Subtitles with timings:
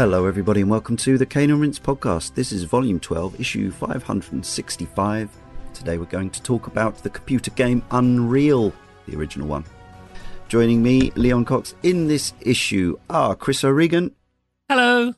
[0.00, 2.34] Hello, everybody, and welcome to the Cane and Rinse podcast.
[2.34, 5.28] This is volume 12, issue 565.
[5.74, 8.72] Today we're going to talk about the computer game Unreal,
[9.04, 9.62] the original one.
[10.48, 14.12] Joining me, Leon Cox, in this issue are Chris O'Regan
[14.70, 15.12] Hello.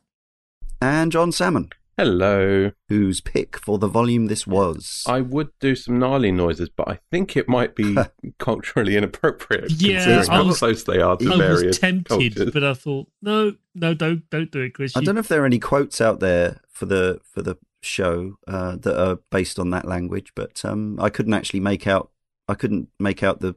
[0.80, 2.72] and Jon Salmon, Hello.
[2.88, 5.04] whose pick for the volume this was.
[5.06, 7.96] I would do some Nali noises, but I think it might be
[8.38, 12.08] culturally inappropriate Yeah, considering I how was- close they are to I various was tempted,
[12.34, 12.50] cultures.
[12.52, 14.96] but I thought, no, no, don't, don't do it, Chris.
[14.96, 17.56] I You- don't know if there are any quotes out there for the for the
[17.82, 22.10] show uh, that are based on that language, but um, I couldn't actually make out.
[22.48, 23.54] I couldn't make out the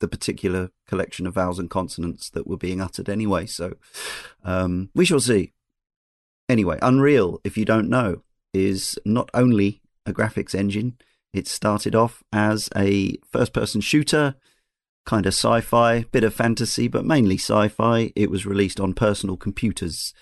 [0.00, 3.46] the particular collection of vowels and consonants that were being uttered anyway.
[3.46, 3.74] So
[4.44, 5.52] um, we shall see.
[6.48, 10.96] Anyway, Unreal, if you don't know, is not only a graphics engine.
[11.32, 14.36] It started off as a first-person shooter,
[15.04, 18.12] kind of sci-fi, bit of fantasy, but mainly sci-fi.
[18.14, 20.14] It was released on personal computers.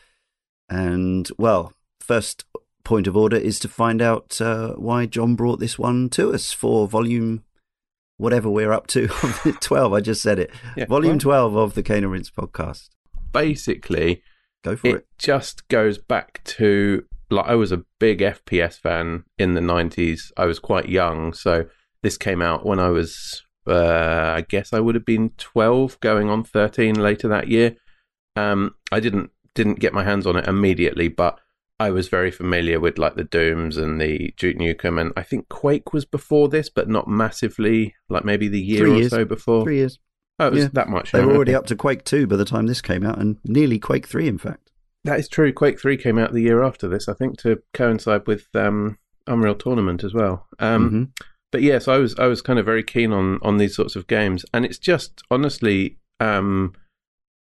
[0.70, 2.45] And well, first
[2.84, 6.53] point of order is to find out uh, why Jon brought this one to us
[6.53, 7.45] for volume
[8.17, 9.09] whatever we're up to
[9.61, 12.89] 12 i just said it Yeah, volume well, 12 of the Cane and Rinse podcast
[13.33, 14.23] Basically,
[14.63, 19.25] go for it it, just goes back to like I was a big FPS fan
[19.39, 20.31] in the 90s.
[20.37, 21.67] I was quite young, so
[22.03, 26.29] this came out when I was uh, I guess I would have been 12 going
[26.29, 27.77] on 13 later that year.
[28.37, 31.39] Um, I didn't didn't get my hands on it immediately, but
[31.79, 35.49] I was very familiar with like the Dooms and the Duke Nukem, and I think
[35.49, 37.95] Quake was before this, but not massively.
[38.09, 39.11] Like maybe the year Three or years.
[39.11, 39.65] so before.
[39.65, 39.99] three years
[40.42, 40.70] Oh, it was Yeah.
[40.75, 41.12] that much.
[41.12, 43.78] they were already up to quake 2 by the time this came out and nearly
[43.78, 44.70] quake 3 in fact
[45.04, 45.53] That is true.
[45.53, 49.56] Quake Three came out the year after this, I think, to coincide with um, Unreal
[49.56, 50.47] Tournament as well.
[50.60, 51.26] Um, Mhm.
[51.50, 54.06] But yes, I was I was kind of very keen on on these sorts of
[54.06, 56.72] games, and it's just honestly, um,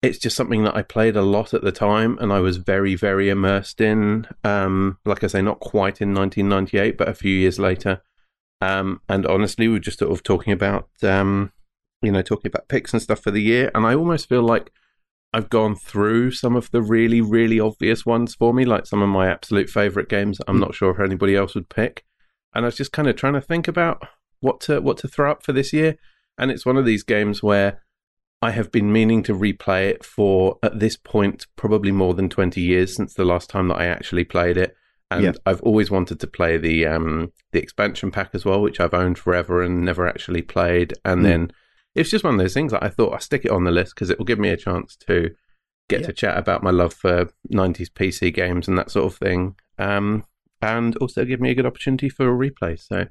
[0.01, 2.95] it's just something that I played a lot at the time, and I was very
[2.95, 4.27] very immersed in.
[4.45, 8.01] Um, like I say, not quite in 1998, but a few years later.
[8.61, 11.51] Um, and honestly, we are just sort of talking about, um,
[12.01, 14.71] you know, talking about picks and stuff for the year, and I almost feel like
[15.33, 19.09] I've gone through some of the really, really obvious ones for me, like some of
[19.09, 20.39] my absolute favorite games.
[20.47, 20.61] I'm Mm.
[20.61, 22.03] not sure if anybody else would pick,
[22.53, 24.05] and I was just kind of trying to think about
[24.41, 25.95] what to what to throw up for this year.
[26.37, 27.81] And it's one of these games where
[28.41, 32.59] I have been meaning to replay it for at this point probably more than 20
[32.59, 34.75] years since the last time that I actually played it.
[35.11, 35.31] And Yeah.
[35.45, 39.19] I've always wanted to play the um, the expansion pack as well, which I've owned
[39.19, 40.93] forever and never actually played.
[41.05, 41.23] And Mm.
[41.23, 41.51] then
[41.95, 43.95] it's just one of those things that I thought I'll stick it on the list
[43.95, 45.31] because it will give me a chance to
[45.89, 46.07] get Yeah.
[46.07, 49.55] to chat about my love for 90s PC games and that sort of thing.
[49.77, 50.23] Um,
[50.61, 52.79] and also give me a good opportunity for a replay.
[52.79, 53.07] So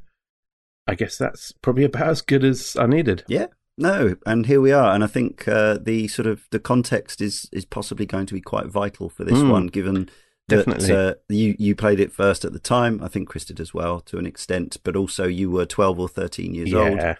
[0.86, 3.24] I guess that's probably about as good as I needed.
[3.28, 3.46] yeah
[3.78, 7.48] no and here we are and i think uh, the sort of the context is
[7.52, 9.50] is possibly going to be quite vital for this Mm.
[9.50, 10.10] one given
[10.48, 10.92] that Definitely.
[10.94, 14.00] uh, you you played it first at the time i think chris did as well
[14.00, 17.14] to an extent but also you were 12 or 13 years old yeah.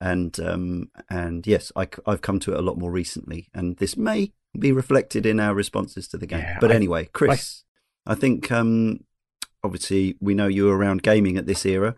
[0.00, 3.96] And um, and yes, I, have come to it a lot more recently, and this
[3.96, 6.40] may be reflected in our responses to the game.
[6.40, 7.64] Yeah, but I- anyway, Chris,
[8.06, 9.04] I, think um,
[9.62, 11.96] obviously we know you were around gaming at this era,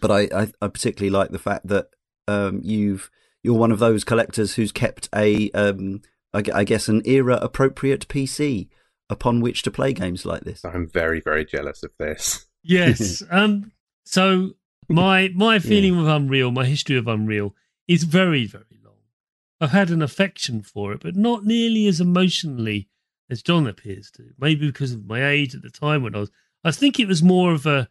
[0.00, 1.88] but I, I, I particularly like the fact that
[2.26, 3.10] um, you've
[3.42, 6.02] you're one of those collectors who's kept a um,
[6.32, 8.68] I, I guess an era appropriate PC
[9.08, 10.64] upon which to play games like this.
[10.64, 12.46] I'm very, very jealous of this.
[12.62, 13.22] yes.
[13.30, 13.72] um.
[14.04, 14.52] So
[14.88, 17.54] my my feeling of Unreal, my history of Unreal,
[17.88, 18.94] is very very long.
[19.60, 22.88] I've had an affection for it, but not nearly as emotionally
[23.30, 24.30] as Jon appears to.
[24.38, 26.30] Maybe because of my age at the time when I was.
[26.64, 27.88] I think it was more of a,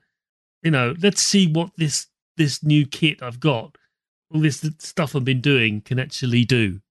[0.61, 3.77] you know, let's see what this this new kit I've got,
[4.33, 6.81] all this stuff I've been doing can actually do.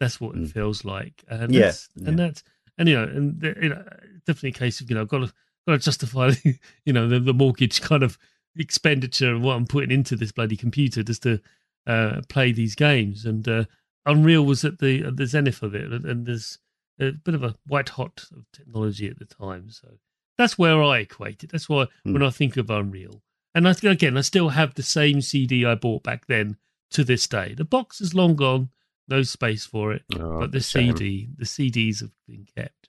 [0.00, 0.52] That's what it Mm.
[0.52, 1.24] feels like.
[1.28, 2.26] And Yeah, that's, and yeah.
[2.26, 2.42] that's
[2.76, 3.84] and you know, and you know,
[4.26, 5.32] definitely a case of you know, I've got to
[5.66, 6.32] got to justify
[6.84, 8.18] you know the, the mortgage kind of
[8.56, 11.40] expenditure of what I'm putting into this bloody computer just to
[11.86, 13.24] uh, play these games.
[13.24, 13.64] And uh,
[14.06, 16.58] Unreal was at the at the zenith of it, and, and there's
[17.00, 19.70] a bit of a white hot of technology at the time.
[19.70, 19.98] So
[20.38, 21.50] that's where I equate it.
[21.52, 22.12] That's why Hmm.
[22.14, 23.22] when I think of Unreal,
[23.54, 26.56] and I again, I still have the same CD I bought back then
[26.90, 27.54] to this day.
[27.54, 28.70] The box is long gone,
[29.08, 30.96] no space for it, Oh, but the shame.
[30.96, 32.88] CD, the CDs have been kept.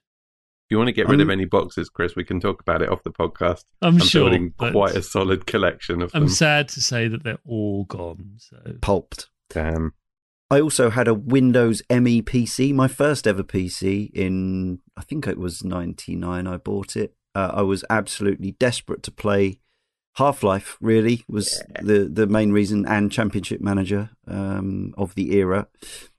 [0.66, 2.88] If you want to get rid of any boxes, Chris, we can talk about it
[2.88, 3.62] off the podcast.
[3.82, 6.28] I'm, I'm sure, building quite a solid collection of I'm them.
[6.28, 8.32] sad to say that they're all gone.
[8.38, 9.28] So Pulped.
[9.48, 9.94] Damn.
[10.50, 15.38] I also had a Windows ME PC, my first ever PC in, I think it
[15.38, 17.14] was 99 I bought it.
[17.36, 19.60] Uh, I was absolutely desperate to play
[20.16, 25.68] Half Life, really, was the, the main reason, and Championship Manager um, of the era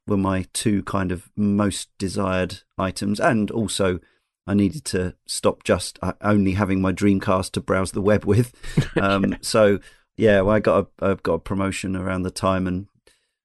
[0.05, 3.19] were my two kind of most desired items.
[3.19, 4.00] And also,
[4.47, 8.53] I needed to stop just uh, only having my Dreamcast to browse the web with.
[8.99, 9.79] Um, so
[10.15, 12.88] yeah, well, I got a I got a promotion around the time and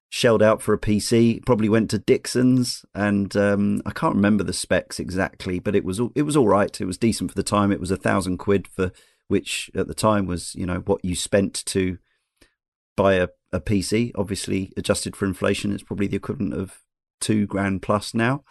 [0.09, 1.45] shelled out for a PC.
[1.45, 6.01] Probably went to Dixon's and um, I can't remember the specs exactly, but it was
[6.15, 6.79] it was all right.
[6.81, 7.71] It was decent for the time.
[7.71, 8.91] It was a thousand quid for
[9.27, 11.99] which at the time was you know what you spent to
[12.95, 14.11] buy a, a PC.
[14.15, 16.79] Obviously adjusted for inflation, it's probably the equivalent of
[17.21, 18.43] two grand plus now.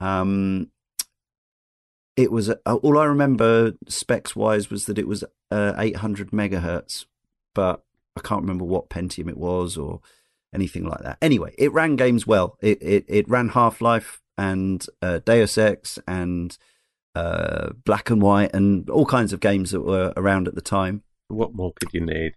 [0.00, 0.70] Um,
[2.16, 7.06] it was uh, all I remember specs wise was that it was uh, 800 megahertz,
[7.54, 7.82] but
[8.16, 10.00] I can't remember what Pentium it was or
[10.54, 11.18] anything like that.
[11.20, 12.56] Anyway, it ran games well.
[12.60, 16.56] It it, it ran Half Life and uh, Deus Ex and
[17.14, 21.02] uh, Black and White and all kinds of games that were around at the time.
[21.28, 22.34] What more could you need?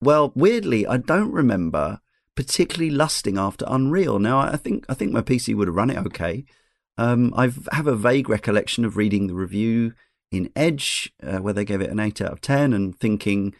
[0.00, 2.00] Well, weirdly, I don't remember
[2.34, 4.18] particularly lusting after Unreal.
[4.18, 6.44] Now, I think I think my PC would have run it okay.
[6.98, 9.94] Um, I have a vague recollection of reading the review
[10.30, 13.54] in Edge uh, where they gave it an eight out of ten, and thinking,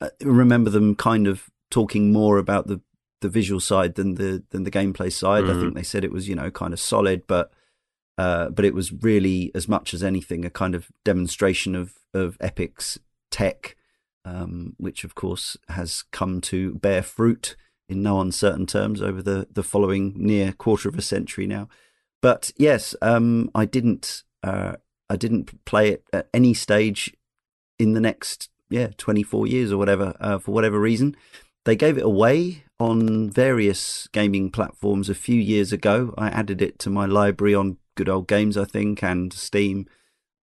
[0.00, 2.80] uh, remember them kind of talking more about the
[3.22, 5.44] the visual side than the than the gameplay side.
[5.44, 5.58] Mm-hmm.
[5.58, 7.52] I think they said it was you know kind of solid, but
[8.18, 12.36] uh, but it was really as much as anything a kind of demonstration of of
[12.40, 12.98] Epic's
[13.30, 13.76] tech,
[14.24, 17.56] um, which of course has come to bear fruit
[17.88, 21.68] in no uncertain terms over the the following near quarter of a century now.
[22.22, 24.76] But yes, um, I didn't uh,
[25.08, 27.14] I didn't play it at any stage
[27.78, 31.16] in the next yeah 24 years or whatever uh, for whatever reason.
[31.64, 36.14] They gave it away on various gaming platforms a few years ago.
[36.16, 39.86] I added it to my library on Good Old Games, I think, and Steam.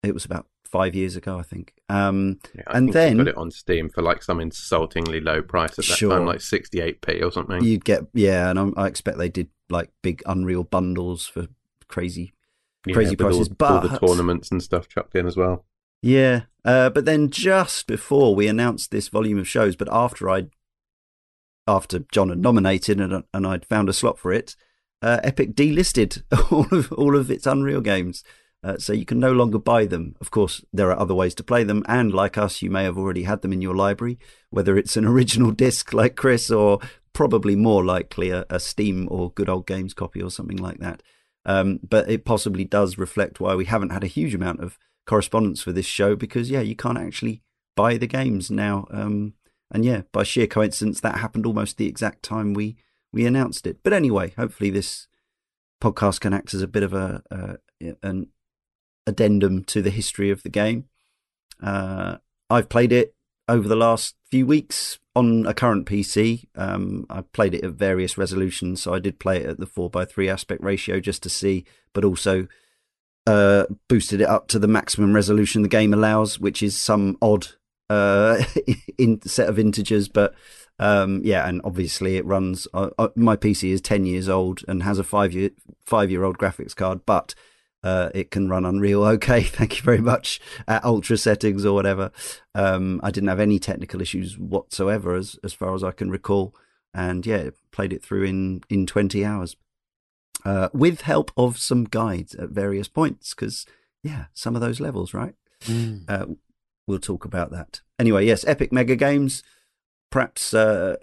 [0.02, 1.74] It was about five years ago, I think.
[1.88, 5.42] Um, yeah, I and think then put it on Steam for like some insultingly low
[5.42, 7.62] price at that sure, time, like 68p or something.
[7.62, 11.48] You'd get yeah, and I'm, i expect they did like big Unreal bundles for
[11.88, 12.32] crazy,
[12.86, 13.48] yeah, crazy prices.
[13.48, 15.64] All, but all the tournaments and stuff chucked in as well.
[16.02, 20.46] Yeah, uh, but then just before we announced this volume of shows, but after I,
[21.66, 24.54] after Jon had nominated and and I'd found a slot for it,
[25.00, 26.22] uh, Epic delisted
[26.52, 28.22] all of all of its Unreal games.
[28.64, 30.14] Uh, so you can no longer buy them.
[30.20, 32.96] Of course, there are other ways to play them, and like us, you may have
[32.96, 34.20] already had them in your library,
[34.50, 36.78] whether it's an original disc like Chris, or
[37.12, 41.02] probably more likely a, a Steam or Good Old Games copy or something like that.
[41.44, 45.62] Um, but it possibly does reflect why we haven't had a huge amount of correspondence
[45.62, 47.42] for this show because yeah, you can't actually
[47.76, 48.86] buy the games now.
[48.90, 49.34] Um,
[49.70, 52.76] and yeah, by sheer coincidence, that happened almost the exact time we
[53.12, 53.78] we announced it.
[53.82, 55.06] But anyway, hopefully this
[55.82, 57.54] podcast can act as a bit of a uh,
[58.02, 58.28] an
[59.06, 60.84] addendum to the history of the game.
[61.62, 62.18] Uh,
[62.48, 63.14] I've played it
[63.48, 66.46] over the last few weeks on a current PC.
[66.54, 70.30] Um, I played it at various resolutions, so I did play it at the 4x3
[70.30, 72.46] aspect ratio just to see, but also
[73.26, 77.48] uh, boosted it up to the maximum resolution the game allows, which is some odd
[77.90, 78.42] uh,
[78.98, 80.08] in set of integers.
[80.08, 80.34] But
[80.78, 82.66] um, yeah, and obviously it runs.
[82.72, 85.50] Uh, uh my PC is 10 years old and has a five year
[85.84, 87.34] five year old graphics card, but
[87.82, 89.42] uh, it can run Unreal okay.
[89.42, 92.10] Thank you very much at ultra settings or whatever.
[92.54, 96.54] Um, I didn't have any technical issues whatsoever, as as far as I can recall,
[96.94, 99.56] and yeah, played it through in in twenty hours,
[100.44, 103.34] uh, with help of some guides at various points.
[103.34, 103.66] Because
[104.02, 105.34] yeah, some of those levels, right?
[105.62, 106.04] Mm.
[106.08, 106.26] Uh,
[106.86, 108.26] we'll talk about that anyway.
[108.26, 109.42] Yes, Epic Mega Games,
[110.10, 110.96] perhaps uh,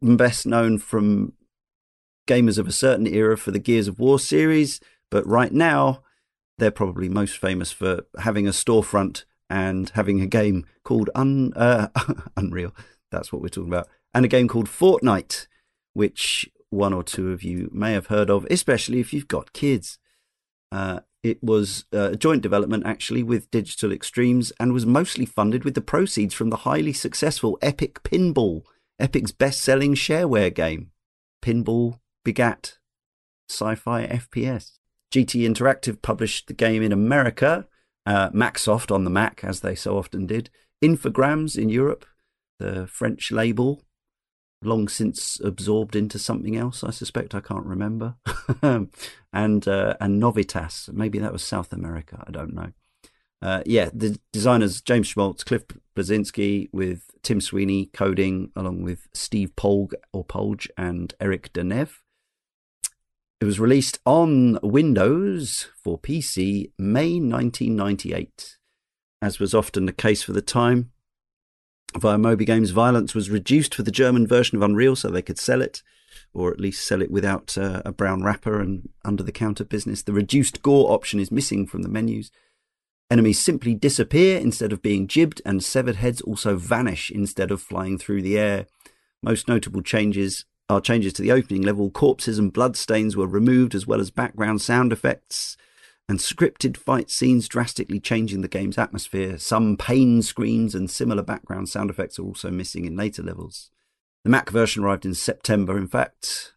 [0.00, 1.34] best known from
[2.26, 4.80] gamers of a certain era for the Gears of War series
[5.10, 6.02] but right now,
[6.58, 11.88] they're probably most famous for having a storefront and having a game called Un- uh,
[12.36, 12.74] Unreal.
[13.10, 13.88] That's what we're talking about.
[14.14, 15.46] And a game called Fortnite,
[15.94, 19.98] which one or two of you may have heard of, especially if you've got kids.
[20.70, 25.64] Uh, it was uh, a joint development actually with Digital Extremes and was mostly funded
[25.64, 28.62] with the proceeds from the highly successful Epic Pinball,
[28.98, 30.92] Epic's best selling shareware game.
[31.42, 32.78] Pinball begat
[33.48, 34.79] sci fi FPS.
[35.10, 37.66] GT Interactive published the game in America,
[38.06, 40.50] uh, Macsoft on the Mac, as they so often did,
[40.82, 42.06] Infogrames in Europe,
[42.58, 43.82] the French label,
[44.62, 46.84] long since absorbed into something else.
[46.84, 48.16] I suspect I can't remember,
[48.62, 52.24] and uh, and Novitas, maybe that was South America.
[52.26, 52.72] I don't know.
[53.42, 55.64] Uh, yeah, the designers James Schmalz, Cliff
[55.96, 62.02] Bleszinski, with Tim Sweeney coding, along with Steve Polg or Polge and Erik de Neve.
[63.40, 68.58] It was released on Windows for PC May 1998.
[69.22, 70.90] As was often the case for the time,
[71.96, 75.38] via Moby Games, violence was reduced for the German version of Unreal so they could
[75.38, 75.82] sell it,
[76.34, 80.02] or at least sell it without uh, a brown wrapper and under the counter business.
[80.02, 82.30] The reduced gore option is missing from the menus.
[83.10, 87.96] Enemies simply disappear instead of being jibbed, and severed heads also vanish instead of flying
[87.96, 88.66] through the air.
[89.22, 91.90] Most notable changes are changes to the opening level.
[91.90, 95.56] Corpses and bloodstains were removed, as well as background sound effects
[96.08, 99.38] and scripted fight scenes, drastically changing the game's atmosphere.
[99.38, 103.70] Some pain screens and similar background sound effects are also missing in later levels.
[104.24, 106.54] The Mac version arrived in September, in fact,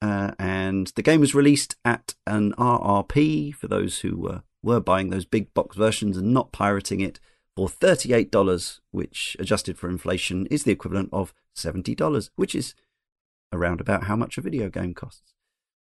[0.00, 5.24] uh, and the game was released at an RRP for those who were buying those
[5.24, 7.18] big box versions and not pirating it
[7.56, 12.74] for $38, which adjusted for inflation is the equivalent of $70, which is
[13.52, 15.34] around about how much a video game costs.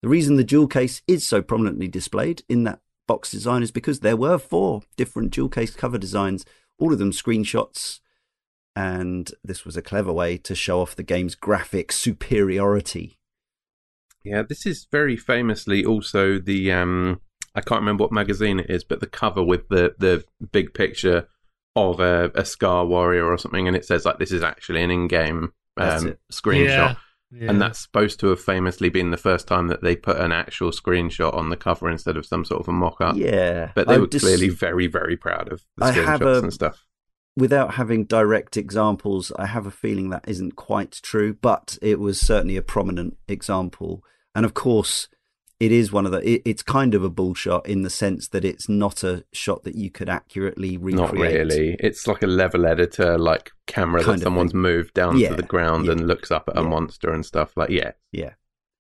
[0.01, 3.99] The reason the jewel case is so prominently displayed in that box design is because
[3.99, 6.45] there were four different jewel case cover designs,
[6.77, 7.99] all of them screenshots,
[8.75, 13.19] and this was a clever way to show off the game's graphic superiority.
[14.23, 17.21] Yeah, this is very famously also the um
[17.55, 21.27] I can't remember what magazine it is, but the cover with the the big picture
[21.75, 24.91] of a, a Skaarj Warrior or something, and it says like this is actually an
[24.91, 26.67] in-game um, screenshot.
[26.67, 26.95] Yeah.
[27.35, 27.49] Yeah.
[27.49, 30.71] And that's supposed to have famously been the first time that they put an actual
[30.71, 33.15] screenshot on the cover instead of some sort of a mock up.
[33.15, 33.71] Yeah.
[33.73, 36.43] But they I were dis- clearly very, very proud of the I have screenshots a-
[36.43, 36.85] and stuff.
[37.35, 42.19] Without having direct examples, I have a feeling that isn't quite true, but it was
[42.19, 44.03] certainly a prominent example.
[44.35, 45.07] And of course,
[45.65, 46.19] it is one of the.
[46.27, 49.63] It, it's kind of a bull shot in the sense that it's not a shot
[49.63, 50.95] that you could accurately recreate.
[50.95, 51.77] Not really.
[51.79, 54.61] It's like a level editor, like camera Kind that someone's thing.
[54.61, 57.55] moved down Yeah, to the ground yeah, and looks up at a monster and stuff.
[57.55, 58.33] Like, yeah, Yeah.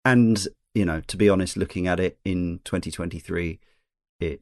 [0.05, 3.60] And, you know, to be honest, looking at it in 2023,
[4.19, 4.41] it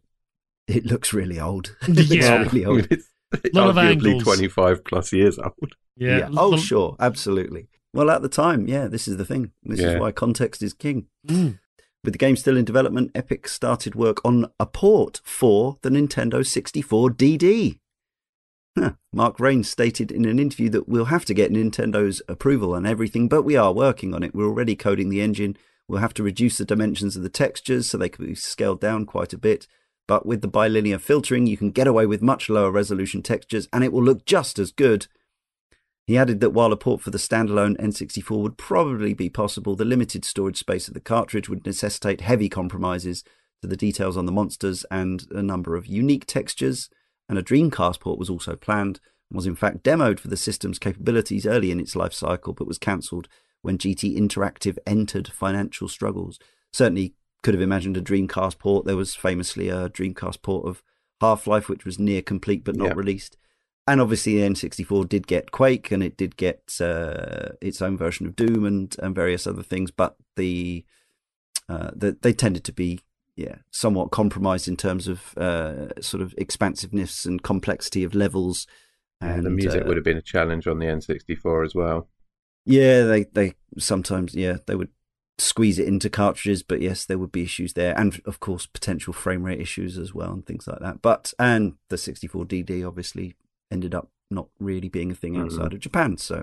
[0.67, 1.75] it looks really old.
[1.83, 2.43] it looks Yeah.
[2.43, 2.87] really old.
[2.91, 3.09] it's
[3.53, 4.23] Lot of arguably angles.
[4.23, 5.75] 25 plus years old.
[5.95, 6.27] yeah.
[6.35, 6.95] Oh, sure.
[6.99, 7.67] Absolutely.
[7.93, 9.51] Well, at the time, yeah, this is the thing.
[9.63, 9.93] This Yeah.
[9.93, 11.07] is why context is king.
[11.27, 11.59] Mm.
[12.05, 16.45] With the game still in development, Epic started work on a port for the Nintendo
[16.45, 17.79] 64 DD.
[18.77, 18.91] Huh.
[19.11, 23.27] Mark Rein stated in an interview that we'll have to get Nintendo's approval and everything,
[23.27, 24.35] but we are working on it.
[24.35, 25.57] We're already coding the engine.
[25.87, 29.07] We'll have to reduce the dimensions of the textures so they can be scaled down
[29.07, 29.65] quite a bit.
[30.07, 33.83] But with the bilinear filtering, you can get away with much lower resolution textures and
[33.83, 35.07] it will look just as good.
[36.07, 39.85] He added that while a port for the standalone N64 would probably be possible, the
[39.85, 43.23] limited storage space of the cartridge would necessitate heavy compromises
[43.61, 46.89] to the details on the monsters and a number of unique textures.
[47.27, 48.99] And a Dreamcast port was also planned
[49.31, 52.67] and was in fact demoed for the system's capabilities early in its life cycle, but
[52.67, 53.27] was cancelled
[53.63, 56.37] when GT Interactive entered financial struggles.
[56.71, 58.85] Certainly could have imagined a Dreamcast port.
[58.85, 60.83] There was famously a Dreamcast port of
[61.19, 62.93] Half Life, which was near complete but not Yeah.
[62.95, 63.37] released.
[63.87, 68.25] And obviously, the N64 did get Quake, and it did get uh, its own version
[68.25, 69.91] of Doom and, and various other things.
[69.91, 70.85] But the,
[71.69, 73.01] uh, the they tended to be
[73.35, 78.65] yeah somewhat compromised in terms of uh, sort of expansiveness and complexity of levels.
[79.21, 82.09] And the music uh, would have been a challenge on the N64 as well.
[82.65, 84.89] yeah, they they sometimes yeah they would
[85.37, 89.13] squeeze it into cartridges, but yes, there would be issues there, and of course potential
[89.13, 91.01] frame rate issues as well and things like that.
[91.01, 93.35] But and the 64DD obviously
[93.75, 95.43] ended up not really being a thing Mhm.
[95.43, 96.37] outside of Japan, so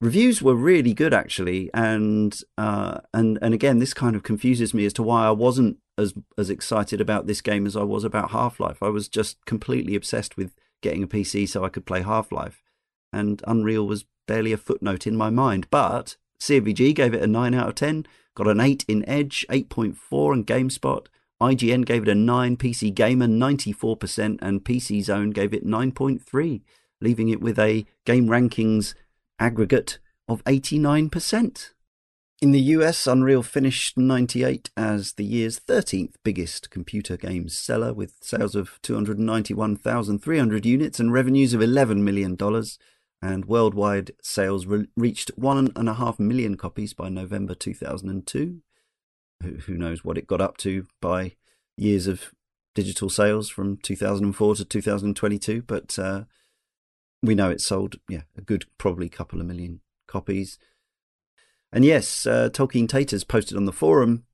[0.00, 4.84] reviews were really good actually, and uh and and again this kind of confuses me
[4.88, 6.10] as to why I wasn't as
[6.42, 8.82] as excited about this game as I was about Half Life.
[8.82, 10.50] I was just completely obsessed with
[10.82, 12.62] getting a PC so I could play Half Life
[13.12, 15.66] and Unreal was barely a footnote in my mind.
[15.70, 20.34] But CVG gave it a 9 out of 10, got an 8 in Edge, 8.4
[20.34, 21.06] in GameSpot.
[21.40, 26.62] IGN gave it a 9, PC Gamer 94%, and PC Zone gave it 9.3,
[27.00, 28.94] leaving it with a game rankings
[29.38, 31.70] aggregate of 89%.
[32.42, 38.12] In the US, Unreal finished 98 as the year's 13th biggest computer games seller with
[38.20, 42.36] sales of 291,300 units and revenues of $11 million.
[43.22, 48.60] And worldwide sales re- reached 1.5 million copies by November 2002.
[49.42, 51.36] Who, knows what it got up to by
[51.76, 52.32] years of
[52.74, 56.24] digital sales from 2004 to 2022, but uh,
[57.22, 60.58] we know it sold, yeah, a good probably couple of million copies.
[61.72, 64.24] And yes, uh, Tolkien Taters posted on the forum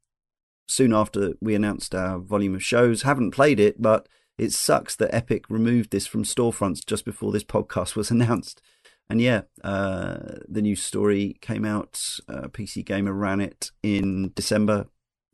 [0.69, 3.03] soon after we announced our volume of shows.
[3.03, 7.45] Haven't played it, but it sucks that Epic removed this from storefronts just before this
[7.45, 8.63] podcast was announced.
[9.09, 12.01] And yeah, uh, the news story came out.
[12.29, 14.87] Uh, PC Gamer ran it in December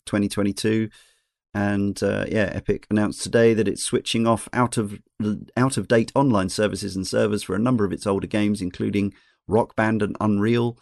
[0.09, 0.89] 2022.
[1.55, 5.01] And uh, yeah, Epic announced today that it's switching off out of
[5.57, 9.15] out of date online services and servers for a number of its older games, including
[9.47, 10.79] Rock Band and Unreal,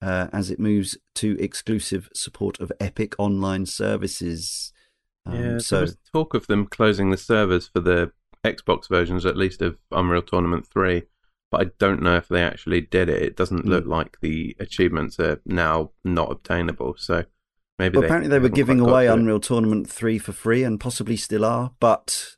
[0.00, 4.72] uh, as it moves to exclusive support of Epic online services.
[5.26, 8.12] Um, yeah, so talk of them closing the servers for the
[8.44, 11.02] Xbox versions, at least of Unreal Tournament Three,
[11.50, 13.20] but I don't know if they actually did it.
[13.22, 13.68] It doesn't Mm.
[13.68, 16.94] look like the achievements are now not obtainable.
[16.98, 17.24] So
[17.78, 19.06] maybe Well, apparently they were giving away.
[19.06, 21.72] Unreal Tournament three for free, and possibly still are.
[21.80, 22.36] But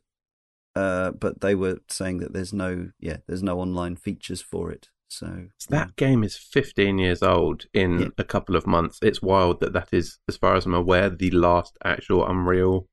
[0.75, 4.89] uh, but they were saying that there's no yeah there's no online features for it.
[5.09, 8.09] So So that game is 15 years old in Yeah.
[8.19, 8.99] a couple of months.
[9.03, 12.89] It's wild that that is, as far as I'm aware, the last actual Unreal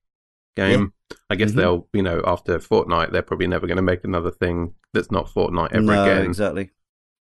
[0.56, 0.94] game.
[1.32, 1.56] I guess Mhm.
[1.56, 5.28] they'll, you know, after Fortnite, they're probably never going to make another thing that's not
[5.28, 6.26] Fortnite ever no, again.
[6.26, 6.70] exactly.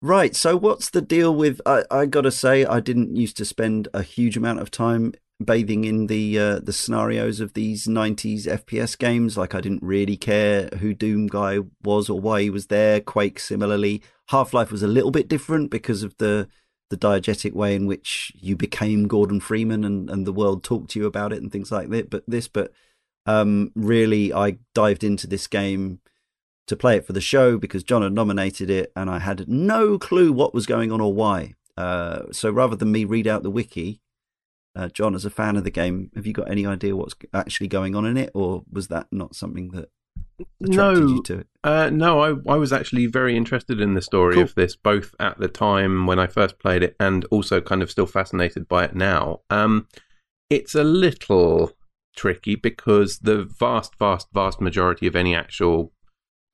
[0.04, 0.36] Right.
[0.36, 1.62] So what's the deal with?
[1.64, 5.14] I I got to say I didn't used to spend a huge amount of time
[5.42, 9.38] bathing in the uh, the scenarios of these 90s FPS games.
[9.38, 13.00] Like I didn't really care who Doom guy was or why he was there.
[13.00, 14.02] Quake similarly.
[14.28, 16.48] Half Life was a little bit different because of the
[16.90, 21.00] the diegetic way in which you became Gordon Freeman and, and the world talked to
[21.00, 22.10] you about it and things like that.
[22.10, 22.72] But this, but
[23.24, 26.00] um, really, I dived into this game
[26.66, 29.98] to play it for the show because Jon had nominated it and I had no
[29.98, 31.54] clue what was going on or why.
[31.76, 34.00] Uh, so rather than me read out the wiki,
[34.76, 37.68] uh, Jon, as a fan of the game, have you got any idea what's actually
[37.68, 39.88] going on in it, or was that not something that
[40.60, 41.46] attracted No, you to it?
[41.62, 44.44] Uh, no, I, I was actually very interested in the story Cool.
[44.44, 47.90] of this, both at the time when I first played it and also kind of
[47.90, 49.42] still fascinated by it now.
[49.48, 49.86] Um,
[50.50, 51.72] it's a little
[52.16, 55.92] tricky because the vast, vast, vast majority of any actual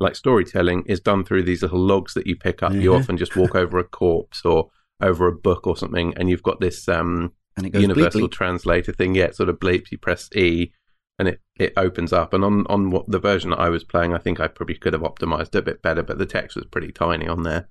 [0.00, 2.72] like storytelling is done through these little logs that you pick up.
[2.72, 4.70] You often just walk over a corpse or
[5.00, 8.32] over a book or something, and you've got this um, goes bleep, universal bleep.
[8.32, 9.14] translator thing.
[9.14, 9.90] Yeah, it sort of bleeps.
[9.92, 10.72] You press E,
[11.18, 12.32] and it, it opens up.
[12.32, 14.94] And on on what the version that I was playing, I think I probably could
[14.94, 17.68] have optimized it a bit better, but the text was pretty tiny on there.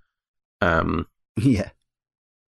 [0.61, 1.69] Um, yeah,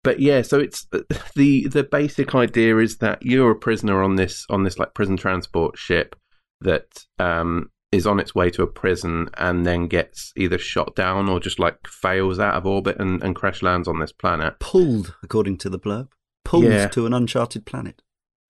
[0.04, 0.86] but yeah, so it's
[1.36, 5.18] the the basic idea is that you're a prisoner on this on this like prison
[5.18, 6.16] transport ship
[6.62, 6.86] that
[7.18, 11.40] um is on its way to a prison and then gets either shot down or
[11.40, 14.54] just like fails out of orbit and, and crash lands on this planet.
[14.60, 16.08] pulled according to the blurb,
[16.46, 16.88] pulled Yeah.
[16.90, 18.02] to an uncharted planet.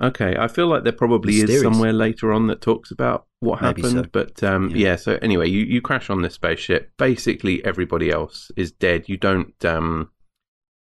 [0.04, 3.82] Okay, I feel like there probably is somewhere later on that talks about what Maybe
[3.84, 4.10] happened, so.
[4.12, 4.78] but um, Yeah.
[4.90, 4.96] yeah.
[4.96, 6.92] So anyway, you, you crash on this spaceship.
[6.98, 9.08] Basically, everybody else is dead.
[9.08, 10.10] You don't um,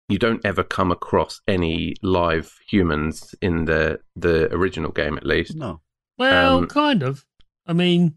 [0.08, 5.54] you don't ever come across any live humans in the the original game, at least.
[5.54, 5.82] No,
[6.18, 7.24] Well, Um, kind of.
[7.66, 8.14] I mean,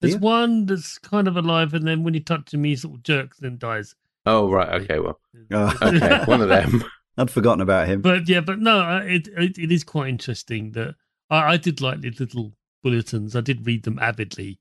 [0.00, 0.20] there's Yeah.
[0.20, 3.40] one that's kind of alive, and then when you touch him, he sort of jerks
[3.40, 3.94] and dies.
[4.26, 5.18] Oh right, okay, well,
[5.50, 5.76] Oh.
[5.82, 6.84] okay, one of them.
[7.18, 8.00] I'd forgotten about him.
[8.02, 10.94] But yeah, but no, it it, it is quite interesting that
[11.28, 13.34] I, I did like the little bulletins.
[13.36, 14.58] I did read them avidly.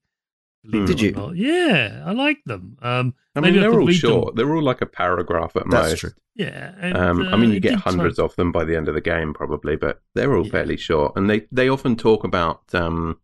[0.70, 0.86] Hmm.
[0.86, 1.12] Did you?
[1.14, 1.36] not.
[1.38, 2.78] Yeah, I like them.
[2.82, 4.26] Um, I mean, Maybe they're could all short.
[4.28, 4.36] them.
[4.36, 6.00] They're all like a paragraph at That's most.
[6.02, 6.12] true.
[6.36, 6.74] yeah.
[6.80, 8.90] And, Um, I uh, mean, you get did try- hundreds of them by the end
[8.90, 10.52] of the game, probably, but they're all Yeah.
[10.52, 11.14] fairly short.
[11.16, 13.20] And they, they often talk about, um,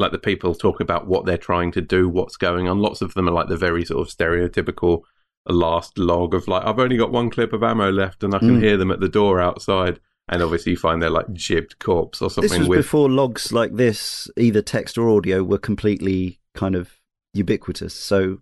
[0.00, 2.80] like the people talk about what they're trying to do, what's going on.
[2.80, 5.02] Lots of them are like the very sort of stereotypical
[5.48, 8.58] last log of like, I've only got one clip of ammo left and I can
[8.58, 8.62] Mm.
[8.62, 10.00] hear them at the door outside.
[10.28, 12.50] And obviously, you find they're like jibbed corpse or something.
[12.50, 12.78] This was with.
[12.80, 16.92] before logs like this, either text or audio, were completely kind of
[17.34, 17.94] ubiquitous.
[17.94, 18.38] So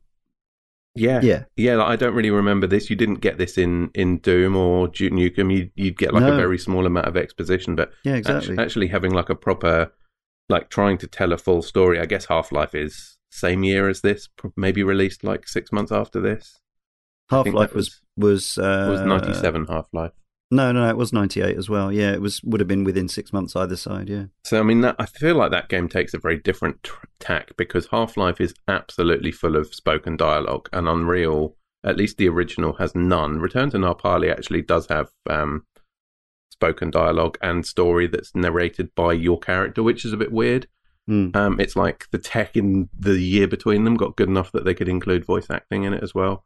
[0.94, 1.20] yeah.
[1.22, 2.90] yeah, Yeah, like, I don't really remember this.
[2.90, 5.54] You didn't get this in, in Doom or Duke Nukem.
[5.54, 8.58] You, you'd get like a very small amount of exposition, but yeah, exactly.
[8.58, 9.92] Actually, having like a proper,
[10.48, 12.00] like trying to tell a full story.
[12.00, 16.20] I guess Half Life is same year as this, maybe released like six months after
[16.20, 16.60] this.
[17.30, 20.12] Half Life that was was uh, was ninety seven Half Life.
[20.50, 21.92] No, no, it was ninety eight as well.
[21.92, 24.08] Yeah, it was would have been within six months either side.
[24.08, 27.04] Yeah, So I mean, that, I feel like that game takes a very different tr-
[27.20, 32.30] tack because Half Life is absolutely full of spoken dialogue, and Unreal, at least the
[32.30, 33.40] original, has none.
[33.40, 35.66] Return to Na Pali actually does have um,
[36.58, 40.66] spoken dialogue and story that's narrated by your character, which is a bit weird.
[41.06, 41.28] Hmm.
[41.34, 44.74] Um, it's like the tech in the year between them got good enough that they
[44.74, 46.44] could include voice acting in it as well.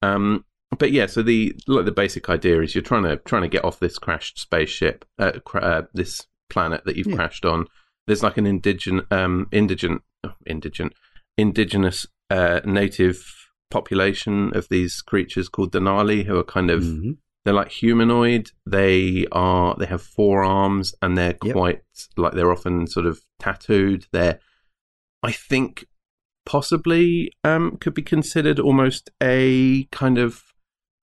[0.00, 0.46] Um,
[0.78, 3.64] but yeah, so the like the basic idea is you're trying to trying to get
[3.64, 7.16] off this crashed spaceship, uh, cra- uh, this planet that you've Yeah.
[7.16, 7.66] crashed on.
[8.06, 10.94] There's like an indigent, um, indigent, oh, indigent,
[11.36, 13.22] indigenous uh, native
[13.70, 17.18] population of these creatures called the Nali, who are kind of Mhm.
[17.44, 18.50] They're like humanoid.
[18.66, 21.52] They are they have four arms and they're Yep.
[21.54, 21.80] quite
[22.16, 24.06] like they're often sort of tattooed.
[24.12, 24.38] They're
[25.22, 25.86] I think
[26.46, 30.42] possibly um could be considered almost a kind of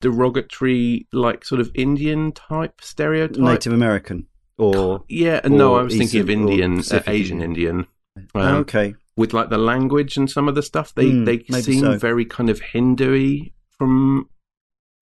[0.02, 3.38] derogatory like sort of Indian type stereotype.
[3.40, 7.86] Native American or Yeah, no, I was thinking of Indian, uh, Asian Indian.
[8.16, 8.28] Indian.
[8.36, 11.82] Um, okay, with like the language and some of the stuff, they Hmm, they seem
[11.82, 11.98] so.
[11.98, 14.30] very kind of Hindu-y from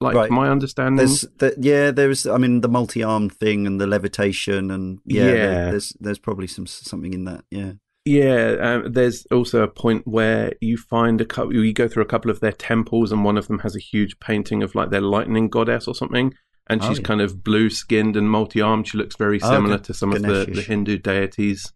[0.01, 0.29] like Right.
[0.31, 0.97] my understanding.
[0.97, 5.25] there's the, yeah, there's I mean the multi armed thing and the levitation and yeah,
[5.25, 7.45] there- there's there's probably some something in that.
[7.51, 7.73] Yeah,
[8.05, 11.55] Yeah, um, there's also a point where you find a couple.
[11.55, 14.19] You go through a couple of their temples, and one of them has a huge
[14.19, 16.33] painting of like their lightning goddess or something,
[16.67, 17.03] and Oh, she's yeah.
[17.05, 18.87] kind of blue skinned and multi armed.
[18.87, 21.71] She looks very Oh, similar Ga- to some of the, the Hindu deities.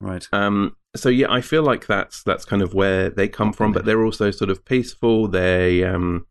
[0.00, 0.26] Right.
[0.32, 3.84] Um, so yeah, I feel like that's that's kind of where they come from, but
[3.84, 5.26] they're also sort of peaceful.
[5.26, 6.26] They um,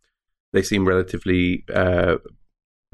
[0.53, 2.17] they seem relatively uh,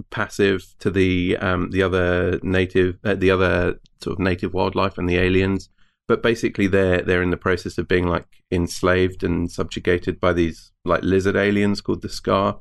[0.09, 5.09] passive to the um, the other native uh, the other sort of native wildlife and
[5.09, 5.69] the aliens.
[6.07, 10.71] But basically, they're they're in the process of being like enslaved and subjugated by these
[10.85, 12.59] like lizard aliens called the Skaarj,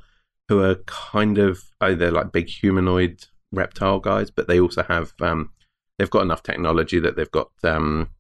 [0.49, 5.13] who are kind of oh, they're like big humanoid reptile guys, but they also have
[5.21, 5.51] um,
[5.99, 8.11] they've got enough technology that they've got um,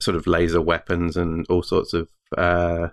[0.00, 2.88] sort of laser weapons and all sorts of uh,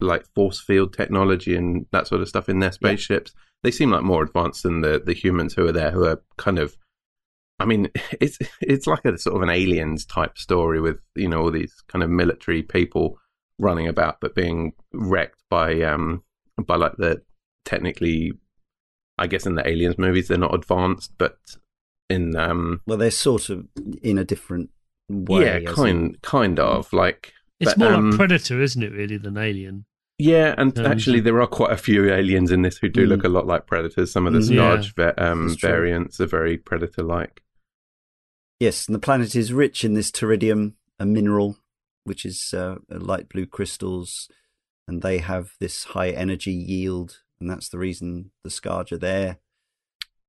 [0.00, 3.32] like force field technology and that sort of stuff in their spaceships.
[3.62, 6.58] They seem like more advanced than the the humans who are there, who are kind
[6.58, 6.76] of.
[7.58, 7.88] I mean,
[8.20, 11.82] it's it's like a sort of an aliens type story with you know all these
[11.88, 13.18] kind of military people
[13.58, 16.22] running about, but being wrecked by um
[16.66, 17.22] by like the
[17.64, 18.32] technically,
[19.18, 21.38] I guess in the aliens movies they're not advanced, but
[22.10, 23.66] in um Well, they're sort of
[24.02, 24.70] in a different
[25.08, 25.44] way.
[25.44, 28.92] yeah, as in- kind kind of like It's But, more um, like Predator, isn't it?
[28.92, 29.86] Really, than Alien.
[30.18, 33.08] yeah, and Um, actually there are quite a few aliens in this who do Mm.
[33.08, 34.12] look a lot like predators.
[34.12, 34.54] Some of the Mm.
[34.54, 34.76] Yeah.
[34.78, 37.42] Skaarj um, variants are very predator like.
[38.60, 41.58] Yes, and the planet is rich in this Tarydium, a mineral
[42.04, 44.28] which is uh, light blue crystals,
[44.86, 49.38] and they have this high energy yield, and that's the reason the Skaarj are there.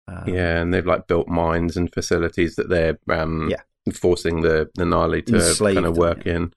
[0.08, 3.62] Uh, yeah, and they've like built mines and facilities that they're um, Yeah.
[3.94, 6.34] forcing the the Nali to Enslaved kind of them, work yeah.
[6.36, 6.54] in.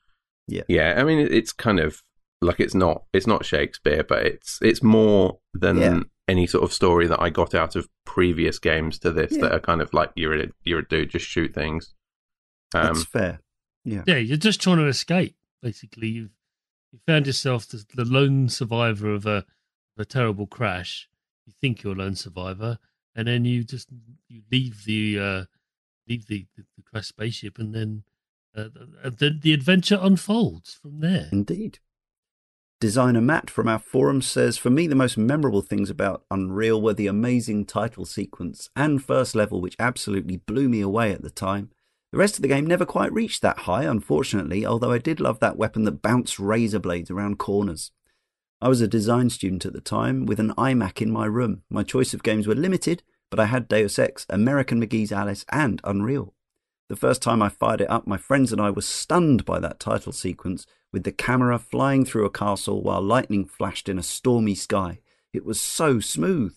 [0.50, 0.62] Yeah.
[0.68, 0.94] yeah.
[0.98, 2.02] I mean, it's kind of
[2.42, 6.00] like it's not it's not Shakespeare, but it's it's more than Yeah.
[6.28, 9.42] any sort of story that I got out of previous games to this Yeah.
[9.42, 11.94] that are kind of like you're a you're a dude, just shoot things.
[12.74, 13.40] Um, that's fair.
[13.84, 15.36] Yeah, Yeah, you're just trying to escape.
[15.62, 16.30] Basically, you've
[16.92, 19.38] you found yourself the, the lone survivor of a
[19.96, 21.08] of a terrible crash.
[21.46, 22.78] You think you're a lone survivor,
[23.14, 23.88] and then you just
[24.28, 25.44] you leave the uh,
[26.08, 28.02] leave the, the, the crashed spaceship, and then
[28.56, 28.68] uh,
[29.04, 31.28] the the adventure unfolds from there.
[31.32, 31.78] indeed.
[32.80, 36.94] Designer Matt from our forum says, For me, the most memorable things about Unreal were
[36.94, 41.70] the amazing title sequence and first level, which absolutely blew me away at the time.
[42.10, 45.40] The rest of the game never quite reached that high, unfortunately, although I did love
[45.40, 47.92] that weapon that bounced razor blades around corners.
[48.62, 51.62] I was a design student at the time with an iMac in my room.
[51.68, 55.82] My choice of games were limited, but I had Deus Ex, American McGee's Alice, and
[55.84, 56.34] Unreal.
[56.90, 59.78] The first time I fired it up, my friends and I were stunned by that
[59.78, 64.56] title sequence with the camera flying through a castle while lightning flashed in a stormy
[64.56, 64.98] sky.
[65.32, 66.56] It was so smooth.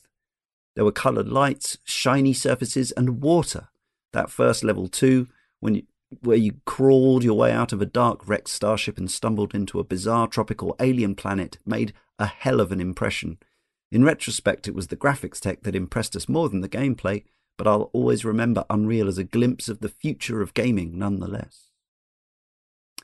[0.75, 3.67] There were coloured lights, shiny surfaces, and water.
[4.11, 5.27] That first level too,
[5.59, 5.83] when you,
[6.21, 9.83] where you crawled your way out of a dark wrecked starship and stumbled into a
[9.83, 13.37] bizarre tropical alien planet, made a hell of an impression.
[13.91, 17.23] In retrospect, it was the graphics tech that impressed us more than the gameplay,
[17.57, 21.69] but I'll always remember Unreal as a glimpse of the future of gaming nonetheless.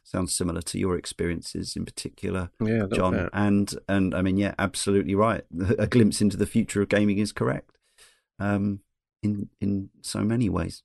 [0.04, 3.14] Sounds similar to your experiences in particular, yeah, Jon.
[3.14, 3.30] bit.
[3.32, 5.44] And and I mean, yeah, absolutely right.
[5.78, 7.78] A glimpse into the future of gaming is correct.
[8.40, 8.80] Um,
[9.22, 10.84] in in so many ways.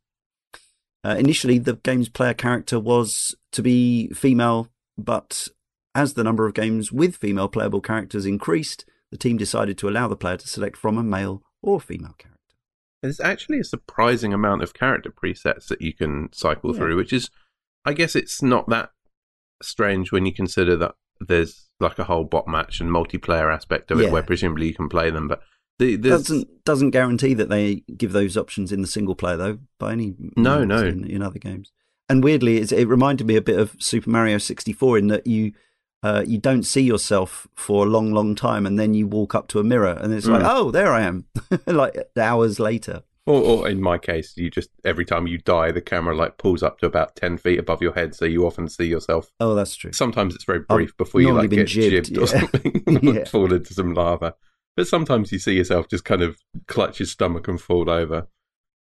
[1.03, 5.49] Uh, initially, the game's player character was to be female, but
[5.95, 10.09] as the number of games with female playable characters increased, the team decided to allow
[10.09, 12.34] the player to select from a male or female character.
[13.05, 16.79] There's actually a surprising amount of character presets that you can cycle Yeah.
[16.79, 17.29] through, which is,
[17.85, 18.91] I guess, it's not that
[19.63, 24.01] strange when you consider that there's like a whole bot match and multiplayer aspect of
[24.01, 24.07] Yeah.
[24.09, 25.29] it, where presumably you can play them.
[25.29, 25.43] But
[25.79, 29.59] the, there's, Doesn't doesn't guarantee that they give those options in the single player though.
[29.79, 30.85] By any No, means no.
[30.85, 31.73] in, in other games.
[32.09, 35.53] And weirdly, it reminded me a bit of Super Mario 64 in that you
[36.05, 39.49] uh, you don't see yourself for a long, long time, and then you walk up
[39.49, 40.51] to a mirror, and it's like, Mm.
[40.57, 41.25] oh, there I am,
[41.67, 43.03] like hours later.
[43.27, 46.63] or, or in my case, you just every time you die, the camera like pulls
[46.63, 49.31] up to about ten feet above your head, so you often see yourself.
[49.41, 49.93] Oh, that's true.
[49.93, 52.83] Sometimes it's very I've brief before you like get jibbed, jibbed, or something,
[53.15, 53.25] Yeah.
[53.25, 54.35] fall into some lava.
[54.77, 56.37] But sometimes you see yourself just kind of
[56.69, 58.27] clutch your stomach and fall over.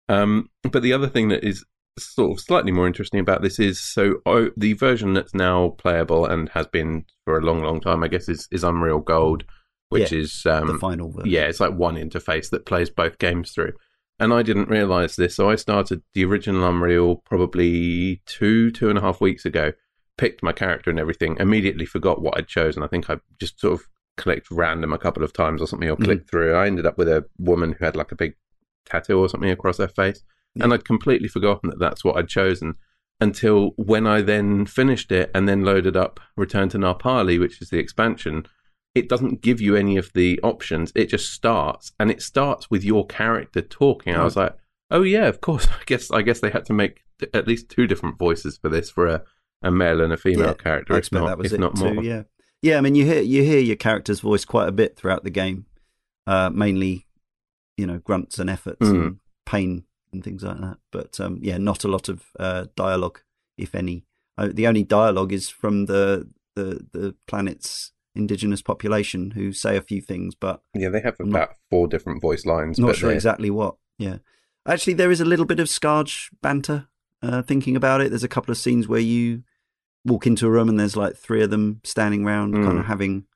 [0.09, 1.65] Um, but the other thing that is
[2.03, 6.25] sort of slightly more interesting about this is so oh, the version that's now playable
[6.27, 9.45] and has been for a long, long time, I guess, is, is Unreal Gold,
[9.91, 11.31] which Yeah, is um, the final version.
[11.31, 13.73] yeah, it's like one interface that plays both games through.
[14.19, 18.99] And I didn't realize this, so I started the original Unreal probably two, two and
[18.99, 19.73] a half weeks ago.
[20.19, 21.37] Picked my character and everything.
[21.41, 22.83] Immediately forgot what I'd chosen.
[22.83, 23.87] I think I just sort of
[24.19, 26.05] clicked random a couple of times or something, or Mhm.
[26.05, 26.53] clicked through.
[26.55, 28.35] I ended up with a woman who had like a big
[28.85, 30.23] tattoo or something across her face,
[30.59, 32.75] and I'd completely forgotten that that's what I'd chosen.
[33.23, 37.61] until when I then finished it and then loaded up Return to Na Pali, which
[37.61, 38.47] is the expansion.
[38.95, 40.91] It doesn't give you any of the options.
[40.97, 44.15] It just starts, and it starts with your character talking.
[44.17, 44.57] I was like,
[44.91, 45.69] "Oh yeah, of course.
[45.81, 47.03] I guess I guess they had to make
[47.35, 49.23] at least two different voices for this for a,
[49.63, 50.95] a male and a female Yeah, character.
[50.95, 51.93] I if expect not, that was it not too.
[51.95, 52.03] more.
[52.03, 52.23] Yeah,
[52.63, 52.79] yeah.
[52.79, 55.67] I mean, you hear you hear your character's voice quite a bit throughout the game,
[56.27, 57.07] uh, mainly,
[57.77, 58.91] you know, grunts and efforts Mm.
[59.03, 60.79] and pain and things like that.
[60.91, 63.21] But um, yeah, not a lot of uh, dialogue,
[63.59, 64.05] if any.
[64.39, 69.83] Uh, the only dialogue is from the the the planet's indigenous population who say a
[69.83, 72.79] few things, but Yeah, they have I'm about four different voice lines.
[72.79, 73.77] not but sure they're- exactly what.
[73.99, 74.19] Yeah,
[74.67, 76.87] actually, there is a little bit of Skaarj banter.
[77.23, 79.43] Uh, thinking about it, there's a couple of scenes where you
[80.07, 82.81] walk into a room and there's like three of them standing around, kind Mm.
[82.81, 83.27] of having.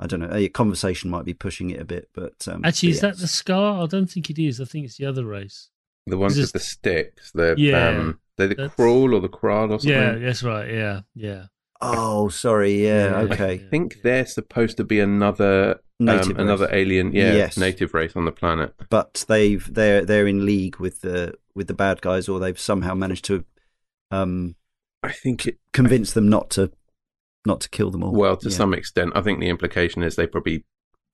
[0.00, 0.30] I don't know.
[0.32, 3.18] A conversation might be pushing it a bit, but um, Actually, but is yeah, that
[3.18, 3.82] the Skaarj?
[3.84, 4.60] I don't think it is.
[4.60, 5.70] I think it's the other race.
[6.08, 9.70] The ones with the sticks, the Yeah, um, they're the that's- Krall or the Krall
[9.72, 9.88] or something.
[9.90, 10.68] Yeah, that's right.
[10.70, 11.44] Yeah, yeah.
[11.80, 12.82] Oh, sorry.
[12.84, 13.10] Yeah.
[13.10, 13.16] Yeah.
[13.32, 13.52] Okay.
[13.52, 16.74] I think they're supposed to be another Native um, another race.
[16.74, 17.56] alien, yeah, Yes.
[17.56, 18.74] native race on the planet.
[18.90, 22.94] but they've they're they're in league with the with the bad guys, or they've somehow
[22.94, 23.44] managed to
[24.10, 24.54] um,
[25.02, 26.70] I think it convince them not to
[27.46, 28.12] not to kill them all.
[28.12, 28.56] well to Yeah.
[28.56, 29.12] some extent.
[29.14, 30.64] I think the implication is they probably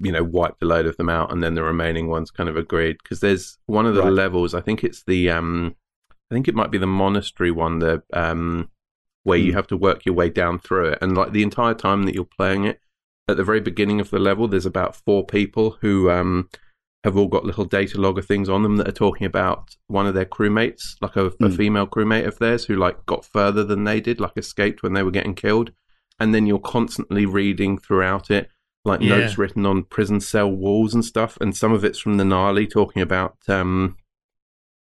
[0.01, 2.57] you know wiped a load of them out, and then the remaining ones kind of
[2.57, 4.13] agreed because there's one of the Right.
[4.13, 4.55] levels.
[4.55, 5.77] I think it's the um,
[6.11, 8.69] I think it might be the monastery one, the um,
[9.23, 9.57] where you Hmm.
[9.57, 12.25] have to work your way down through it, and like the entire time that you're
[12.25, 12.81] playing it.
[13.27, 16.51] At the very beginning of the level, there's about four people who um,
[17.05, 20.13] have all got little data logger things on them that are talking about one of
[20.13, 21.57] their crewmates, like a, a Mm.
[21.57, 25.03] female crewmate of theirs who like got further than they did, like escaped when they
[25.03, 25.73] were getting killed.
[26.21, 28.51] And then you're constantly reading throughout it,
[28.85, 29.19] like Yeah.
[29.19, 31.39] notes written on prison cell walls and stuff.
[31.41, 33.97] And some of it's from the Nali talking about um,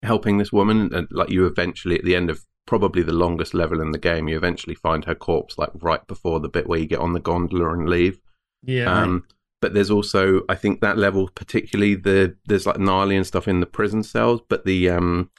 [0.02, 0.92] helping this woman.
[0.94, 4.28] And like you eventually, at the end of probably the longest level in the game,
[4.28, 7.20] you eventually find her corpse, like right before the bit where you get on the
[7.20, 8.20] gondola and leave.
[8.62, 8.92] Yeah.
[8.92, 9.24] Um,
[9.60, 13.60] but there's also, I think that level particularly the there's like Nali and stuff in
[13.60, 15.30] the prison cells, but the um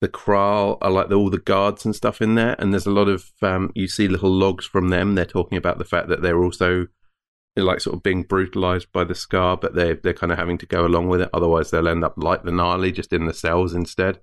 [0.00, 2.90] the Krall are like the, all the guards and stuff in there, and there's a
[2.90, 5.14] lot of um you see little logs from them.
[5.14, 6.88] They're talking about the fact that they're also
[7.56, 10.66] like sort of being brutalized by the Skaarj, but they they're kind of having to
[10.66, 11.30] go along with it.
[11.32, 14.20] Otherwise, they'll end up like the Nali, just in the cells instead.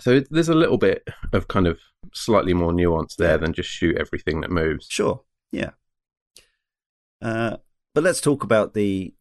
[0.00, 1.78] So there's a little bit of kind of
[2.12, 4.86] slightly more nuance there than just shoot everything that moves.
[4.90, 5.22] Sure.
[5.52, 5.70] Yeah.
[7.22, 7.58] Uh,
[7.94, 9.14] but let's talk about the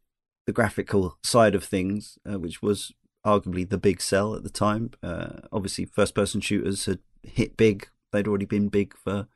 [0.46, 2.92] the graphical side of things, uh, which was
[3.26, 4.92] arguably the big sell at the time.
[5.02, 7.88] Uh, obviously, first person shooters had hit big.
[8.12, 9.28] They'd already been big for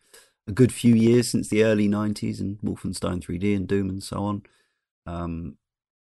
[0.48, 4.24] a good few years since the early 90s and Wolfenstein 3D and Doom and so
[4.24, 4.44] on.
[5.06, 5.58] Um,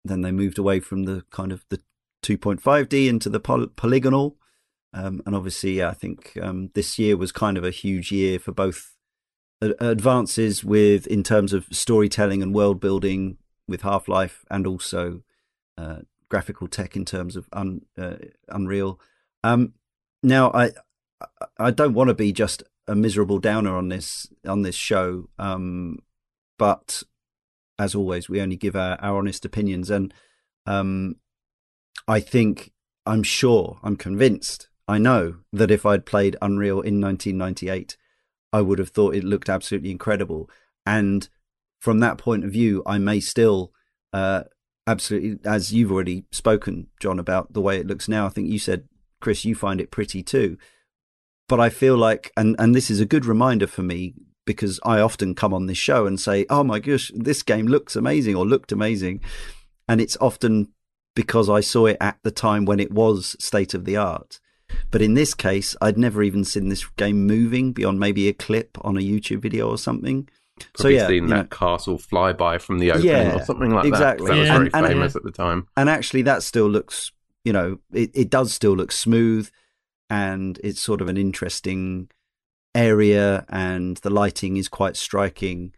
[0.05, 1.81] then they moved away from the kind of the
[2.23, 4.37] 2.5D into the poly- polygonal.
[4.93, 8.53] Um, and obviously, I think um, this year was kind of a huge year for
[8.53, 8.95] both
[9.61, 15.23] advances with in terms of storytelling and world building with Half Life, and also
[15.77, 15.99] uh,
[16.31, 18.17] graphical tech in terms of un, uh,
[18.49, 18.99] Unreal.
[19.45, 19.75] Um,
[20.23, 20.67] now, I
[21.21, 25.29] I- I don't want to be just a miserable downer on this on this show,
[25.39, 25.99] um,
[26.59, 27.03] but
[27.79, 30.13] as always, we only give our, our honest opinions, and
[30.67, 31.17] um,
[32.09, 32.73] I think
[33.07, 37.97] I'm sure, I'm convinced, I know that if I'd played Unreal in 1998,
[38.53, 40.49] I would have thought it looked absolutely incredible.
[40.87, 41.29] And
[41.79, 43.73] from that point of view, I may still
[44.13, 44.45] uh,
[44.87, 48.27] absolutely, as you've already spoken, Jon, about the way it looks now.
[48.27, 48.89] I think you said,
[49.21, 50.57] Chris, you find it pretty too.
[51.49, 55.01] But I feel like, and and this is a good reminder for me because I
[55.01, 58.47] often come on this show and say, "Oh my gosh, this game looks amazing" or
[58.47, 59.21] looked amazing,
[59.89, 60.69] and it's often
[61.17, 64.41] because I saw it at the time when it was state of the art.
[64.91, 68.77] But in this case, I'd never even seen this game moving beyond maybe a clip
[68.83, 70.29] on a YouTube video or something.
[70.75, 73.87] Probably so yeah, seen that know, castle fly-by from the opening Yeah, or something like
[73.87, 74.27] exactly.
[74.27, 74.35] that.
[74.35, 75.67] That was very And- and- famous at the time.
[75.77, 77.11] and actually that still looks,
[77.45, 79.49] you know, it, it does still look smooth,
[80.11, 82.09] and it's sort of an interesting
[82.75, 85.73] area, and the lighting is quite striking.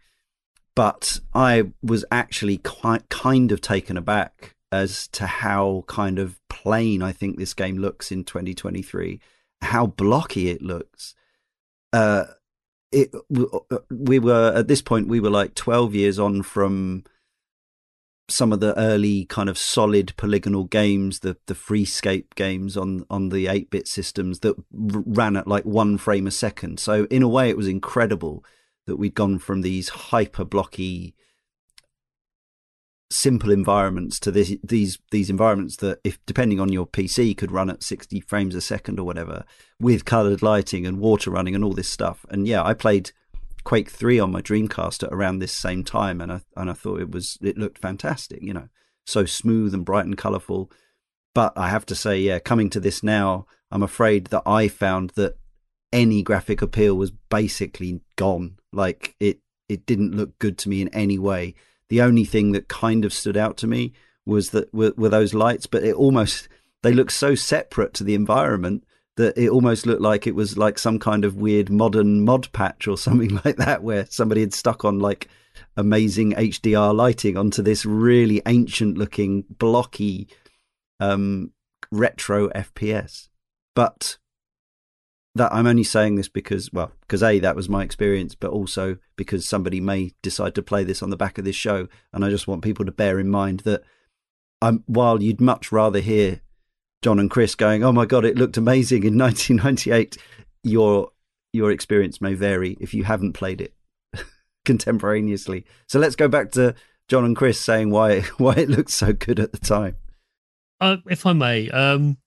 [0.75, 7.01] But I was actually quite kind of taken aback as to how kind of plain
[7.01, 9.19] I think this game looks in 2023,
[9.61, 11.13] how blocky it looks.
[11.91, 12.25] Uh,
[12.91, 13.13] it
[13.89, 17.03] we were at this point we were like 12 years on from
[18.31, 23.29] some of the early kind of solid polygonal games, the the Freescape games on on
[23.29, 26.79] the 8-bit systems that ran at like one frame a second.
[26.79, 28.43] So in a way, it was incredible
[28.87, 31.15] that we'd gone from these hyper blocky
[33.11, 37.69] simple environments to this, these these environments that, if depending on your PC, could run
[37.69, 39.43] at 60 frames a second or whatever,
[39.79, 42.25] with coloured lighting and water running and all this stuff.
[42.29, 43.11] And yeah, I played
[43.63, 47.01] Quake Three on my Dreamcast at around this same time, and I and I thought
[47.01, 48.41] it was it looked fantastic.
[48.41, 48.69] You know,
[49.05, 50.71] so smooth and bright and colourful.
[51.33, 55.11] But I have to say, yeah, coming to this now, I'm afraid that I found
[55.11, 55.35] that
[55.93, 58.57] any graphic appeal was basically gone.
[58.73, 61.55] Like it, it didn't look good to me in any way.
[61.89, 63.93] The only thing that kind of stood out to me
[64.25, 66.47] was that were, were those lights, but it almost
[66.83, 68.85] they look so separate to the environment
[69.17, 72.87] that it almost looked like it was like some kind of weird modern mod patch
[72.87, 75.27] or something like that, where somebody had stuck on like
[75.75, 80.27] amazing HDR lighting onto this really ancient looking blocky
[80.99, 81.51] um,
[81.91, 83.29] retro FPS.
[83.75, 84.17] But
[85.35, 88.97] that I'm only saying this because, well, because A, that was my experience, but also
[89.15, 91.87] because somebody may decide to play this on the back of this show.
[92.11, 93.83] And I just want people to bear in mind that
[94.61, 96.41] I'm, while you'd much rather hear
[97.01, 100.17] Jon and Chris going, oh my God, it looked amazing in 1998,
[100.63, 101.09] your,
[101.51, 103.73] your experience may vary if you haven't played it
[104.65, 105.65] contemporaneously.
[105.87, 106.75] So let's go back to
[107.07, 109.97] Jon and Chris saying why, why it looked so good at the time.
[110.79, 112.17] Uh, if I may, um,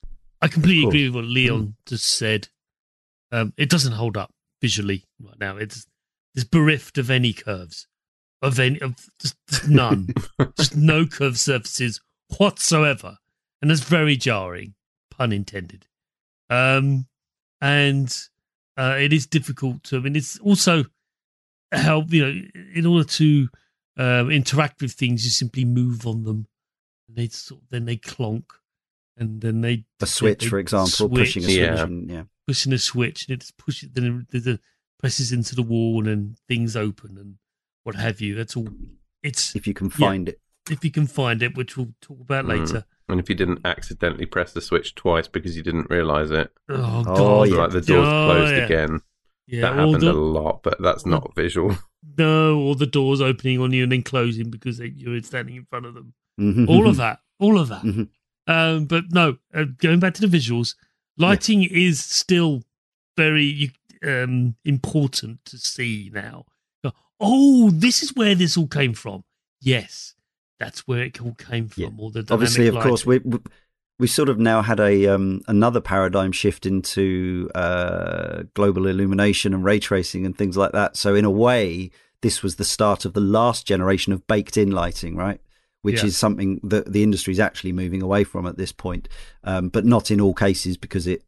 [0.41, 2.49] I completely agree with what Leon just said.
[3.33, 5.57] Um, it doesn't hold up visually right now.
[5.57, 5.87] It's
[6.35, 7.87] it's bereft of any curves,
[8.43, 10.09] of any, of just, just none,
[10.57, 12.01] just no curved surfaces
[12.39, 13.19] whatsoever,
[13.65, 14.75] and that's very jarring,
[15.11, 15.87] pun intended.
[16.51, 17.07] Um,
[17.63, 18.15] and
[18.77, 19.97] uh, it is difficult to.
[19.97, 20.85] I mean, it's also
[21.73, 22.41] how you know
[22.75, 23.49] in order to
[23.97, 26.47] um, interact with things, you simply move on them,
[27.09, 28.45] and they sort of, then they clonk,
[29.17, 31.13] and then they a switch, they for example, switch.
[31.15, 31.83] pushing a switch, Yeah.
[31.85, 32.25] and, yeah.
[32.47, 34.61] pushing a switch and it just pushes then it, it
[35.01, 37.37] presses into the wall and then things open and
[37.85, 38.35] what have you.
[38.35, 38.69] That's all.
[39.23, 39.97] It's If you can Yeah.
[40.07, 40.39] find it,
[40.71, 42.61] if you can find it, which we'll talk about Mm.
[42.61, 42.85] later.
[43.09, 47.05] And if you didn't accidentally press the switch twice because you didn't realise it, Oh,
[47.07, 47.49] Oh, god!
[47.51, 47.57] yeah.
[47.57, 48.65] like the door's Oh, closed yeah.
[48.65, 49.01] again.
[49.47, 51.77] Yeah, that happened the, a lot, but that's not visual.
[52.19, 55.67] no, or the doors opening on you and then closing because they, you're standing in
[55.67, 56.15] front of them.
[56.41, 56.67] Mhm.
[56.67, 57.83] All of that, all of that.
[57.83, 58.09] Mhm.
[58.47, 60.75] Um, but no, uh, going back to the visuals,
[61.19, 62.63] lighting is still
[63.17, 63.71] very
[64.03, 66.45] um, important to see now.
[67.21, 69.25] Oh, this is where this all came from.
[69.61, 70.15] Yes,
[70.59, 71.83] that's where it all came from.
[71.83, 71.89] Yeah.
[71.99, 73.39] All the obviously, of course, we we-
[74.01, 79.63] we sort of now had a um, another paradigm shift into uh, global illumination and
[79.65, 80.97] ray tracing and things like that.
[80.97, 85.15] So, in a way, this was the start of the last generation of baked-in lighting,
[85.15, 85.41] right?
[85.83, 86.07] Which Yeah.
[86.07, 89.09] is something that the industry is actually moving away from at this point,
[89.45, 91.23] um, but not in all cases because it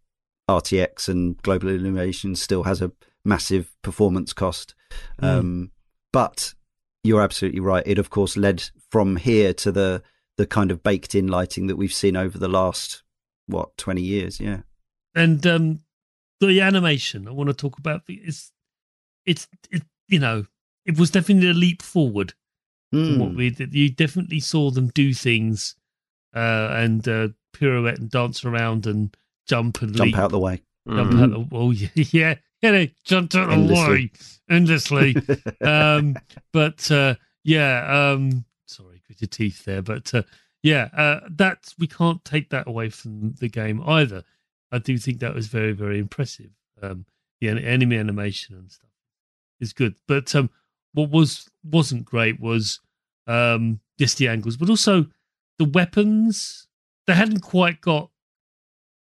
[0.50, 2.90] RTX and global illumination still has a
[3.24, 4.74] massive performance cost.
[5.22, 5.24] Mm.
[5.38, 5.70] Um,
[6.12, 6.54] but
[7.04, 7.84] you're absolutely right.
[7.86, 10.02] It, of course, led from here to the
[10.36, 13.02] the kind of baked in lighting that we've seen over the last
[13.46, 14.38] what twenty years.
[14.40, 14.60] Yeah,
[15.14, 15.80] and um,
[16.40, 18.02] the animation I want to talk about.
[18.08, 18.52] It's
[19.24, 20.46] it's it, you know
[20.84, 22.32] it was definitely a leap forward
[22.92, 23.36] from what Hmm.
[23.36, 23.74] we did.
[23.74, 25.74] You definitely saw them do things
[26.34, 29.14] uh, and uh, pirouette and dance around and
[29.48, 30.62] jump and jump leap, out the way.
[30.88, 31.22] jump Mhm.
[31.22, 34.10] out the oh yeah yeah yeah they jumped out the way
[34.48, 35.16] endlessly.
[35.60, 36.14] um,
[36.52, 38.45] but uh, yeah, um, sorry,
[39.06, 40.22] gritted teeth there, but uh,
[40.62, 44.22] yeah, uh, that we can't take that away from the game either.
[44.72, 46.50] I do think that was very, very impressive.
[46.82, 47.06] Um,
[47.40, 48.90] the enemy animation and stuff
[49.60, 50.50] is good, but um,
[50.92, 52.80] what was wasn't great was
[53.26, 55.06] um, just the angles, but also
[55.58, 56.66] the weapons.
[57.06, 58.10] They hadn't quite got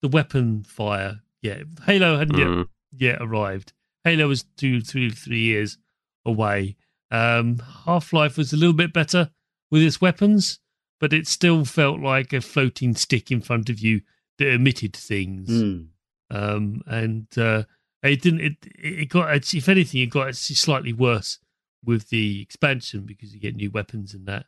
[0.02, 1.64] the weapon fire yet.
[1.86, 2.68] Halo hadn't yet Mm.
[2.92, 3.72] yet arrived.
[4.04, 5.78] Halo was two, three, three years
[6.26, 6.76] away.
[7.10, 9.30] Um, Half Life was a little bit better
[9.74, 10.60] with its weapons,
[11.00, 14.02] but it still felt like a floating stick in front of you
[14.38, 15.50] that emitted things.
[15.50, 15.82] Hmm.
[16.30, 17.64] Um, and uh,
[18.04, 18.42] it didn't.
[18.42, 21.40] It it got if anything, it got slightly worse
[21.84, 24.46] with the expansion because you get new weapons and that,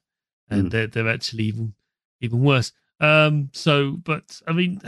[0.48, 0.70] and Mm.
[0.70, 1.74] they're they're actually even
[2.22, 2.72] even worse.
[3.00, 4.80] Um, so, but I mean,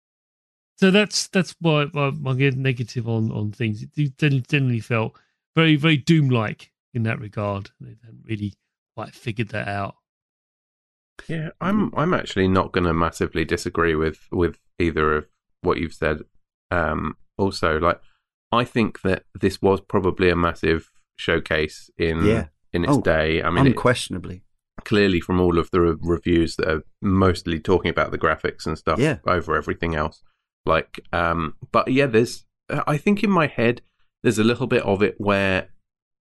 [0.76, 3.84] so that's that's why I get negative on on things.
[3.94, 4.16] It
[4.48, 5.18] generally felt
[5.54, 7.70] very very doom like in that regard.
[7.78, 8.54] They hadn't really
[8.96, 9.94] quite figured that out.
[11.28, 15.26] Yeah, I'm I'm actually not going to massively disagree with with either of
[15.62, 16.22] what you've said.
[16.70, 18.00] Um, also, like
[18.52, 22.46] I think that this was probably a massive showcase in Yeah.
[22.72, 23.42] in its Oh, day.
[23.42, 24.42] I mean, it, Unquestionably,
[24.84, 28.76] clearly from all of the re- reviews that are mostly talking about the graphics and
[28.78, 29.18] stuff Yeah.
[29.26, 30.22] over everything else.
[30.66, 32.44] Like, um, but yeah, there's.
[32.68, 33.80] I think in my head
[34.22, 35.68] there's a little bit of it where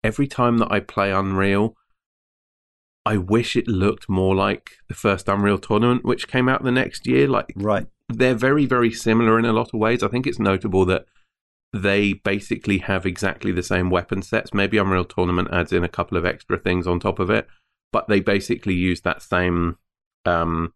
[0.03, 1.76] every time that I play Unreal,
[3.06, 7.08] I wish it looked more like the first Unreal Tournament, which came out the next
[7.08, 7.28] year.
[7.28, 7.88] Like Right.
[8.10, 10.04] they're very, very similar in a lot of ways.
[10.04, 11.06] I think it's notable that
[11.74, 14.54] they basically have exactly the same weapon sets.
[14.54, 17.47] Maybe Unreal Tournament adds in a couple of extra things on top of it,
[17.91, 19.78] but they basically use that same
[20.26, 20.74] um,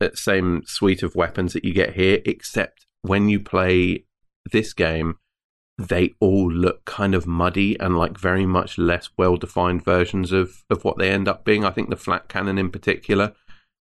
[0.00, 2.20] that same suite of weapons that you get here.
[2.24, 4.04] Except when you play
[4.52, 5.16] this game,
[5.76, 10.64] they all look kind of muddy and like very much less well defined versions of
[10.70, 11.64] of what they end up being.
[11.64, 13.34] I think the flak cannon in particular,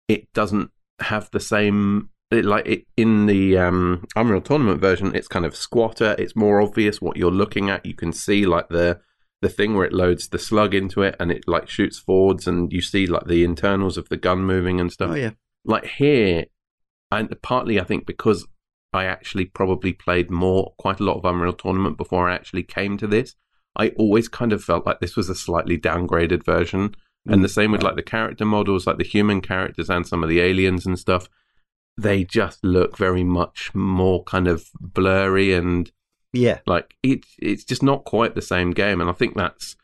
[0.08, 0.70] it doesn't
[1.00, 5.54] have the same it, like it, in the um, Unreal Tournament version, it's kind of
[5.54, 6.16] squatter.
[6.18, 7.86] It's more obvious what you're looking at.
[7.86, 9.00] You can see like the
[9.42, 12.72] the thing where it loads the slug into it and it like shoots forwards, and
[12.72, 15.10] you see like the internals of the gun moving and stuff.
[15.10, 15.30] Oh yeah.
[15.64, 16.46] Like here,
[17.12, 18.46] and partly I think because
[18.96, 22.96] I actually probably played more, quite a lot of Unreal Tournament before I actually came
[22.98, 23.34] to this.
[23.76, 26.94] I always kind of felt like this was a slightly downgraded version.
[27.28, 30.28] And the same with like the character models, like the human characters and some of
[30.28, 31.28] the aliens and stuff
[31.98, 35.90] they just look very much more kind of blurry and
[36.32, 36.58] Yeah.
[36.66, 39.76] like it it's just not quite the same game and i think that's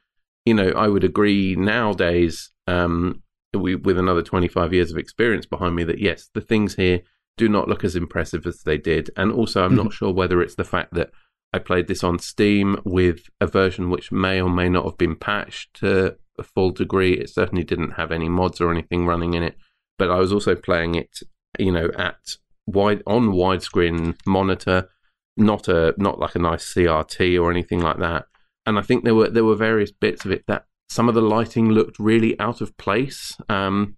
[0.45, 3.23] you know i would agree nowadays um
[3.55, 7.01] we, with another 25 years of experience behind me that yes the things here
[7.37, 10.57] do not look as impressive as they did and also i'm not sure whether it's
[10.57, 11.11] the fact that
[11.53, 15.16] i played this on steam with a version which may or may not have been
[15.16, 19.43] patched to a full degree it certainly didn't have any mods or anything running in
[19.43, 19.57] it
[19.99, 21.20] but i was also playing it
[21.59, 24.89] you know at wide on widescreen monitor
[25.37, 28.26] not a not like a nice CRT or anything like that.
[28.66, 31.22] And I think there were there were various bits of it that some of the
[31.22, 33.37] lighting looked really out of place.
[33.49, 33.97] Um,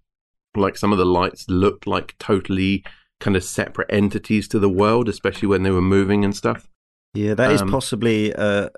[0.56, 2.84] like some of the lights looked like totally
[3.24, 6.68] kind of separate entities to the world, especially when they were moving and stuff.
[7.14, 8.70] Yeah, that is Um, possibly a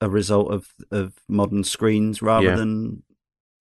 [0.00, 2.56] a result of of modern screens rather Yeah.
[2.56, 3.02] than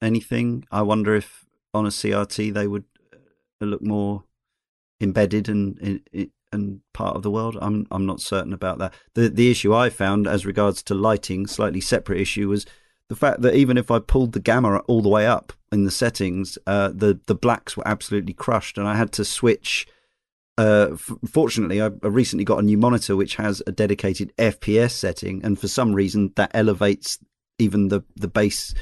[0.01, 0.65] anything.
[0.71, 2.85] I wonder if on a CRT they would
[3.61, 4.23] uh, look more
[5.01, 5.77] embedded and
[6.13, 7.57] and, and part of the world.
[7.61, 8.93] I'm I'm not certain about that.
[9.15, 12.65] The the issue I found as regards to lighting, slightly separate issue, was
[13.09, 15.91] the fact that even if I pulled the gamma all the way up in the
[15.91, 19.87] settings, uh, the the blacks were absolutely crushed, and I had to switch.
[20.57, 24.91] Uh, f- fortunately, I, I recently got a new monitor which has a dedicated FPS
[24.91, 27.17] setting, and for some reason that elevates
[27.59, 28.73] even the the base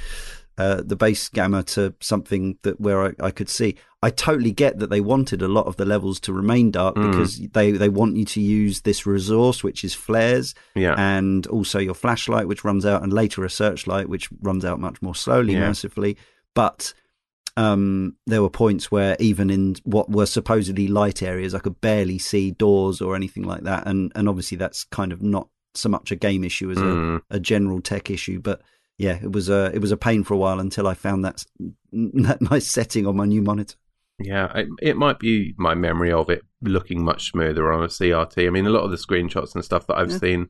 [0.57, 3.75] uh, the base gamma to something that where I, I could see.
[4.03, 7.11] I totally get that they wanted a lot of the levels to remain dark Mm.
[7.11, 10.95] because they they want you to use this resource which is flares Yeah.
[10.97, 15.01] and also your flashlight which runs out and later a searchlight which runs out much
[15.03, 15.67] more slowly Yeah.
[15.67, 16.17] mercifully
[16.55, 16.93] but
[17.57, 22.17] um, there were points where even in what were supposedly light areas, I could barely
[22.19, 23.87] see doors or anything like that.
[23.87, 27.21] And and obviously that's kind of not so much a game issue as Mm.
[27.29, 28.39] a, a general tech issue.
[28.39, 28.61] But
[28.97, 31.45] yeah, it was a it was a pain for a while until I found that
[31.91, 33.75] that nice setting on my new monitor.
[34.19, 38.45] Yeah, it, it might be my memory of it looking much smoother on a CRT.
[38.45, 40.17] I mean, a lot of the screenshots and stuff that I've Yeah.
[40.19, 40.49] seen,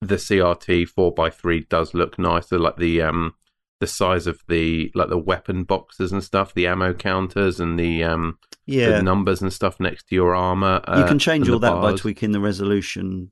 [0.00, 2.58] the CRT four x three does look nicer.
[2.58, 3.34] Like the um
[3.84, 8.02] the size of the like the weapon boxes and stuff, the ammo counters and the
[8.04, 10.80] um Yeah, the numbers and stuff next to your armor.
[10.96, 13.30] you uh, can change all that by tweaking the resolution,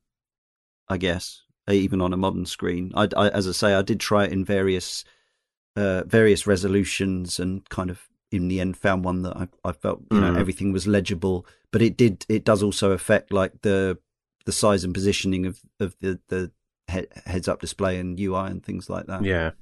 [0.89, 2.93] I guess, uh, even on a modern screen.
[2.95, 5.05] I, I, as I say, I did try it in various
[5.77, 10.03] uh, various resolutions and kind of in the end found one that I, I felt
[10.11, 10.39] you know Mm.
[10.39, 11.47] everything was legible.
[11.71, 13.99] But it did it does also affect like the
[14.45, 16.51] the size and positioning of of the the
[16.91, 19.25] he- heads up display and UI and things like that.
[19.25, 19.53] Yeah,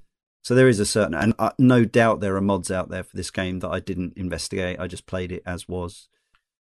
[0.43, 3.16] So there is a certain, and uh, no doubt there are mods out there for
[3.16, 4.80] this game that I didn't investigate.
[4.80, 6.09] I just played it as was.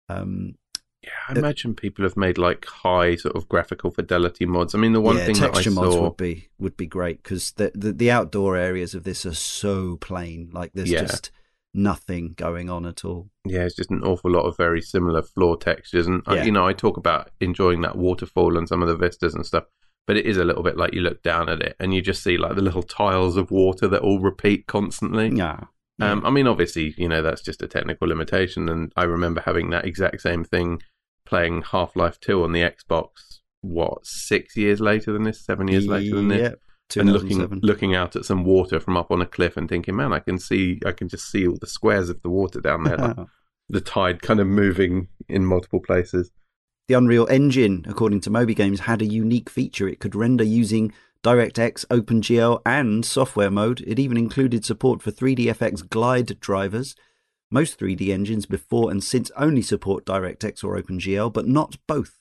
[0.08, 0.56] Um,
[1.02, 1.10] yeah.
[1.28, 4.74] I imagine people have made like high sort of graphical fidelity mods.
[4.74, 6.86] I mean, the one yeah, thing that I texture mods saw, would be would be
[6.86, 10.50] great because the, the the outdoor areas of this are so plain.
[10.52, 11.00] Like there's Yeah.
[11.00, 11.30] just
[11.74, 13.30] nothing going on at all.
[13.46, 16.06] yeah, it's just an awful lot of very similar floor textures.
[16.06, 19.34] And I, you know, I talk about enjoying that waterfall and some of the vistas
[19.34, 19.64] and stuff,
[20.06, 22.22] but it is a little bit like you look down at it and you just
[22.22, 25.30] see like the little tiles of water that all repeat constantly.
[25.30, 25.60] Yeah.
[26.00, 28.68] Um, I mean, obviously, you know, that's just a technical limitation.
[28.68, 30.82] And I remember having that exact same thing
[31.24, 35.86] playing Half Life 2 on the Xbox, what, six years later than this, seven years
[35.86, 36.54] later than this?
[36.94, 37.00] Yeah.
[37.00, 40.12] and looking looking out at some water from up on a cliff and thinking, man,
[40.12, 42.96] I can see, I can just see all the squares of the water down there,
[42.96, 43.16] like
[43.68, 46.30] the tide kind of moving in multiple places.
[46.88, 49.88] The Unreal Engine, according to Moby Games, had a unique feature.
[49.88, 53.82] It could render using DirectX, OpenGL, and software mode.
[53.86, 56.96] It even included support for 3DFX glide drivers.
[57.52, 62.18] Most 3D engines before and since only support DirectX or OpenGL, but not both.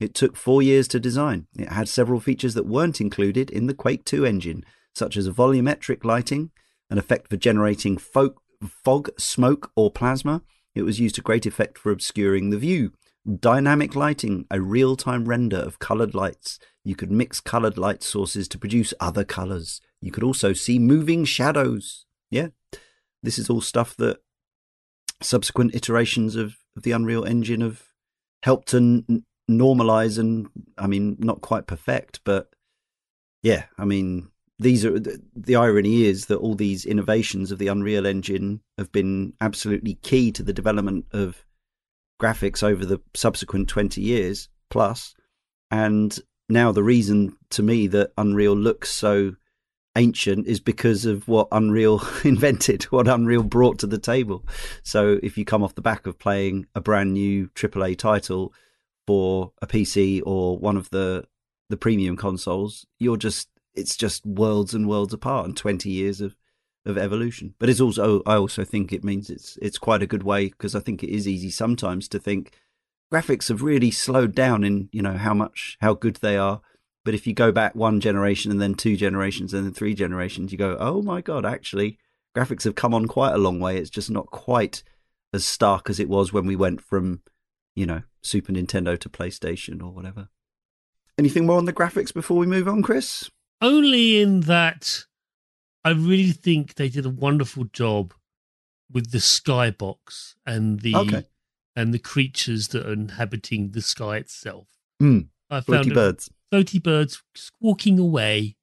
[0.00, 1.46] It took four years to design.
[1.56, 6.04] It had several features that weren't included in the Quake 2 engine, such as volumetric
[6.04, 6.50] lighting,
[6.90, 8.40] an effect for generating fog,
[8.84, 10.42] fog, smoke, or plasma.
[10.74, 12.92] It was used to great effect for obscuring the view.
[13.38, 16.58] Dynamic lighting, a real time render of coloured lights.
[16.84, 19.80] You could mix coloured light sources to produce other colours.
[20.00, 22.04] You could also see moving shadows.
[22.30, 22.48] Yeah,
[23.22, 24.18] this is all stuff that
[25.20, 27.84] subsequent iterations of, of the Unreal Engine have
[28.42, 32.48] helped to n- normalize and, I mean, not quite perfect, but
[33.42, 37.68] yeah, I mean, these are the, the irony is that all these innovations of the
[37.68, 41.44] Unreal Engine have been absolutely key to the development of
[42.20, 45.14] graphics over the subsequent 20 years plus.
[45.70, 46.16] And
[46.48, 49.34] now the reason to me that unreal looks so
[49.96, 54.44] ancient is because of what unreal invented what unreal brought to the table.
[54.82, 58.52] So if you come off the back of playing a brand new aaa title
[59.06, 61.24] for a pc or one of the
[61.68, 66.36] the premium consoles you're just it's just worlds and worlds apart and 20 years of
[66.84, 67.54] of evolution.
[67.58, 70.74] But it's also I also think it means it's it's quite a good way because
[70.74, 72.52] I think it is easy sometimes to think
[73.12, 76.60] graphics have really slowed down in you know how much how good they are.
[77.04, 80.52] But if you go back one generation and then two generations and then three generations,
[80.52, 81.98] you go, oh my god, actually
[82.36, 83.76] graphics have come on quite a long way.
[83.76, 84.82] It's just not quite
[85.32, 87.22] as stark as it was when we went from
[87.74, 90.28] you know Super Nintendo to PlayStation or whatever.
[91.18, 93.30] Anything more on the graphics before we move on, Chris?
[93.60, 95.04] Only in that
[95.84, 98.14] I really think they did a wonderful job
[98.90, 101.24] with the skybox and the Okay.
[101.74, 104.68] and the creatures that are inhabiting the sky itself.
[105.02, 106.30] Mm, I Floaty found it- birds.
[106.52, 108.56] floaty birds squawking away.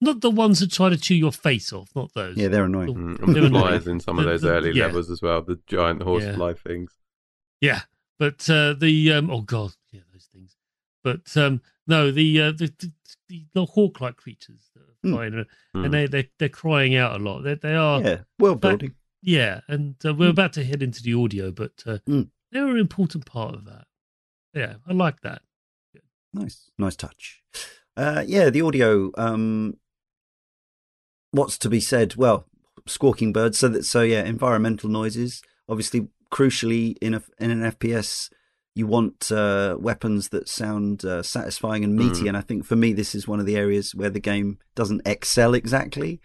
[0.00, 2.36] Not the ones that try to chew your face off, not those.
[2.36, 2.94] Yeah, they're annoying.
[2.94, 3.88] Mm, They and were the flies annoying.
[3.96, 4.86] in some of The- those the- early yeah.
[4.86, 5.42] levels as well.
[5.42, 6.34] The giant horse Yeah.
[6.34, 6.92] fly things.
[7.60, 7.82] Yeah,
[8.18, 10.56] but uh, the um, oh god, yeah, those things.
[11.04, 12.92] But um, no, the uh, the, the,
[13.28, 14.70] the, the hawk-like creatures
[15.02, 15.32] that are flying,
[15.76, 15.84] Mm.
[15.84, 17.42] and they they they're crying out a lot.
[17.42, 18.94] They they are yeah, yeah, world but- building.
[19.24, 22.22] Yeah, and uh, we're about to head into the audio, but uh, Hmm.
[22.50, 23.84] they're an important part of that.
[24.52, 25.42] Yeah, I like that.
[26.34, 27.40] Nice, nice touch.
[27.96, 29.12] Uh, yeah, the audio.
[29.16, 29.74] Um,
[31.30, 32.16] what's to be said?
[32.16, 32.46] Well,
[32.86, 33.58] squawking birds.
[33.58, 35.42] So that so yeah, environmental noises.
[35.68, 38.28] Obviously, crucially in a in an FPS,
[38.74, 42.22] you want uh, weapons that sound uh, satisfying and meaty.
[42.22, 42.28] Mm.
[42.28, 45.02] And I think for me, this is one of the areas where the game doesn't
[45.06, 46.20] excel exactly.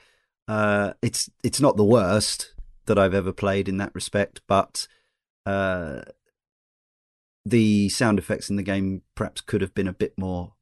[0.47, 2.53] Uh, it's it's not the worst
[2.85, 4.87] that I've ever played in that respect, but
[5.45, 6.01] uh,
[7.45, 10.53] the sound effects in the game perhaps could have been a bit more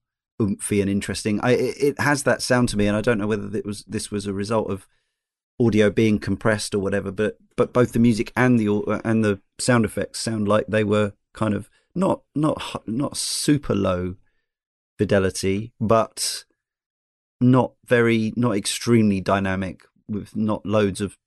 [0.41, 1.39] oomphy and interesting.
[1.41, 3.83] I it, it has that sound to me, and I don't know whether it was
[3.86, 4.88] this was a result of
[5.59, 7.11] audio being compressed or whatever.
[7.11, 11.13] But but both the music and the and the sound effects sound like they were
[11.36, 14.15] kind of not not not super low
[14.97, 16.45] fidelity, but
[17.39, 21.17] not very not extremely dynamic with not loads of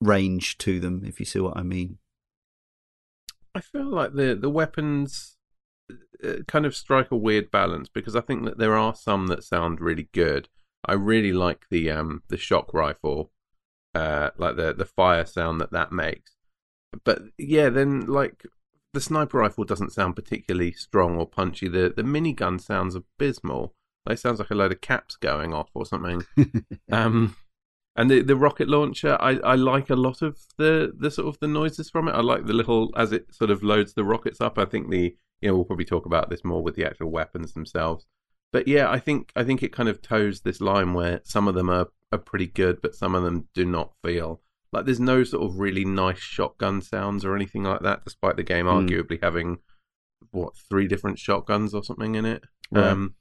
[0.00, 1.02] range to them.
[1.04, 1.98] If you see what I mean.
[3.54, 5.36] I feel like the the weapons
[6.24, 9.44] uh, kind of strike a weird balance because I think that there are some that
[9.44, 10.48] sound really good.
[10.86, 13.32] I really like the um the shock rifle,
[13.94, 16.32] uh, like the the fire sound that that makes.
[17.04, 18.44] But yeah, then like
[18.94, 21.68] the sniper rifle doesn't sound particularly strong or punchy.
[21.68, 23.74] The the minigun sounds abysmal.
[24.08, 26.24] It sounds like a load of caps going off or something.
[26.92, 27.36] Um,
[27.96, 31.38] and the the rocket launcher, I, I like a lot of the the sort of
[31.40, 32.12] the noises from it.
[32.12, 34.58] I like the little as it sort of loads the rockets up.
[34.58, 37.52] I think the you know we'll probably talk about this more with the actual weapons
[37.52, 38.06] themselves.
[38.52, 41.54] But yeah, I think I think it kind of toes this line where some of
[41.54, 44.40] them are are pretty good, but some of them do not feel
[44.74, 48.04] like there's no sort of really nice shotgun sounds or anything like that.
[48.04, 48.88] Despite the game Mm.
[48.88, 49.58] arguably having
[50.30, 52.42] what three different shotguns or something in it.
[52.70, 52.86] Right.
[52.88, 53.14] Um,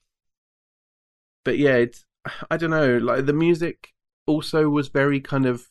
[1.45, 2.05] but yeah, it's
[2.49, 2.97] I don't know.
[2.97, 3.89] Like the music
[4.25, 5.67] also was very kind of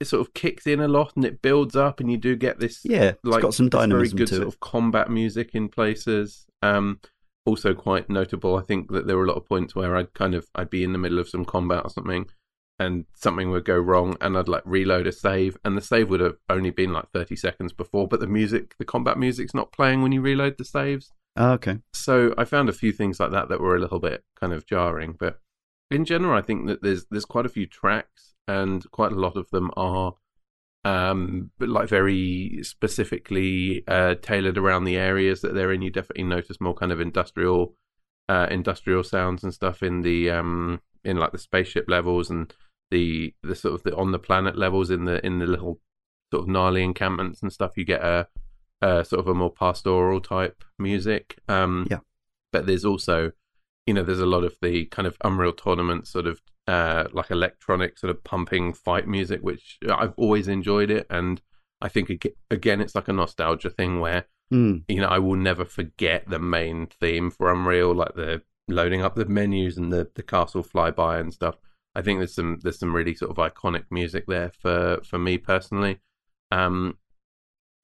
[0.00, 2.58] it sort of kicks in a lot and it builds up and you do get
[2.58, 4.48] this Yeah, it's like got some this very good to sort it.
[4.48, 6.46] of combat music in places.
[6.60, 7.00] Um,
[7.46, 8.56] also quite notable.
[8.56, 10.84] I think that there were a lot of points where I'd kind of I'd be
[10.84, 12.26] in the middle of some combat or something,
[12.78, 16.20] and something would go wrong, and I'd like reload a save, and the save would
[16.20, 20.02] have only been like thirty seconds before, but the music, the combat music's not playing
[20.02, 21.12] when you reload the saves.
[21.36, 21.78] Ah, okay.
[21.94, 24.66] So I found a few things like that that were a little bit kind of
[24.66, 25.40] jarring, but
[25.90, 29.36] in general, I think that there's there's quite a few tracks, and quite a lot
[29.36, 30.14] of them are
[30.84, 36.24] um but like very specifically uh tailored around the areas that they're in you definitely
[36.24, 37.76] notice more kind of industrial
[38.28, 42.52] uh industrial sounds and stuff in the um in like the spaceship levels and
[42.90, 45.80] the the sort of the on the planet levels in the in the little
[46.32, 48.28] sort of Nali encampments and stuff you get a,
[48.80, 51.98] a sort of a more pastoral type music um Yeah.
[52.52, 53.32] but there's also
[53.86, 57.32] you know there's a lot of the kind of unreal tournament sort of uh, like
[57.32, 61.08] electronic sort of pumping fight music, which I've always enjoyed it.
[61.10, 61.42] And
[61.80, 64.84] I think again, it's like a nostalgia thing where Mm.
[64.86, 69.14] you know I will never forget the main theme for Unreal, like the loading up
[69.14, 71.56] the menus and the the castle flyby and stuff.
[71.94, 75.38] I think there's some there's some really sort of iconic music there for for me
[75.38, 76.00] personally.
[76.50, 76.98] Um,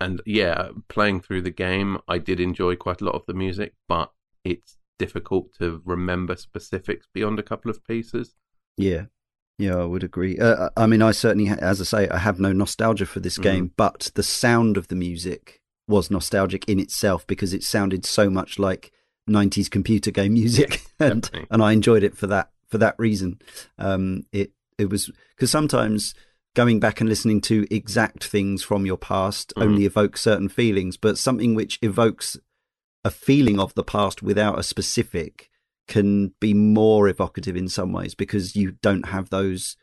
[0.01, 3.75] and yeah, playing through the game, I did enjoy quite a lot of the music,
[3.89, 4.13] but
[4.45, 8.35] it's difficult to remember specifics beyond a couple of pieces.
[8.77, 9.07] Yeah.
[9.61, 10.39] Yeah, I would agree.
[10.39, 13.43] Uh, I mean, I certainly, as I say, I have no nostalgia for this Mhm.
[13.43, 18.31] game, but the sound of the music was nostalgic in itself because it sounded so
[18.31, 18.93] much like
[19.29, 21.47] 90s computer game music, and definitely.
[21.51, 23.41] and I enjoyed it for that for that reason.
[23.79, 26.15] Um, it it was because sometimes
[26.55, 29.63] going back and listening to exact things from your past Mhm.
[29.63, 32.37] only evokes certain feelings, but something which evokes
[33.05, 35.51] a feeling of the past without a specific
[35.87, 39.77] can be more evocative in some ways because you don't have those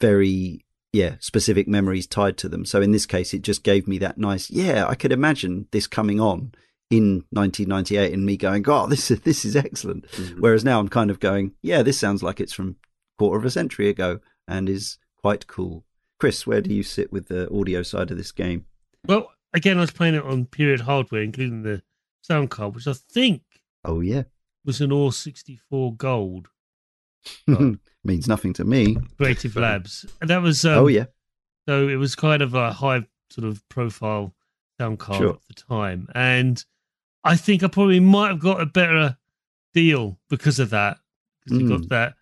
[0.00, 3.98] very yeah specific memories tied to them so in this case it just gave me
[3.98, 6.52] that nice yeah i could imagine this coming on
[6.92, 10.38] in 1998 and me going oh this is this is excellent Mhm.
[10.40, 12.76] whereas now i'm kind of going yeah this sounds like it's from
[13.18, 15.84] quarter of a century ago and is quite cool
[16.20, 18.66] chris where do you sit with the audio side of this game
[19.06, 21.82] Well, again, I was playing it on period hardware, including the
[22.22, 23.42] sound card, which I think
[23.84, 24.24] oh yeah
[24.64, 26.48] was an AWE64 Gold
[27.48, 27.78] Right.
[28.04, 30.04] means nothing to me Creative Labs.
[30.20, 30.64] And that was.
[30.64, 31.06] Um, oh yeah
[31.68, 34.34] So it was kind of a high sort of profile
[34.80, 35.30] sound card Sure.
[35.34, 36.08] at the time.
[36.14, 36.64] And
[37.24, 39.16] I think I probably might have got a better
[39.74, 40.98] deal because of that.
[41.44, 41.80] Because you Mm.
[41.80, 42.14] got that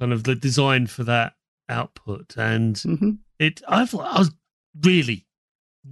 [0.00, 1.34] kind of the design for that
[1.68, 2.36] output.
[2.36, 4.30] And hmm it I thought I was
[4.82, 5.26] really,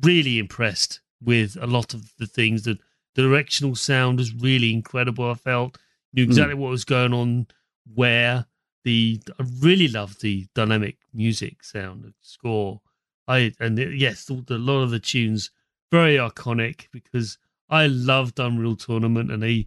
[0.02, 2.62] really impressed with a lot of the things.
[2.62, 2.78] The,
[3.14, 5.30] the directional sound was really incredible.
[5.30, 5.78] I felt
[6.12, 7.46] knew exactly what was going on
[7.92, 8.46] where.
[8.84, 12.82] The I really loved the dynamic music sound, the score.
[13.26, 15.50] I and it- yes, the, the- a lot of the tunes
[15.90, 17.38] very iconic because
[17.74, 19.66] I loved Unreal Tournament and they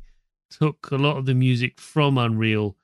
[0.49, 2.78] took a lot of the music from Unreal,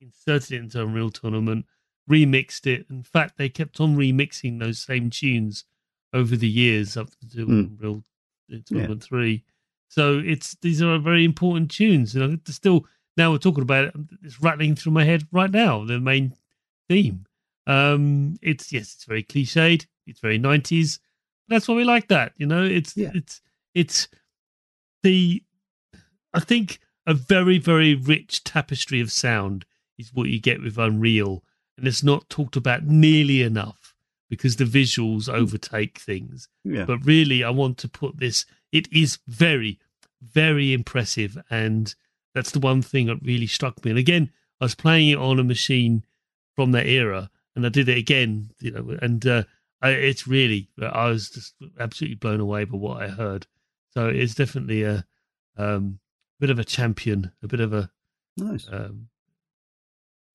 [0.00, 1.64] inserted it into Unreal Tournament,
[2.10, 2.86] remixed it.
[2.90, 5.64] In fact, they kept on remixing those same tunes
[6.12, 7.78] over the years up to Mm.
[7.78, 8.04] Unreal
[8.66, 9.42] Tournament Three.
[9.88, 13.86] So it's these are very important tunes, and think they're still now we're talking about
[13.86, 13.94] it.
[14.22, 15.84] It's rattling through my head right now.
[15.84, 16.34] The main
[16.88, 17.24] theme.
[17.66, 19.86] Um, it's yes, it's very cliched.
[20.06, 21.00] It's very nineties.
[21.48, 22.32] That's why we like that.
[22.36, 23.12] You know, it's Yeah.
[23.14, 23.40] it's
[23.74, 24.08] it's
[25.02, 25.42] the
[26.34, 29.64] I think a very very rich tapestry of sound
[29.98, 31.42] is what you get with Unreal,
[31.76, 33.94] and it's not talked about nearly enough
[34.28, 36.48] because the visuals overtake things.
[36.64, 38.44] yeah But really, I want to put this.
[38.72, 39.78] It is very,
[40.20, 41.94] very impressive, and
[42.34, 43.90] that's the one thing that really struck me.
[43.90, 44.30] And again,
[44.60, 46.04] I was playing it on a machine
[46.54, 49.44] from that era, and I did it again, you know, and uh,
[49.80, 50.68] I, it's really.
[50.80, 53.46] I was just absolutely blown away by what I heard.
[53.98, 55.04] So it's definitely a
[55.56, 55.98] um,
[56.38, 57.90] bit of a champion, a bit of a
[58.36, 59.08] nice um,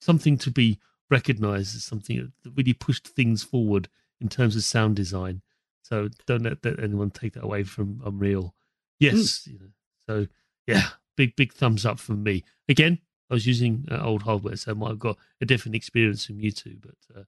[0.02, 3.88] something to be recognised as something that really pushed things forward
[4.20, 5.44] in terms of sound design.
[5.82, 8.54] So don't let, let anyone take that away from Unreal.
[9.00, 9.70] Yes, you know,
[10.06, 10.28] so
[10.68, 12.44] yeah, big big thumbs up from me.
[12.68, 13.00] Again,
[13.32, 16.42] I was using uh, old hardware, so I might have got a different experience from
[16.42, 17.24] you two, but uh,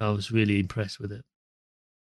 [0.00, 1.24] I was really impressed with it.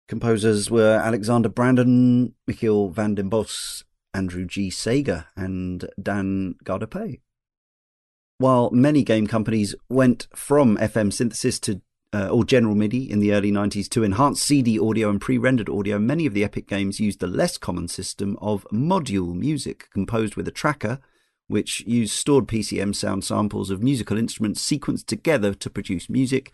[0.08, 3.84] Composers were Alexander Brandon, Michiel van den Bos,
[4.14, 4.70] Andrew G.
[4.70, 7.22] Sega, and Dan Gardopée.
[8.38, 11.82] While many game companies went from FM synthesis to
[12.14, 15.98] uh, or general MIDI in the early 90s to enhanced CD audio and pre-rendered audio,
[15.98, 20.48] many of the Epic games used the less common system of module music composed with
[20.48, 21.00] a tracker,
[21.48, 26.54] which used stored PCM sound samples of musical instruments sequenced together to produce music.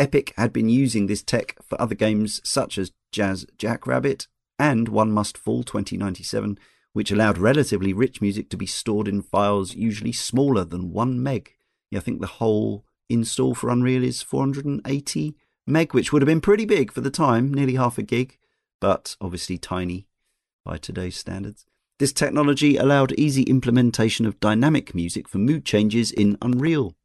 [0.00, 4.28] Epic had been using this tech for other games such as Jazz Jackrabbit
[4.58, 6.58] and One Must Fall 2097,
[6.94, 11.52] which allowed relatively rich music to be stored in files usually smaller than 1 meg.
[11.90, 15.36] Yeah, I think the whole install for Unreal is 480
[15.66, 18.38] meg, which would have been pretty big for the time, nearly half a gig,
[18.80, 20.06] but obviously tiny
[20.64, 21.66] by today's standards.
[21.98, 26.96] This technology allowed easy implementation of dynamic music for mood changes in Unreal.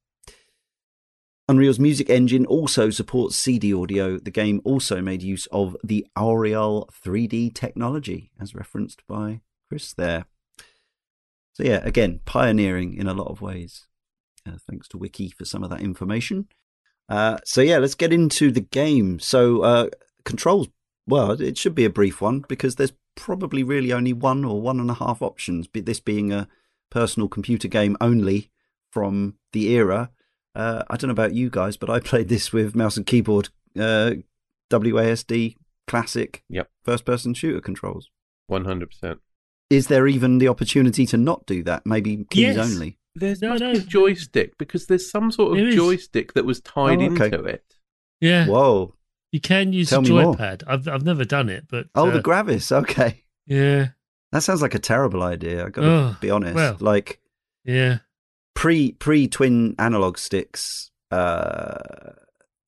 [1.48, 4.18] Unreal's music engine also supports CD audio.
[4.18, 10.26] The game also made use of the Aureal 3D technology, as referenced by Chris there.
[11.54, 13.86] So, yeah, again, pioneering in a lot of ways.
[14.48, 16.48] Uh, thanks to Wiki for some of that information.
[17.08, 19.20] Uh, so, yeah, let's get into the game.
[19.20, 19.90] So, uh,
[20.24, 20.68] controls,
[21.06, 24.80] well, it should be a brief one because there's probably really only one or one
[24.80, 26.48] and a half options, this being a
[26.90, 28.50] personal computer game only
[28.92, 30.10] from the era.
[30.56, 33.50] Uh, I don't know about you guys, but I played this with mouse and keyboard,
[33.80, 34.12] uh,
[34.72, 35.56] WASD
[35.88, 36.70] classic Yep.
[36.84, 38.10] first person shooter controls.
[38.48, 39.20] One hundred percent.
[39.70, 41.86] Is there even the opportunity to not do that?
[41.86, 42.74] Maybe keys Yes.
[42.74, 42.98] only.
[43.16, 43.74] There's No, no.
[43.76, 45.76] joystick because there's some sort of is.
[45.76, 47.26] joystick that was tied Oh, okay.
[47.26, 47.64] into it.
[48.22, 48.94] Yeah, Whoa.
[49.32, 50.36] you can use Tell a me more.
[50.36, 50.64] joypad.
[50.68, 52.72] I've I've never done it, but Oh, uh, the Gravis.
[52.72, 53.24] Okay.
[53.48, 53.90] yeah,
[54.32, 55.66] That sounds like a terrible idea.
[55.66, 56.56] I got to Oh, be honest.
[56.56, 56.78] well.
[56.80, 57.20] like
[57.64, 58.00] yeah.
[58.56, 60.90] Pre pre twin analog sticks.
[61.12, 61.78] Uh,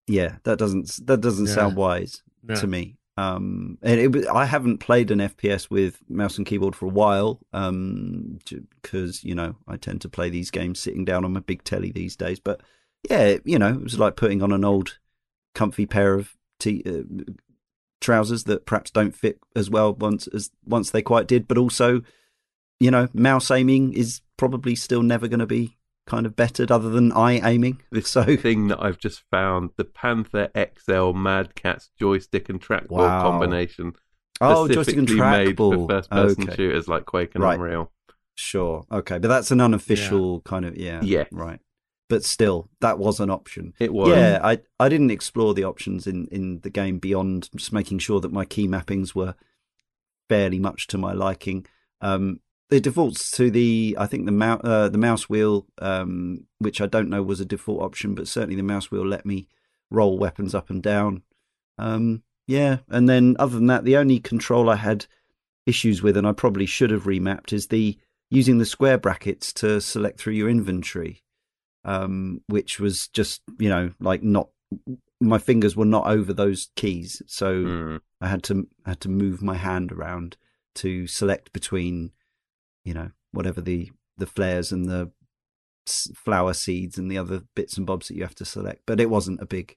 [0.08, 1.54] yeah, that doesn't that doesn't Yeah.
[1.54, 2.56] sound wise No.
[2.56, 2.98] to me.
[3.18, 7.40] Um, and it, I haven't played an FPS with mouse and keyboard for a while.
[7.52, 8.38] Um,
[8.82, 11.92] because you know I tend to play these games sitting down on my big telly
[11.92, 12.40] these days.
[12.40, 12.62] But
[13.10, 15.00] yeah, you know, it was like putting on an old,
[15.56, 17.04] comfy pair of t- uh,
[18.02, 21.48] trousers that perhaps don't fit as well once as once they quite did.
[21.48, 22.02] But also,
[22.80, 25.77] you know, mouse aiming is probably still never going to be
[26.08, 27.82] kind of bettered other than eye aiming.
[28.04, 33.22] So Thing that I've just found: the Panther XL Mad Catz joystick and trackball Wow.
[33.22, 33.94] combination.
[34.42, 35.90] oh, joystick and specifically made for trackball.
[35.90, 36.56] first-person Okay.
[36.56, 37.56] shooters like Quake and Right.
[37.60, 37.92] Unreal.
[38.36, 38.86] Sure.
[38.92, 41.02] Okay, but that's an unofficial kind of yeah.
[41.04, 41.26] Yeah.
[41.32, 41.60] Right.
[42.10, 43.74] But still, that was an option.
[43.80, 44.10] It was.
[44.10, 48.20] Yeah, I I didn't explore the options in in the game beyond just making sure
[48.22, 49.36] that my key mappings were
[50.30, 51.66] fairly much to my liking.
[52.00, 52.40] Um,
[52.70, 56.86] it defaults to the I think the mouse uh, the mouse wheel, um, which I
[56.86, 59.48] don't know was a default option, but certainly the mouse wheel let me
[59.90, 61.24] roll weapons up and down.
[61.78, 65.06] Um, yeah, and then other than that, the only control I had
[65.66, 67.98] issues with, and I probably should have remapped, is the
[68.30, 71.24] using the square brackets to select through your inventory,
[71.86, 74.50] um, which was just you know like not
[75.20, 78.02] my fingers were not over those keys, so Mm.
[78.22, 80.38] I had to had to move my hand around
[80.76, 82.12] to select between,
[82.88, 85.12] you know, whatever the the flares and the
[86.16, 88.82] flower seeds and the other bits and bobs that you have to select.
[88.86, 89.76] But it wasn't a big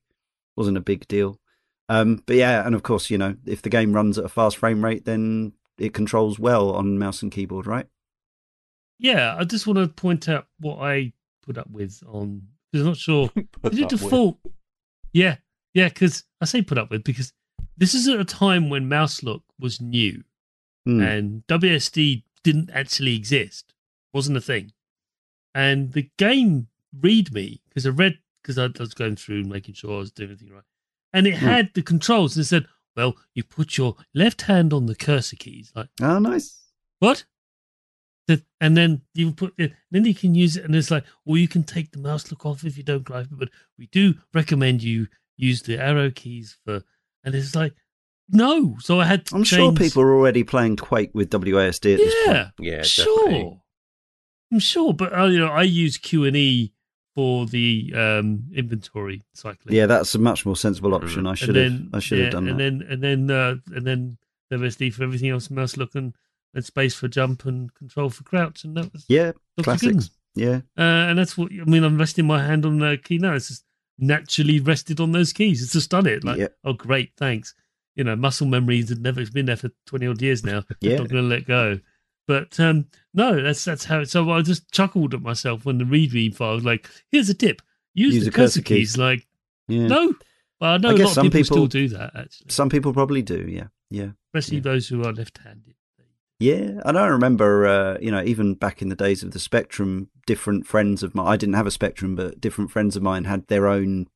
[0.57, 1.39] wasn't a big deal.
[1.89, 4.57] Um, but yeah, and of course, you know, if the game runs at a fast
[4.59, 7.87] frame rate, then it controls well on mouse and keyboard, right?
[8.99, 11.13] Yeah, I just want to point out what I
[11.45, 13.31] put up with on because I'm not sure.
[13.37, 14.01] Is it up with.
[14.01, 14.39] default?
[15.13, 15.37] Yeah,
[15.75, 15.89] yeah.
[15.89, 17.33] Because I say put up with because
[17.77, 20.23] this is at a time when mouse look was new
[20.87, 21.03] Hmm.
[21.03, 23.75] and WSD didn't actually exist,
[24.13, 24.73] wasn't a thing.
[25.55, 26.69] And the game
[26.99, 30.31] read me because I read because I was going through making sure I was doing
[30.31, 30.65] everything right,
[31.13, 31.47] and it Hmm.
[31.47, 32.67] had the controls and it said,
[32.97, 36.73] "Well, you put your left hand on the cursor keys." Like Oh, nice.
[36.99, 37.25] what?
[38.61, 41.49] And then you put it, then you can use it, and it's like, or you
[41.49, 43.37] can take the mouse look off if you don't like it.
[43.37, 46.85] But we do recommend you use the arrow keys for,
[47.25, 47.75] and it's like,
[48.33, 48.77] no.
[48.81, 49.27] So I had.
[49.27, 52.37] To I'm sure people are already playing Quake with WASD at this point.
[52.37, 53.25] Yeah, Yeah, sure.
[53.29, 53.61] definitely.
[54.53, 56.73] I'm sure, but uh, you know, I use Q and E
[57.15, 59.75] for the um, inventory cycling.
[59.77, 60.95] Yeah, that's a much more sensible Mhm.
[61.03, 61.27] option.
[61.27, 61.83] I And should have.
[61.93, 62.63] I should yeah, have done and that.
[62.81, 64.19] then and then uh, and then
[64.53, 66.15] WSD for everything else, mouse look and,
[66.55, 69.63] and space for jump and control for crouch, and that was yeah, Dr.
[69.65, 70.11] classics.
[70.35, 71.85] Yeah, Uh, and that's what I mean.
[71.85, 73.35] I'm resting my hand on the key now.
[73.35, 73.65] It's just
[73.99, 75.63] naturally rested on those keys.
[75.63, 76.25] It's just done it.
[76.25, 76.49] Like, Yeah.
[76.65, 77.55] oh, great, thanks.
[78.01, 80.63] You know, muscle memories had never it's been there for twenty odd years now.
[80.81, 80.97] Yeah.
[80.97, 81.81] not going to let go.
[82.27, 84.05] But um, no, that's that's how.
[84.05, 87.61] So I just chuckled at myself when the README file was like, "Here's a tip:
[87.93, 88.93] use, Use the the cursor cursor keys.
[88.93, 89.27] keys." Like,
[89.69, 89.87] yeah.
[89.87, 90.15] no,
[90.63, 92.71] well, I know I a guess lot of some people, still do that actually, Some
[92.71, 93.47] people probably do.
[93.47, 94.13] Yeah, yeah.
[94.33, 94.63] especially yeah.
[94.63, 95.75] those who are left-handed.
[96.39, 100.09] Yeah, and I remember, uh, you know, even back in the days of the Spectrum,
[100.25, 101.27] different friends of mine.
[101.27, 104.07] I didn't have a Spectrum, but different friends of mine had their own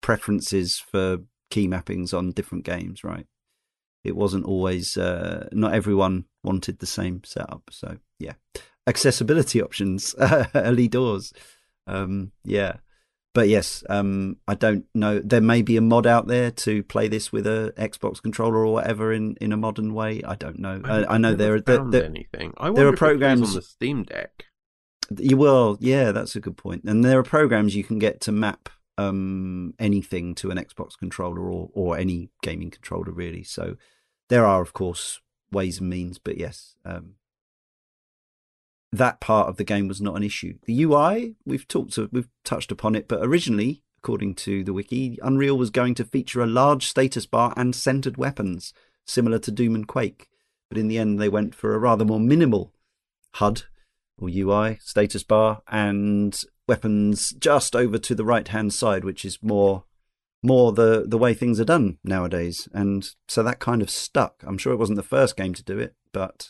[0.00, 1.18] preferences for
[1.50, 3.02] key mappings on different games.
[3.02, 3.26] Right?
[4.04, 4.96] It wasn't always.
[4.96, 7.70] Uh, not everyone wanted the same setup.
[7.70, 8.34] So yeah,
[8.86, 10.14] accessibility options,
[10.54, 11.32] early doors.
[11.86, 12.76] Um, yeah,
[13.34, 15.20] but yes, um, I don't know.
[15.20, 18.72] There may be a mod out there to play this with a Xbox controller or
[18.72, 20.22] whatever in, in a modern way.
[20.22, 20.80] I don't know.
[20.84, 22.52] I've I, I know there are there, there, anything.
[22.58, 24.44] I there are if it plays programs- on the Steam Deck.
[25.18, 25.78] you will.
[25.80, 26.84] Yeah, that's a good point.
[26.84, 28.68] And there are programs you can get to map
[28.98, 33.42] um, anything to an Xbox controller or or any gaming controller really.
[33.42, 33.76] So
[34.28, 35.20] there are of course
[35.50, 37.14] ways and means, but yes, um,
[38.92, 40.58] that part of the game was not an issue.
[40.66, 45.18] The UI we've talked to, we've touched upon it, but originally, according to the wiki,
[45.22, 48.72] Unreal was going to feature a large status bar and centered weapons
[49.06, 50.28] similar to Doom and Quake,
[50.68, 52.72] but in the end they went for a rather more minimal
[53.34, 53.64] HUD
[54.18, 59.38] or UI status bar and weapons just over to the right hand side, which is
[59.42, 59.84] more
[60.42, 62.66] more the the way things are done nowadays.
[62.72, 64.42] And so that kind of stuck.
[64.46, 66.48] I'm sure it wasn't the first game to do it, but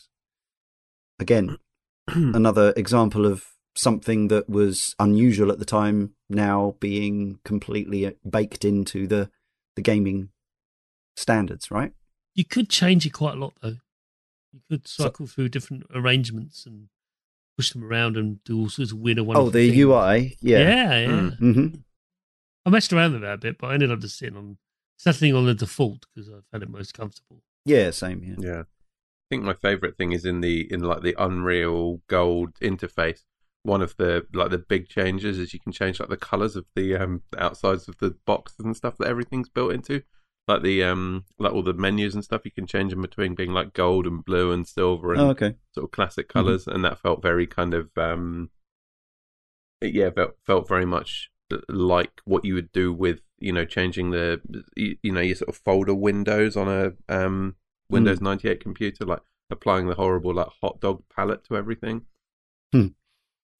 [1.18, 1.58] again,
[2.06, 8.64] another example of something that was unusual at the time now being completely uh, baked
[8.64, 9.28] into the
[9.74, 10.28] the gaming
[11.16, 11.92] standards, right?
[12.34, 13.78] You could change it quite a lot, though.
[14.52, 16.90] You could cycle so, through different arrangements and
[17.56, 19.36] push them around and do all sorts of weird one.
[19.36, 19.82] Oh, the things.
[19.82, 21.06] UI, yeah, yeah, yeah.
[21.06, 21.40] Mm.
[21.40, 21.66] Mm-hmm.
[22.64, 24.58] I messed around with that a bit, but I ended up just sitting on
[24.96, 27.42] settling on the default because I found it most comfortable.
[27.64, 28.36] Yeah, same here.
[28.38, 33.20] Yeah, I think my favorite thing is in the in like the Unreal Gold interface.
[33.64, 36.66] One of the like the big changes is you can change like the colors of
[36.74, 40.02] the um the outsides of the boxes and stuff that everything's built into
[40.48, 43.52] like the um like all the menus and stuff you can change them between being
[43.52, 45.54] like gold and blue and silver and oh, okay.
[45.72, 46.76] sort of classic colors mm-hmm.
[46.76, 48.50] and that felt very kind of um
[49.80, 51.30] yeah felt felt very much
[51.68, 54.40] like what you would do with you know changing the
[54.76, 57.54] you, you know your sort of folder windows on a um
[57.90, 58.22] windows mm.
[58.22, 59.20] 98 computer like
[59.50, 62.02] applying the horrible like hot dog palette to everything
[62.72, 62.86] hmm.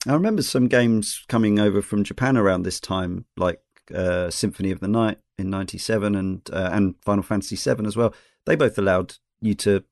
[0.08, 3.60] i remember some games coming over from japan around this time like
[3.94, 8.14] uh, symphony of the night in '97 and uh, and Final Fantasy VII as well.
[8.46, 9.84] They both allowed you to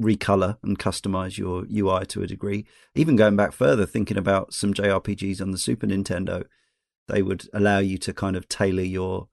[0.00, 2.66] recolor and customize your UI to a degree.
[2.94, 6.44] Even going back further, thinking about some JRPGs on the Super Nintendo,
[7.08, 9.28] they would allow you to kind of tailor your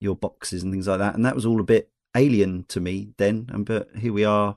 [0.00, 1.14] your boxes and things like that.
[1.14, 3.48] And that was all a bit alien to me then.
[3.52, 4.56] And but here we are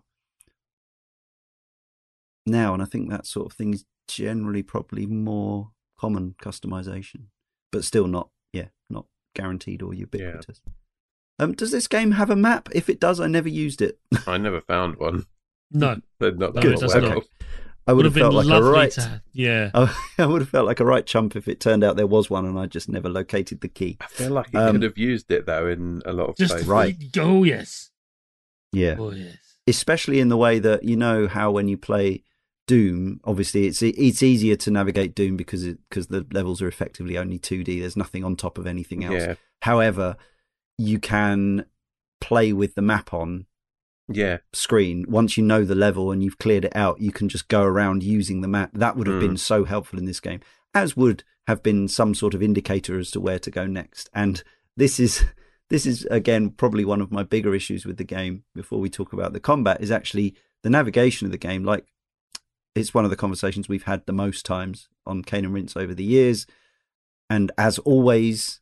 [2.45, 7.27] now, and I think that sort of thing is generally probably more common customization,
[7.71, 10.61] but still not yeah not guaranteed or ubiquitous.
[10.65, 10.73] Yeah.
[11.37, 12.69] Um, does this game have a map?
[12.73, 13.99] If it does, I never used it.
[14.27, 15.25] I never found one.
[15.71, 16.81] No, not that Good.
[16.83, 17.21] Okay.
[17.87, 18.91] I would, would have, felt like a right.
[18.91, 19.71] To, yeah,
[20.17, 22.45] I would have felt like a right chump if it turned out there was one
[22.45, 23.97] and I just never located the key.
[23.99, 26.51] I feel like you um, could have used it though in a lot of just
[26.51, 26.67] places.
[26.67, 26.95] Right.
[27.17, 27.89] Oh yes.
[28.71, 28.95] Yeah.
[28.97, 29.37] Oh yes.
[29.67, 32.23] Especially in the way that you know how when you play
[32.67, 37.17] Doom, obviously it's it's easier to navigate Doom because it, because the levels are effectively
[37.17, 37.79] only 2D.
[37.79, 39.13] There's nothing on top of anything else.
[39.15, 39.35] Yeah.
[39.61, 40.17] However,
[40.77, 41.65] you can
[42.21, 43.45] play with the map on
[44.07, 47.47] yeah screen once you know the level and you've cleared it out you can just
[47.47, 49.21] go around using the map that would have mm.
[49.21, 50.39] been so helpful in this game
[50.75, 54.43] as would have been some sort of indicator as to where to go next and
[54.77, 55.25] this is
[55.69, 59.11] this is again probably one of my bigger issues with the game before we talk
[59.11, 61.87] about the combat is actually the navigation of the game like
[62.75, 65.93] it's one of the conversations we've had the most times on Cane and Rinse over
[65.93, 66.45] the years.
[67.29, 68.59] And as always,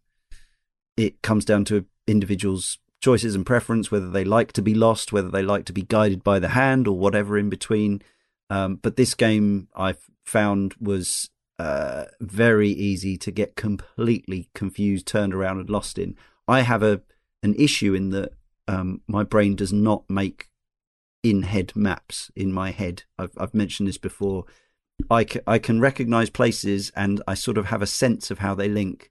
[0.96, 5.30] it comes down to individuals' choices and preference, whether they like to be lost, whether
[5.30, 8.02] they like to be guided by the hand, or whatever in between.
[8.50, 9.96] Um, but this game I
[10.26, 16.16] found was uh, very easy to get completely confused, turned around, and lost in.
[16.48, 17.02] I have a
[17.42, 18.32] an issue in that
[18.68, 20.50] um, my brain does not make
[21.24, 23.04] in head maps in my head.
[23.18, 24.46] I've, I've mentioned this before.
[25.10, 28.54] I, c- I can recognize places and I sort of have a sense of how
[28.54, 29.10] they link.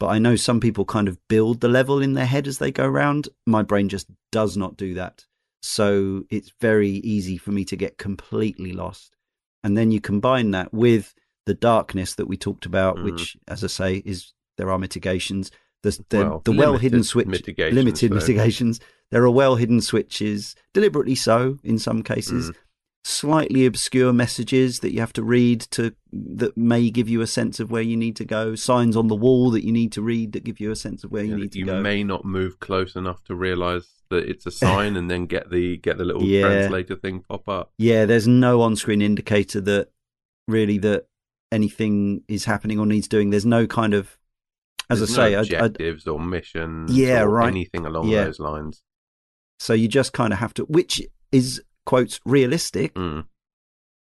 [0.00, 2.72] But I know some people kind of build the level in their head as they
[2.72, 3.28] go around.
[3.46, 5.24] My brain just does not do that.
[5.62, 9.16] So it's very easy for me to get completely lost.
[9.62, 11.14] And then you combine that with
[11.46, 13.04] the darkness that we talked about, mm.
[13.04, 15.50] which, as I say, is there are mitigations.
[15.82, 18.14] The, the well, the well hidden switch limited so.
[18.14, 18.80] mitigations.
[19.14, 22.50] There are well hidden switches, deliberately so in some cases.
[22.50, 22.54] Mm.
[23.04, 27.60] Slightly obscure messages that you have to read to that may give you a sense
[27.60, 28.56] of where you need to go.
[28.56, 31.12] Signs on the wall that you need to read that give you a sense of
[31.12, 31.76] where yeah, you need to you go.
[31.76, 35.48] You may not move close enough to realise that it's a sign, and then get
[35.48, 36.42] the get the little yeah.
[36.42, 37.70] translator thing pop up.
[37.78, 39.90] Yeah, there's no on-screen indicator that
[40.48, 41.06] really that
[41.52, 43.30] anything is happening or needs doing.
[43.30, 44.18] There's no kind of
[44.90, 48.08] as There's I no say, objectives I, I, or missions, yeah, or right, anything along
[48.08, 48.24] yeah.
[48.24, 48.82] those lines.
[49.64, 51.00] So you just kind of have to, which
[51.32, 53.24] is quotes realistic mm.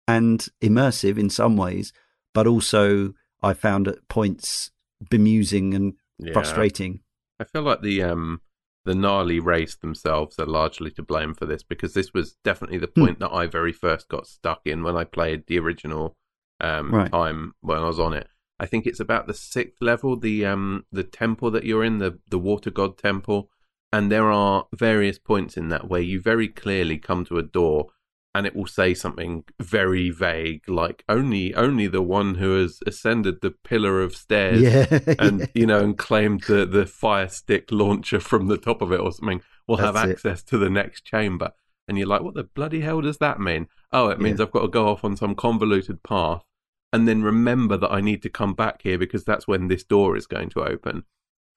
[0.08, 1.92] and immersive in some ways,
[2.34, 4.72] but also I found at points
[5.10, 6.32] bemusing and yeah.
[6.32, 7.02] frustrating.
[7.42, 8.40] I feel like the um
[8.86, 12.88] the Nali race themselves are largely to blame for this because this was definitely the
[12.96, 13.02] hmm.
[13.02, 13.24] point mm.
[13.24, 16.16] that I very first got stuck in when I played the original
[16.62, 17.12] um, right.
[17.12, 18.30] time when I was on it.
[18.62, 22.18] I think it's about the sixth level, the um the temple that you're in, the
[22.30, 23.50] the water god temple,
[23.92, 27.88] and there are various points in that where you very clearly come to a door
[28.36, 33.42] and it will say something very vague like only only the one who has ascended
[33.42, 35.46] the pillar of stairs yeah, and yeah.
[35.54, 39.12] you know and claimed the the fire stick launcher from the top of it or
[39.12, 40.48] something will have access it.
[40.48, 41.52] to the next chamber
[41.88, 44.46] and you're like what the bloody hell does that mean oh it means yeah.
[44.46, 46.44] i've got to go off on some convoluted path
[46.92, 50.18] and then remember that I need to come back here because that's when this door
[50.18, 51.04] is going to open.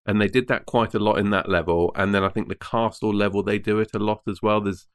[0.07, 1.93] And they did that quite a lot in that level.
[1.95, 4.61] And then I think the castle level, they do it a lot as well.
[4.61, 4.87] There's,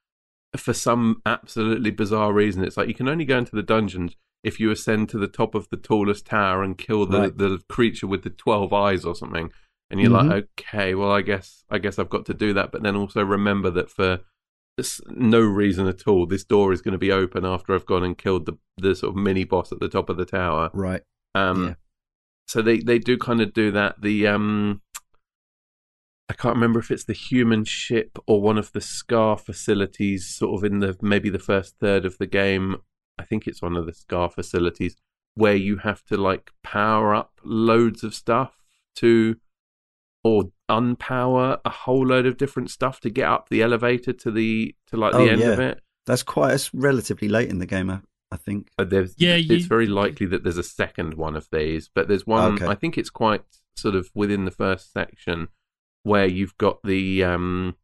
[0.58, 4.60] for some absolutely bizarre reason, it's like you can only go into the dungeons if
[4.60, 7.38] you ascend to the top of the tallest tower and kill the, Right.
[7.38, 9.52] the creature with the twelve eyes or something.
[9.90, 10.30] And you're Mhm.
[10.30, 12.72] like, okay, well, I guess I guess I've got to do that.
[12.74, 14.20] But then also remember that for
[15.10, 18.18] no reason at all, this door is going to be open after I've gone and
[18.18, 20.70] killed the the sort of mini boss at the top of the tower.
[20.74, 21.02] Right.
[21.34, 21.74] Um, Yeah.
[22.48, 24.02] So they, they do kind of do that.
[24.02, 24.82] The um,
[26.30, 30.58] I can't remember if it's the human ship or one of the Skaarj facilities, sort
[30.60, 32.78] of in the maybe the first third of the game.
[33.18, 34.96] I think it's one of the Skaarj facilities
[35.36, 38.58] where you have to like power up loads of stuff
[38.96, 39.38] to,
[40.24, 44.76] or unpower a whole load of different stuff to get up the elevator to the
[44.88, 45.82] to like the Oh, end of it.
[46.06, 46.54] That's quite.
[46.54, 48.00] It's relatively late in the game, I,
[48.32, 48.70] I think.
[48.78, 52.28] Uh, there's, Yeah, it's very likely that there's a second one of these, but there's
[52.28, 52.56] one.
[52.56, 52.66] Okay.
[52.68, 53.44] I think it's quite
[53.76, 55.48] sort of within the first section
[56.08, 57.76] where you've got the um,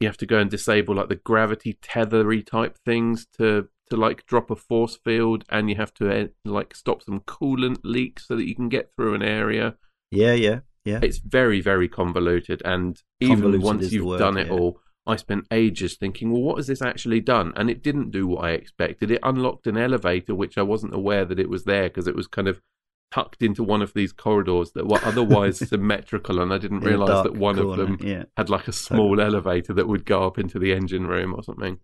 [0.00, 4.26] you have to go and disable like the gravity tethery type things to to like
[4.26, 8.36] drop a force field, and you have to uh, like stop some coolant leaks so
[8.36, 9.76] that you can get through an area.
[10.10, 11.00] Yeah, yeah, yeah.
[11.02, 14.54] It's very very convoluted, and even Convoluted once you've word, done it yeah.
[14.54, 14.80] all.
[15.06, 17.52] I spent ages thinking, well, what has this actually done?
[17.56, 19.10] And it didn't do what I expected.
[19.10, 22.26] It unlocked an elevator, which I wasn't aware that it was there because it was
[22.26, 22.62] kind of
[23.10, 27.36] tucked into one of these corridors that were otherwise symmetrical, and I didn't realize that
[27.36, 28.24] one of them Yeah.
[28.36, 31.78] had like a small elevator that would go up into the engine room or something.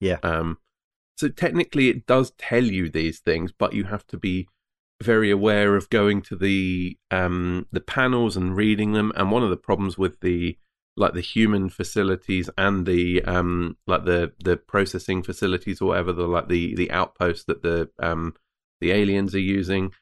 [0.00, 0.18] Yeah.
[0.22, 0.58] Um,
[1.16, 4.48] so technically, it does tell you these things, but you have to be
[5.02, 9.12] very aware of going to the um the panels and reading them.
[9.16, 10.56] And one of the problems with the
[10.96, 16.26] like the human facilities and the um like the the processing facilities or whatever the
[16.26, 18.34] like the the outposts that the um
[18.80, 19.92] the aliens are using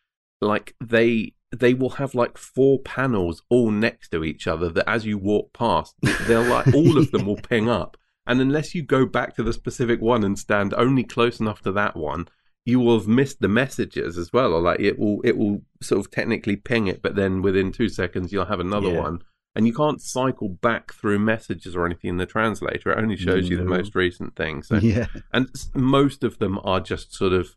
[0.42, 5.04] like they they will have like four panels all next to each other that as
[5.04, 5.94] you walk past
[6.26, 7.96] they'll like all of them will ping up.
[8.26, 11.72] And unless you go back to the specific one and stand only close enough to
[11.72, 12.28] that one
[12.64, 14.52] you will have missed the messages as well.
[14.54, 17.88] Or like it will it will sort of technically ping it but then within 2
[17.88, 19.00] seconds you'll have another Yeah.
[19.00, 19.22] one.
[19.54, 22.90] And you can't cycle back through messages or anything in the translator.
[22.92, 24.62] It only shows you the most recent thing.
[24.62, 25.08] So yeah.
[25.34, 27.50] and most of them are just sort of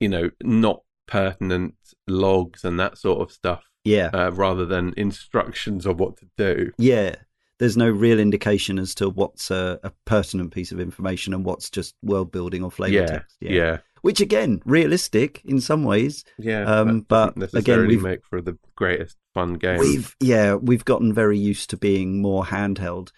[0.00, 1.74] you know not pertinent
[2.06, 4.10] logs and that sort of stuff Yeah.
[4.12, 7.16] uh, rather than instructions of what to do Yeah.
[7.58, 11.70] There's no real indication as to what's a, a pertinent piece of information and what's
[11.70, 13.36] just world building or flavor yeah, text.
[13.40, 16.24] yeah Which again, realistic in some ways.
[16.38, 21.12] yeah Um, but again, we've- make for the greatest fun game We've yeah, we've gotten
[21.14, 23.12] very used to being more handheld,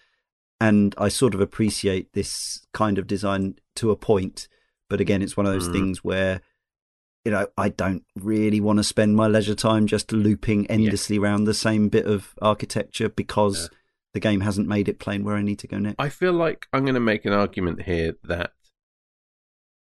[0.61, 4.47] and I sort of appreciate this kind of design to a point.
[4.89, 5.73] But again, it's one of those Mm.
[5.73, 6.41] things where
[7.25, 11.43] you know I don't really want to spend my leisure time just looping endlessly around
[11.45, 13.77] the same bit of architecture because Yeah.
[14.13, 15.95] the game hasn't made it plain where I need to go next.
[15.99, 18.51] I feel like I'm going to make an argument here that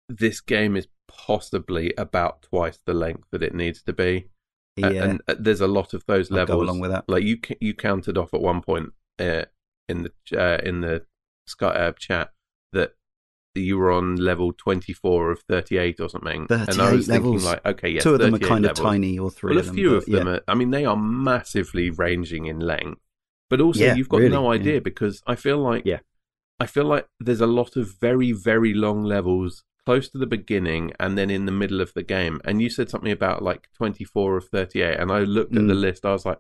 [0.09, 4.29] this game is possibly about twice the length that it needs to be
[4.77, 7.05] yeah, and uh, there's a lot of those I'll levels go along with that.
[7.09, 9.45] like you you counted off at one point uh,
[9.89, 11.07] in the uh, in the
[11.47, 12.33] Sky uh, chat
[12.73, 12.95] that
[13.61, 17.45] you were on level 24 of 38 or something and I 38 was thinking levels.
[17.45, 18.81] like okay yes Two of them are kind levels.
[18.81, 19.75] of tiny, or three well a of them.
[19.77, 20.33] few but of them yeah.
[20.35, 23.01] are I mean they are massively ranging in length
[23.51, 24.59] but also Yeah, you've got really, no yeah.
[24.61, 26.01] idea because I feel like Yeah.
[26.61, 30.93] I feel like there's a lot of very very long levels close to the beginning
[30.99, 34.37] and then in the middle of the game and you said something about like 24
[34.39, 35.81] of 38 and I looked at the Mm.
[35.81, 36.39] list I was like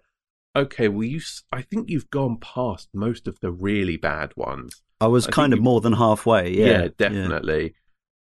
[0.56, 1.20] okay well you
[1.52, 5.52] I think you've gone past most of the really bad ones I was I kind
[5.52, 6.44] of you- more than halfway.
[6.52, 7.74] Yeah, definitely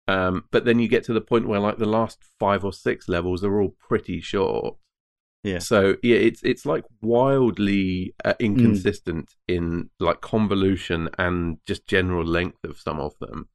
[0.09, 3.07] um but then you get to the point where like the last 5 or 6
[3.07, 4.75] levels are all pretty short
[5.43, 5.59] Yeah.
[5.59, 8.29] so yeah, it's it's like wildly Mm.
[8.29, 13.47] uh, inconsistent in like convolution and just general length of some of them.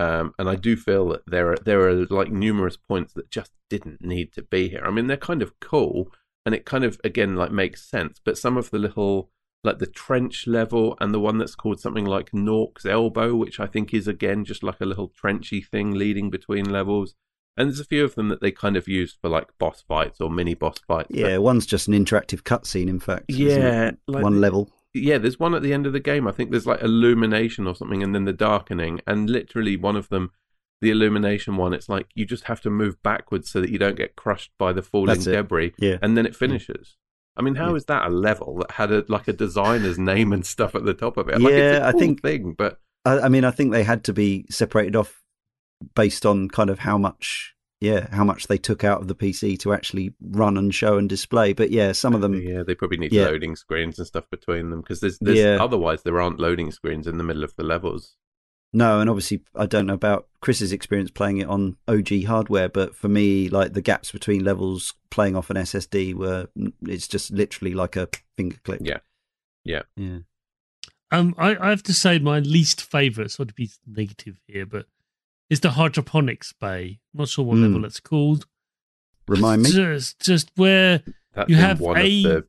[0.00, 3.52] Um, and I do feel that there are there are like numerous points that just
[3.68, 4.84] didn't need to be here.
[4.84, 6.12] I mean, they're kind of cool,
[6.46, 8.20] and it kind of again like makes sense.
[8.24, 9.30] But some of the little
[9.64, 13.66] like the trench level and the one that's called something like Noork's Elbow, which I
[13.66, 17.14] think is again just like a little trenchy thing leading between levels.
[17.56, 20.20] And there's a few of them that they kind of used for like boss fights
[20.20, 21.08] or mini boss fights.
[21.10, 22.88] but- Yeah, one's just an interactive cutscene.
[22.88, 24.70] In fact, yeah, like, one level.
[24.94, 26.28] yeah, there's one at the end of the game.
[26.28, 29.00] I think there's like illumination or something, and then the darkening.
[29.08, 30.30] And literally, one of them,
[30.80, 33.96] the illumination one, it's like you just have to move backwards so that you don't
[33.96, 36.96] get crushed by the falling debris, Yeah, and then it finishes.
[37.38, 38.00] I mean, how is Yeah.
[38.00, 41.16] that a level that had a like a designer's name and stuff at the top
[41.16, 41.40] of it?
[41.40, 43.84] Like, it's Yeah, a I cool think- thing, but I, I mean, I think they
[43.84, 45.22] had to be separated off
[45.94, 49.56] based on kind of how much, yeah, how much they took out of the PC
[49.60, 51.52] to actually run and show and display.
[51.52, 53.26] But yeah, some of them, yeah, they probably need yeah.
[53.26, 55.58] loading screens and stuff between them because there's, there's Yeah.
[55.62, 58.16] otherwise there aren't loading screens in the middle of the levels.
[58.72, 62.94] No, and obviously I don't know about Chris's experience playing it on OG hardware, but
[62.94, 66.48] for me, like the gaps between levels playing off an SSD were
[66.82, 68.80] it's just literally like a finger click.
[68.82, 68.98] Yeah.
[69.64, 69.82] Yeah.
[69.96, 70.18] Yeah.
[71.10, 74.84] Um, I, I have to say my least favourite, sort of be negative here, but
[75.48, 76.98] is the hydroponics bay.
[77.14, 77.62] I'm not sure what Hmm.
[77.62, 78.46] level it's called.
[79.26, 79.70] Remind me.
[79.70, 81.02] Just, just where
[81.34, 82.46] That's You have one a- of the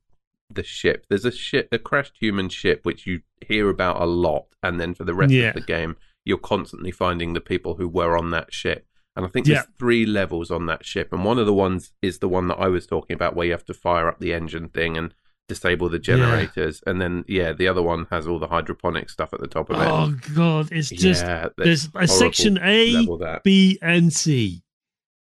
[0.52, 1.06] the ship.
[1.10, 4.94] There's a ship, a crashed human ship, which you hear about a lot, and then
[4.96, 5.50] for the rest Yeah.
[5.50, 5.96] of the game,
[6.30, 8.86] you're constantly finding the people who were on that ship.
[9.16, 9.78] And I think there's Yeah.
[9.78, 12.68] three levels on that ship, and one of the ones is the one that I
[12.70, 15.14] was talking about, where you have to fire up the engine thing and
[15.50, 19.42] disable the generators, and then yeah, the other one has all the hydroponic stuff at
[19.42, 19.88] the top of it.
[19.88, 23.44] oh god, it's just yeah, there's a section A, level that.
[23.44, 24.62] B, and C,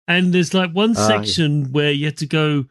[0.07, 1.07] and there's like one yeah.
[1.07, 2.65] section where you had to go.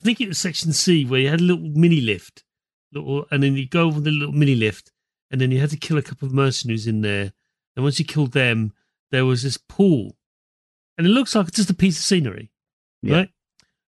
[0.00, 2.44] I think it was section C where you had a little mini lift,
[2.92, 4.90] little, and then you go over the little mini lift,
[5.30, 7.34] and then you had to kill a couple of mercenaries in there.
[7.76, 8.72] And once you killed them,
[9.10, 10.16] there was this pool,
[10.98, 12.50] and it looks like it's just a piece of scenery,
[13.02, 13.16] Yeah.
[13.16, 13.30] right?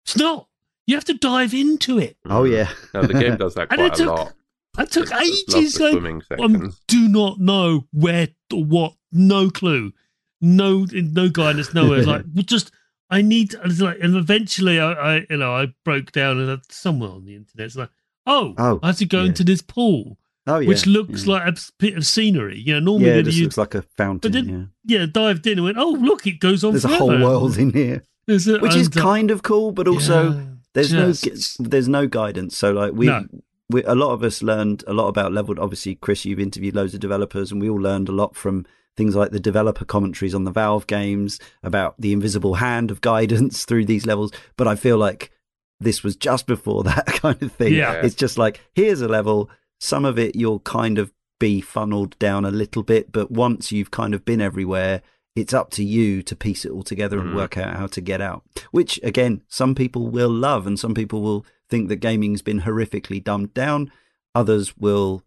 [0.06, 0.48] It's not.
[0.88, 2.18] You have to dive into it.
[2.26, 2.70] Oh yeah.
[2.94, 4.34] No, the game does that And quite it a took lot.
[4.78, 5.74] I took It ages.
[5.76, 8.94] the Like, I do not know where or what.
[9.12, 9.92] No clue.
[10.40, 11.74] No, no guidance.
[11.74, 12.04] Nowhere.
[12.04, 12.72] like just.
[13.10, 13.54] I need.
[13.56, 17.26] I like, and eventually, I, I, you know, I broke down and I- somewhere on
[17.26, 17.66] the internet.
[17.66, 17.90] It's like,
[18.26, 19.28] oh, Oh, I have to go yeah.
[19.28, 20.18] into this pool,
[20.48, 20.68] Oh yeah.
[20.68, 21.34] which looks yeah.
[21.34, 22.60] like a bit of scenery.
[22.60, 24.32] You know, normally yeah, it when just you looks like a fountain.
[24.32, 25.02] But yeah.
[25.02, 26.72] yeah dived in and went, oh look, it goes on.
[26.72, 29.88] There's a whole world in here, There's a- which is uh, kind of cool, but
[29.88, 32.58] also yeah, there's just- no there's no guidance.
[32.58, 33.26] So like we, No.
[33.70, 35.60] we a lot of us learned a lot about leveled.
[35.60, 38.66] Obviously, Chris, you've interviewed loads of developers, and we all learned a lot from
[38.98, 43.64] things like the developer commentaries on the Valve games about the invisible hand of guidance
[43.66, 44.32] through these levels.
[44.58, 45.32] But I feel like
[45.80, 47.74] this was just before that kind of thing.
[47.74, 47.94] Yeah.
[47.94, 49.50] It's just like here's a level.
[49.84, 53.90] Some of it you'll kind of be funneled down a little bit, but once you've
[53.90, 55.02] kind of been everywhere,
[55.36, 57.36] it's up to you to piece it all together and Mhm.
[57.36, 58.44] work out how to get out.
[58.70, 63.24] Which again, some people will love, and some people will think that gaming's been horrifically
[63.24, 63.92] dumbed down.
[64.36, 65.24] Others will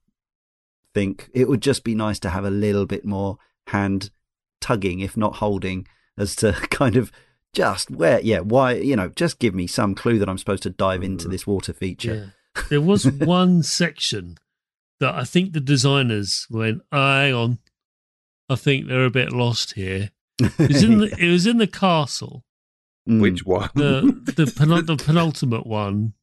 [0.92, 3.38] think it would just be nice to have a little bit more
[3.68, 4.10] hand
[4.60, 5.86] tugging, if not holding,
[6.16, 7.10] as to kind of
[7.52, 10.70] just where, yeah, why, you know, just give me some clue that I'm supposed to
[10.70, 11.30] dive into Mhm.
[11.32, 12.32] this water feature.
[12.56, 12.62] Yeah.
[12.68, 14.36] There was one section
[15.00, 17.58] that I think the designers went, oh, hang on,
[18.48, 20.10] I think they're a bit lost here.
[20.40, 22.44] It was in the, it was in the castle,
[23.08, 23.20] Mm.
[23.20, 23.68] Which one?
[23.74, 24.00] the
[24.34, 26.14] the, penul- the penultimate one,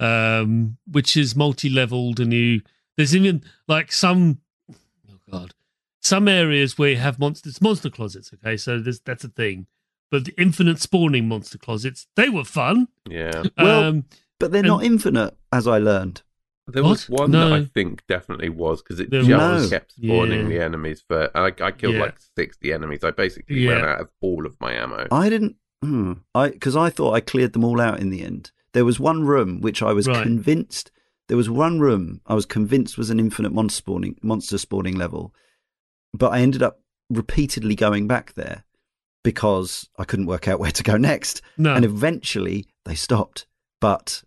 [0.00, 2.62] um, which is multi-leveled, and you
[2.96, 4.40] there's even like some,
[4.70, 5.52] oh god,
[6.00, 8.30] some areas where you have monsters, monster closets.
[8.32, 9.66] Okay, so there's that's a thing,
[10.10, 12.88] but the infinite spawning monster closets, they were fun.
[13.08, 13.42] yeah.
[13.58, 14.04] Well, um,
[14.40, 16.22] but they're and- not infinite, as I learned.
[16.68, 17.20] There was What?
[17.22, 19.70] one that I think definitely was because it There just was.
[19.70, 20.48] kept spawning Yeah.
[20.48, 21.30] the enemies for.
[21.36, 22.00] I, I killed Yeah.
[22.00, 23.04] like sixty enemies.
[23.04, 25.06] I basically ran out of all of my ammo.
[25.12, 28.50] I didn't, hmm, I because I thought I cleared them all out in the end.
[28.72, 30.22] There was one room which I was Right.
[30.24, 30.90] convinced.
[31.28, 35.32] There was one room I was convinced was an infinite monster spawning monster spawning level,
[36.12, 38.64] but I ended up repeatedly going back there
[39.22, 43.46] because I couldn't work out where to go next, no, and eventually they stopped.
[43.80, 44.24] But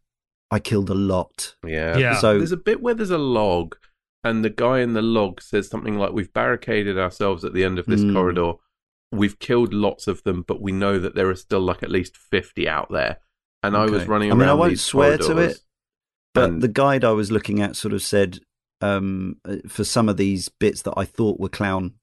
[0.52, 1.56] I killed a lot.
[1.66, 1.98] Yeah.
[1.98, 2.18] Yeah.
[2.20, 3.76] So There's a bit where there's a log,
[4.24, 7.78] and the guy in the log says something like, "We've barricaded ourselves at the end
[7.80, 8.14] of this Mm.
[8.14, 8.54] corridor.
[9.12, 12.18] We've killed lots of them, but we know that there are still like at least
[12.18, 13.20] fifty out there."
[13.64, 14.06] And I was Okay.
[14.06, 14.40] running I around.
[14.40, 15.60] mean, I won't swear to it,
[16.34, 18.40] But and- the guide I was looking at sort of said
[18.82, 21.96] um, uh, for some of these bits that I thought were clown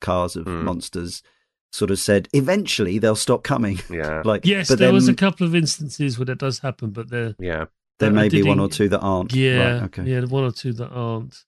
[0.00, 0.64] cars of Mm.
[0.64, 1.22] monsters,
[1.70, 3.78] sort of said eventually they'll stop coming.
[3.90, 6.90] yeah, like yes, but there then was a couple of instances where that does happen,
[6.90, 7.66] but they're yeah.
[7.98, 9.32] There may be one or two that aren't.
[9.32, 10.02] Yeah, Right, okay.
[10.04, 11.44] yeah, one or two that aren't.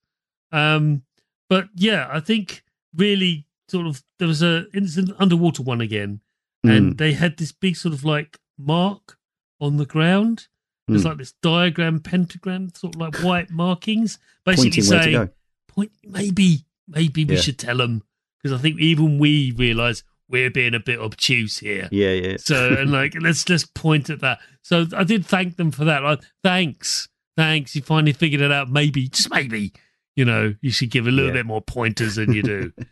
[0.52, 1.02] Um,
[1.48, 2.62] but yeah, I think
[2.94, 6.20] really sort of there was a it's an underwater one again,
[6.64, 9.18] and Mm, they had this big sort of like mark
[9.60, 10.48] on the ground.
[10.88, 11.06] It's Mm.
[11.06, 15.30] like this diagram, pentagram, sort of like white markings, basically pointing where to saying,
[15.66, 17.40] "Point, maybe, maybe we Yeah.
[17.40, 18.02] should tell them,"
[18.38, 21.88] because I think even we realise we're being a bit obtuse here.
[21.92, 22.36] Yeah, yeah.
[22.38, 24.38] So and like let's let's point at that.
[24.62, 26.02] So I did thank them for that.
[26.02, 27.74] Like thanks, thanks.
[27.76, 28.70] You finally figured it out.
[28.70, 29.72] Maybe just maybe,
[30.16, 31.38] you know, you should give a little Yeah.
[31.42, 32.72] bit more pointers than you do.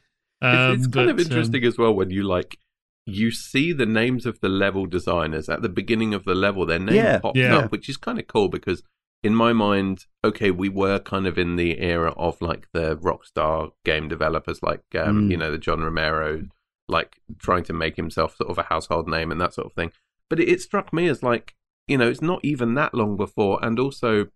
[0.43, 2.59] It's, Um, it's kind of but, um, interesting as well when you like
[3.07, 6.67] you see the names of the level designers at the beginning of the level.
[6.67, 7.19] Their name Yeah.
[7.21, 7.57] pops Yeah.
[7.59, 8.83] up, which is kind of cool because
[9.23, 13.71] in my mind, okay, we were kind of in the era of like the Rockstar
[13.87, 15.31] game developers, like um, Mm.
[15.31, 16.43] you know the John Romero,
[16.89, 19.93] like trying to make himself sort of a household name and that sort of thing.
[20.31, 21.55] But it, it struck me as like
[21.89, 24.27] you know it's not even that long before, and also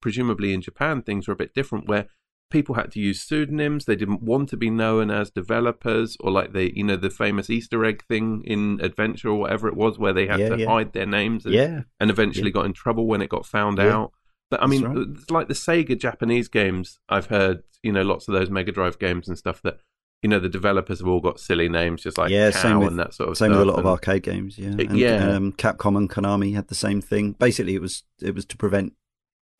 [0.00, 2.06] presumably in Japan things were a bit different where
[2.50, 3.84] people had to use pseudonyms.
[3.84, 7.50] They didn't want to be known as developers, or like they, you know, the famous
[7.50, 10.66] Easter egg thing in Adventure or whatever it was, where they had Yeah, to yeah.
[10.66, 14.12] hide their names and, Yeah, and eventually got in trouble when it got found out.
[14.50, 14.96] But I mean, right.
[15.10, 17.00] it's like the Sega Japanese games.
[17.08, 19.78] I've heard, you know, lots of those Mega Drive games and stuff that,
[20.22, 22.88] you know, the developers have all got silly names, just like Yeah, Cow same with-
[22.88, 23.58] and that sort of same stuff.
[23.60, 24.58] with a lot of arcade games.
[24.58, 25.28] Yeah, and, yeah.
[25.30, 27.32] Um, Capcom and Konami had the same thing.
[27.38, 28.94] Basically, it was it was to prevent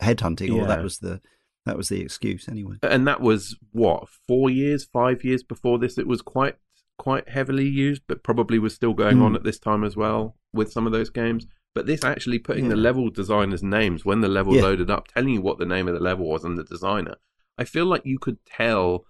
[0.02, 1.20] headhunting, or that was the
[1.66, 2.76] that was the excuse anyway.
[2.82, 5.98] and that was what four years, five years before this.
[5.98, 6.56] It was quite
[6.97, 9.36] quite heavily used, but probably was still going on Mm.
[9.36, 11.47] at this time as well with some of those games.
[11.74, 14.62] But this actually putting the level designers' names when the level Yeah.
[14.62, 17.14] loaded up, telling you what the name of the level was and the designer.
[17.56, 19.05] I feel like you could tell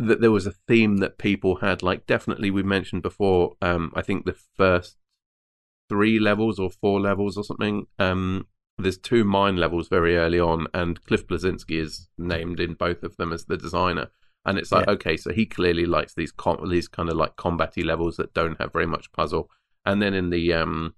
[0.00, 1.82] that there was a theme that people had.
[1.82, 3.56] Like definitely, we mentioned before.
[3.60, 4.96] Um, I think the first
[5.88, 7.86] three levels or four levels or something.
[7.98, 8.46] Um,
[8.78, 13.16] there's two mine levels very early on, and Cliff Bleszinski is named in both of
[13.18, 14.08] them as the designer.
[14.46, 14.94] And it's like, Yeah.
[14.94, 18.58] okay, so he clearly likes these com- these kind of like combaty levels that don't
[18.58, 19.50] have very much puzzle.
[19.84, 20.94] And then in the um,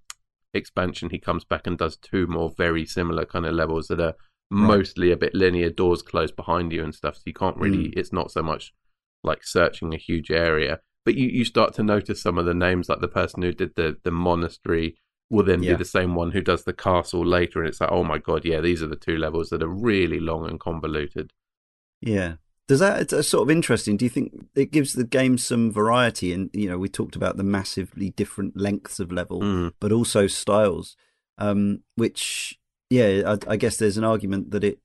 [0.54, 4.14] expansion, he comes back and does two more very similar kind of levels that are
[4.50, 7.16] mostly a bit linear, doors closed behind you and stuff.
[7.16, 7.88] So you can't really.
[7.88, 7.94] Mm.
[7.96, 8.72] It's not so much
[9.24, 12.88] like searching a huge area, but you you start to notice some of the names,
[12.88, 14.96] like the person who did the the monastery
[15.30, 15.72] will then Yeah.
[15.72, 18.44] be the same one who does the castle later, and it's like, oh my god,
[18.44, 21.32] yeah, these are the two levels that are really long and convoluted.
[22.00, 22.34] Yeah.
[22.68, 23.96] Does that it's sort of interesting?
[23.96, 26.32] Do you think it gives the game some variety?
[26.32, 29.72] And you know, we talked about the massively different lengths of level, Mm.
[29.80, 30.96] but also styles.
[31.38, 32.58] Um, which,
[32.90, 34.78] yeah, I, I guess there's an argument that it, it-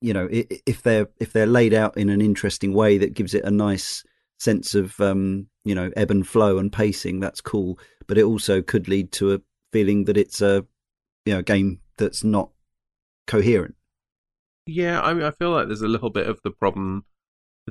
[0.00, 3.44] you know, if they're if they're laid out in an interesting way that gives it
[3.44, 4.04] a nice
[4.38, 7.78] sense of, um, you know, ebb and flow and pacing, that's cool.
[8.06, 9.40] But it also could lead to a
[9.72, 10.66] feeling that it's a,
[11.24, 12.50] you know, game that's not
[13.26, 13.76] coherent.
[14.66, 17.04] Yeah, I mean, I feel like there's a little bit of the problem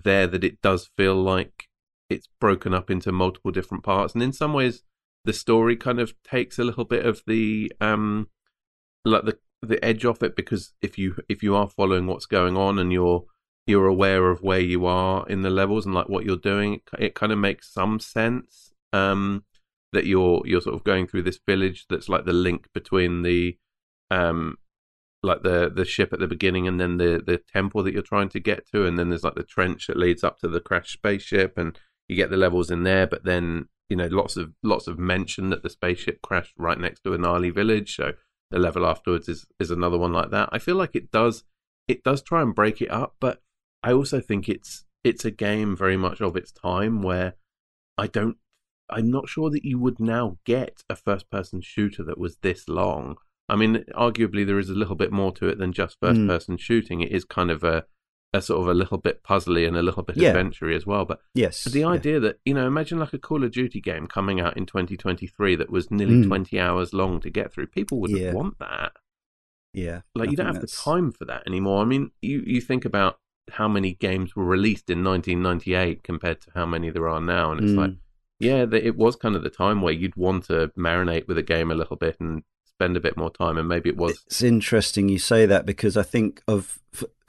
[0.01, 1.67] there that it does feel like
[2.09, 4.83] it's broken up into multiple different parts, and in some ways,
[5.25, 8.29] the story kind of takes a little bit of the um,
[9.05, 12.57] like the the edge off it because if you if you are following what's going
[12.57, 13.25] on and you're
[13.67, 17.13] you're aware of where you are in the levels and like what you're doing, it,
[17.13, 18.73] kind of makes some sense.
[18.91, 19.43] Um,
[19.93, 23.57] that you're you're sort of going through this village that's like the link between the
[24.09, 24.57] um
[25.23, 28.29] like the the ship at the beginning and then the the temple that you're trying
[28.29, 30.93] to get to and then there's like the trench that leads up to the crash
[30.93, 31.77] spaceship and
[32.07, 35.49] you get the levels in there but then you know lots of lots of mention
[35.49, 38.13] that the spaceship crashed right next to a Nali village so
[38.51, 41.43] the level afterwards is is another one like that i feel like it does
[41.87, 43.41] it does try and break it up but
[43.83, 47.33] i also think it's it's a game very much of its time where
[47.97, 48.37] i don't
[48.89, 52.67] i'm not sure that you would now get a first person shooter that was this
[52.69, 53.17] long
[53.49, 56.27] I mean, arguably there is a little bit more to it than just first Mm.
[56.27, 57.01] person shooting.
[57.01, 57.83] It is kind of a,
[58.33, 60.33] a sort of a little bit puzzly and a little bit Yeah.
[60.73, 61.03] as well.
[61.05, 61.65] But Yes.
[61.65, 61.87] the yeah.
[61.87, 65.55] idea that, you know, imagine like a Call of Duty game coming out in 2023
[65.57, 66.27] that was nearly Mm.
[66.27, 67.67] 20 hours long to get through.
[67.67, 68.33] People wouldn't Yeah.
[68.33, 68.93] want that.
[69.73, 70.01] Yeah.
[70.15, 71.81] Like, I you don't have the time for that anymore.
[71.81, 73.19] I mean, you, you think about
[73.51, 77.51] how many games were released in 1998 compared to how many there are now.
[77.51, 77.77] And it's Mm.
[77.77, 77.91] like,
[78.39, 81.69] yeah, it was kind of the time where you'd want to marinate with a game
[81.69, 83.57] a little bit and spend a bit more time.
[83.57, 84.23] And maybe it was.
[84.25, 86.79] It's interesting you say that because I think of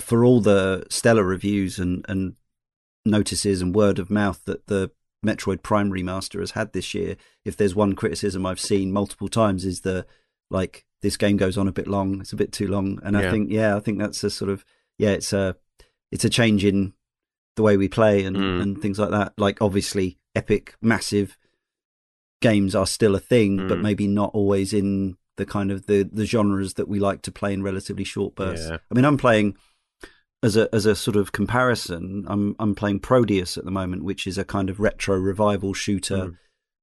[0.03, 2.35] for all the stellar reviews and and
[3.05, 4.91] notices and word of mouth that the
[5.25, 7.17] Metroid Prime remaster has had this year.
[7.45, 10.07] If there's one criticism I've seen multiple times is the
[10.51, 12.21] like this game goes on a bit long.
[12.21, 14.65] It's a bit too long, and I think yeah, I think that's a sort of
[14.99, 15.57] yeah, it's a
[16.11, 16.93] it's a change in
[17.57, 18.63] the way we play and Mm.
[18.63, 19.33] and things like that.
[19.37, 21.37] Like obviously, epic, massive
[22.41, 23.83] games are still a thing, but Mm.
[23.83, 27.53] maybe not always in the kind of the the genres that we like to play
[27.53, 28.69] in relatively short bursts.
[28.69, 28.79] Yeah.
[28.91, 29.57] I mean, I'm playing
[30.43, 32.25] as a as a sort of comparison.
[32.29, 36.17] I'm I'm playing Prodeus at the moment, which is a kind of retro revival shooter
[36.17, 36.37] Mm.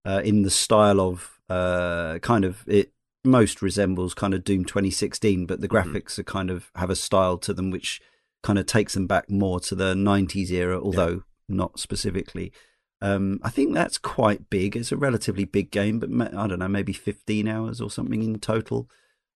[0.05, 2.91] uh, in the style of uh, kind of it
[3.25, 5.71] most resembles kind of Doom 2016, but the Mhm.
[5.83, 7.99] graphics are kind of have a style to them which
[8.43, 12.53] kind of takes them back more to the 90s era, although not specifically.
[13.01, 14.77] Um, I think that's quite big.
[14.77, 18.39] It's a relatively big game, but I don't know, maybe 15 hours or something in
[18.39, 18.89] total.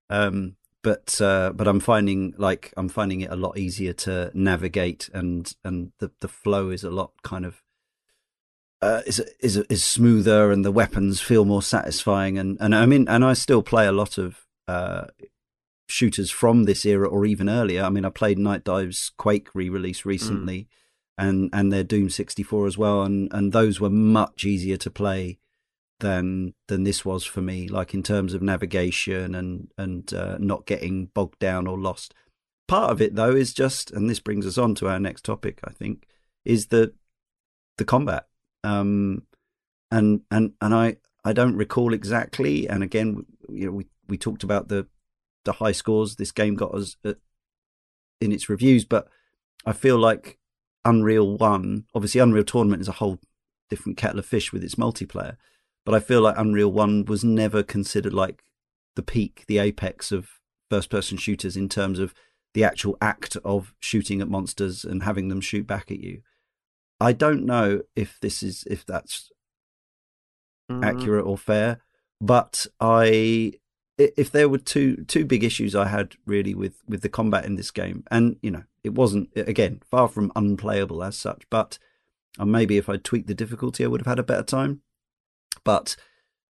[0.09, 5.10] Um, but uh, but I'm finding like I'm finding it a lot easier to navigate,
[5.14, 7.64] and and the the flow is a lot kind of
[8.81, 12.38] uh, is is is smoother, and the weapons feel more satisfying.
[12.38, 15.05] And and I mean, and I still play a lot of uh,
[15.88, 17.84] shooters from this era or even earlier.
[17.84, 20.68] I mean, I played Nightdive's Quake re-release recently,
[21.18, 25.39] and and their Doom 64 as well, and and those were much easier to play
[26.03, 27.67] than than this was for me.
[27.67, 32.13] Like in terms of navigation and and uh, not getting bogged down or lost.
[32.67, 35.59] part of it though is just, and this brings us on to our next topic.
[35.63, 36.05] I think
[36.45, 36.93] is the
[37.77, 38.27] the combat.
[38.63, 39.23] Um,
[39.89, 42.67] and and and I I don't recall exactly.
[42.67, 44.88] And again, you know, we we talked about the
[45.45, 47.17] the high scores this game got us at,
[48.21, 49.07] in its reviews, but
[49.65, 50.38] I feel like
[50.85, 53.19] Unreal One, obviously Unreal Tournament is a whole
[53.69, 55.38] different kettle of fish with its multiplayer,
[55.85, 58.43] but I feel like Unreal One was never considered like
[58.95, 60.30] the peak, the apex of
[60.69, 62.14] first person shooters in terms of
[62.53, 66.22] the actual act of shooting at monsters and having them shoot back at you.
[66.99, 69.31] I don't know if this is if that's
[70.72, 70.84] mm.
[70.84, 71.81] accurate or fair,
[72.22, 73.53] but I
[73.97, 77.55] if there were two two big issues I had really with with the combat in
[77.55, 81.77] this game, and you know it wasn't again far from unplayable as such, but
[82.39, 84.81] and maybe if I tweaked the difficulty, I would have had a better time.
[85.63, 85.95] But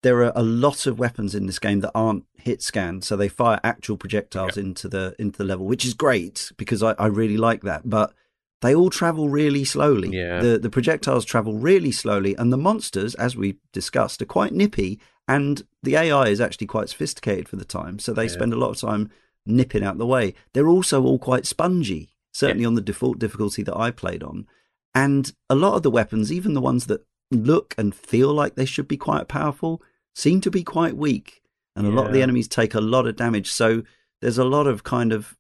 [0.04, 3.28] there are a lot of weapons in this game that aren't hit scanned, so they
[3.28, 4.64] fire actual projectiles yeah.
[4.64, 7.90] into the into the level, which is great because I, I really like that.
[7.90, 8.14] But
[8.62, 10.10] they all travel really slowly.
[10.10, 10.40] Yeah.
[10.40, 15.00] The the projectiles travel really slowly, and the monsters, as we discussed, are quite nippy.
[15.28, 18.32] And the AI is actually quite sophisticated for the time, so they yeah.
[18.32, 19.12] spend a lot of time
[19.46, 20.34] nipping out the way.
[20.54, 22.68] They're also all quite spongy, certainly yeah.
[22.68, 24.48] on the default difficulty that I played on.
[24.94, 28.66] And a lot of the weapons, even the ones that look and feel like they
[28.66, 29.82] should be quite powerful,
[30.14, 31.42] seem to be quite weak.
[31.76, 31.94] And yeah.
[31.94, 33.52] a lot of the enemies take a lot of damage.
[33.52, 33.84] So
[34.22, 35.38] there's a lot of kind of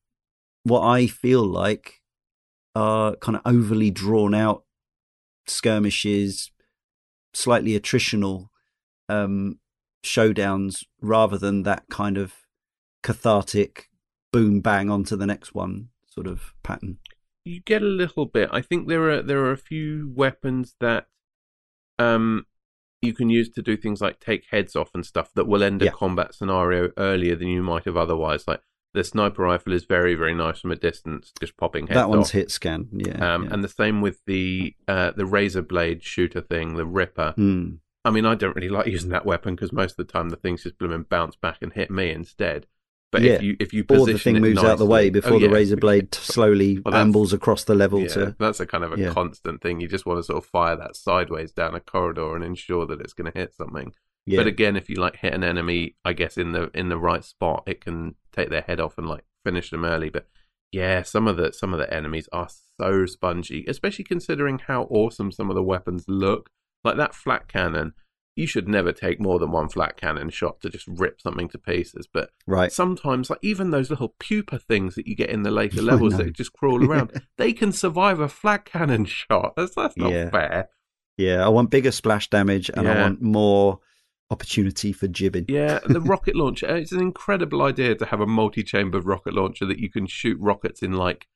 [0.63, 2.01] what I feel like
[2.73, 4.63] are kind of overly drawn out
[5.47, 6.51] skirmishes,
[7.34, 8.47] slightly attritional
[9.09, 9.59] um,
[10.03, 12.34] showdowns rather than that kind of
[13.03, 13.89] cathartic
[14.31, 16.97] boom bang onto the next one sort of pattern.
[17.43, 18.49] You get a little bit.
[18.51, 21.07] I think there are there are a few weapons that
[22.02, 22.45] um
[23.02, 25.82] you can use to do things like take heads off and stuff that will end
[25.82, 25.91] a yeah.
[25.91, 28.48] combat scenario earlier than you might have otherwise.
[28.48, 28.61] Like
[28.94, 31.95] the sniper rifle is very very nice from a distance, just popping heads.
[31.95, 32.32] That one's off.
[32.32, 36.41] hit scan, yeah, um, yeah, And the same with the uh, the razor blade shooter
[36.41, 37.34] thing, the Ripper.
[37.38, 37.80] Mm.
[38.03, 40.36] I mean, I don't really like using that weapon because most of the time the
[40.36, 42.68] things just bloom and bounce back and hit me instead.
[43.11, 43.33] But yeah.
[43.33, 45.39] if you if you position or the thing moves nicely, out the way before oh,
[45.39, 48.35] the razor blade slowly well, ambles across the level yeah, to.
[48.39, 49.13] That's a kind of a yeah.
[49.13, 49.81] constant thing.
[49.81, 53.01] You just want to sort of fire that sideways down a corridor and ensure that
[53.01, 53.91] it's going to hit something.
[54.25, 54.38] Yeah.
[54.38, 57.23] But again, if you like hit an enemy, I guess in the in the right
[57.23, 60.09] spot, it can take their head off and like finish them early.
[60.09, 60.27] But
[60.71, 65.31] yeah, some of the some of the enemies are so spongy, especially considering how awesome
[65.31, 66.49] some of the weapons look.
[66.83, 67.93] Like that flak cannon,
[68.35, 71.57] you should never take more than one flak cannon shot to just rip something to
[71.57, 72.07] pieces.
[72.11, 72.71] But right.
[72.71, 76.33] sometimes, like even those little pupa things that you get in the later levels that
[76.33, 79.53] just crawl around, they can survive a flak cannon shot.
[79.57, 80.29] That's that's not Yeah.
[80.29, 80.69] fair.
[81.17, 83.79] Yeah, I want bigger splash damage and I want more
[84.31, 85.45] opportunity for gibbing.
[85.49, 86.69] Yeah, the rocket launcher.
[86.69, 90.37] Uh, it's an incredible idea to have a multi-chambered rocket launcher that you can shoot
[90.39, 91.27] rockets in like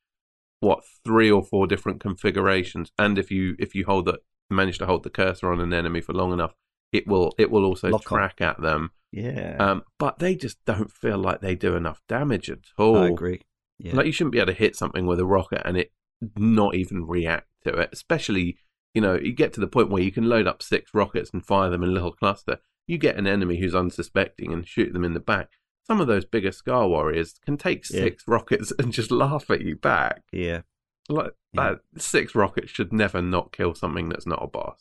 [0.61, 2.91] what three or four different configurations.
[2.97, 4.19] And if you if you hold the
[4.49, 6.53] manage to hold the cursor on an enemy for long enough,
[6.91, 8.30] it will it will also Lock on.
[8.40, 8.91] at them.
[9.12, 12.98] Yeah, Um, but they just don't feel like they do enough damage at all.
[12.98, 13.41] I agree.
[13.80, 13.95] Yeah.
[13.95, 15.91] Like you shouldn't be able to hit something with a rocket and it
[16.38, 17.90] not even react to it.
[17.94, 18.57] Especially,
[18.94, 21.45] you know, you get to the point where you can load up six rockets and
[21.45, 22.57] fire them in a little cluster.
[22.88, 25.49] You get an enemy who's unsuspecting and shoot them in the back.
[25.88, 28.02] Some of those bigger Skaarj Warriors can take Yeah.
[28.02, 30.24] six rockets and just laugh at you back.
[30.34, 30.62] yeah,
[31.10, 31.76] Like Yeah.
[31.95, 34.80] that, six rockets should never not kill something that's not a boss.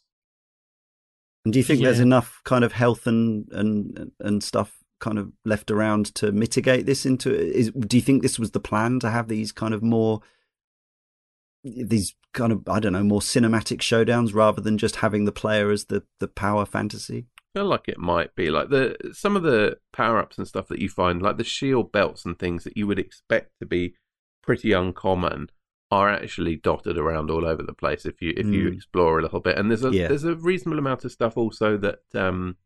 [1.45, 5.33] And do you think there's enough kind of health and and and stuff kind of
[5.45, 7.35] left around to mitigate this into?
[7.35, 10.21] Is do you think this was the plan to have these kind of more
[11.63, 15.71] these kind of I don't know more cinematic showdowns rather than just having the player
[15.71, 17.27] as the the power fantasy?
[17.39, 20.69] I feel like it might be like the some of the power ups and stuff
[20.69, 23.95] that you find, like the shield belts and things that you would expect to be
[24.43, 25.51] pretty uncommon,
[25.95, 28.75] are actually dotted around all over the place if you if you Mm.
[28.77, 29.57] explore a little bit.
[29.59, 30.09] And there's a Yeah.
[30.09, 32.57] there's a reasonable amount of stuff also that um,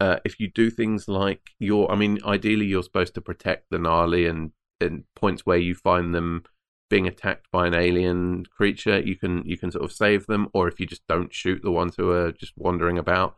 [0.00, 3.78] uh, if you do things like you're, I mean, ideally you're supposed to protect the
[3.78, 6.44] Nali and and points where you find them
[6.88, 10.68] being attacked by an alien creature, you can you can sort of save them, or
[10.68, 13.36] if you just don't shoot the ones who are just wandering about.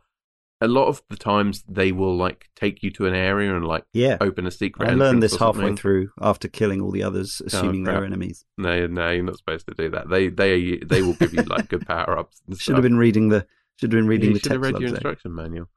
[0.63, 3.83] A lot of the times they will like take you to an area and like
[3.93, 4.89] Yeah, open a secret.
[4.89, 8.45] I learned this halfway through after killing all the others, assuming they're enemies.
[8.57, 10.09] No, no, you're not supposed to do that.
[10.09, 12.41] They they they will give you like good power ups.
[12.57, 13.45] Should have been reading the
[13.79, 14.89] should have been reading you the should have read your there.
[14.91, 15.69] instruction manual.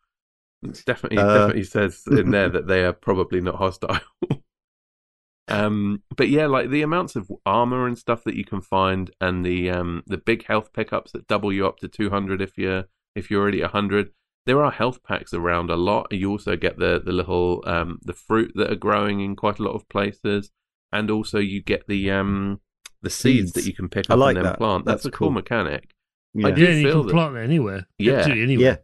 [0.62, 4.00] It's definitely Uh, definitely says in there that they are probably not hostile.
[5.48, 9.44] um, but yeah, like the amounts of armor and stuff that you can find, and
[9.44, 12.84] the um the big health pickups that double you up to two hundred if you're
[13.14, 14.10] if you're already hundred.
[14.46, 16.06] There are health packs around a lot.
[16.12, 19.62] You also get the the little um the fruit that are growing in quite a
[19.62, 20.50] lot of places.
[20.92, 22.60] and also you get the um
[23.02, 23.52] the seeds, Seeds.
[23.52, 24.58] that you can pick I up like and then that.
[24.58, 24.84] plant.
[24.84, 25.34] That's, That's a cool cool.
[25.34, 25.90] mechanic.
[26.34, 26.46] Yeah.
[26.48, 27.86] I do yeah, you can that- plant it anywhere.
[27.98, 28.26] Yeah.
[28.28, 28.66] anywhere.
[28.66, 28.76] Yeah.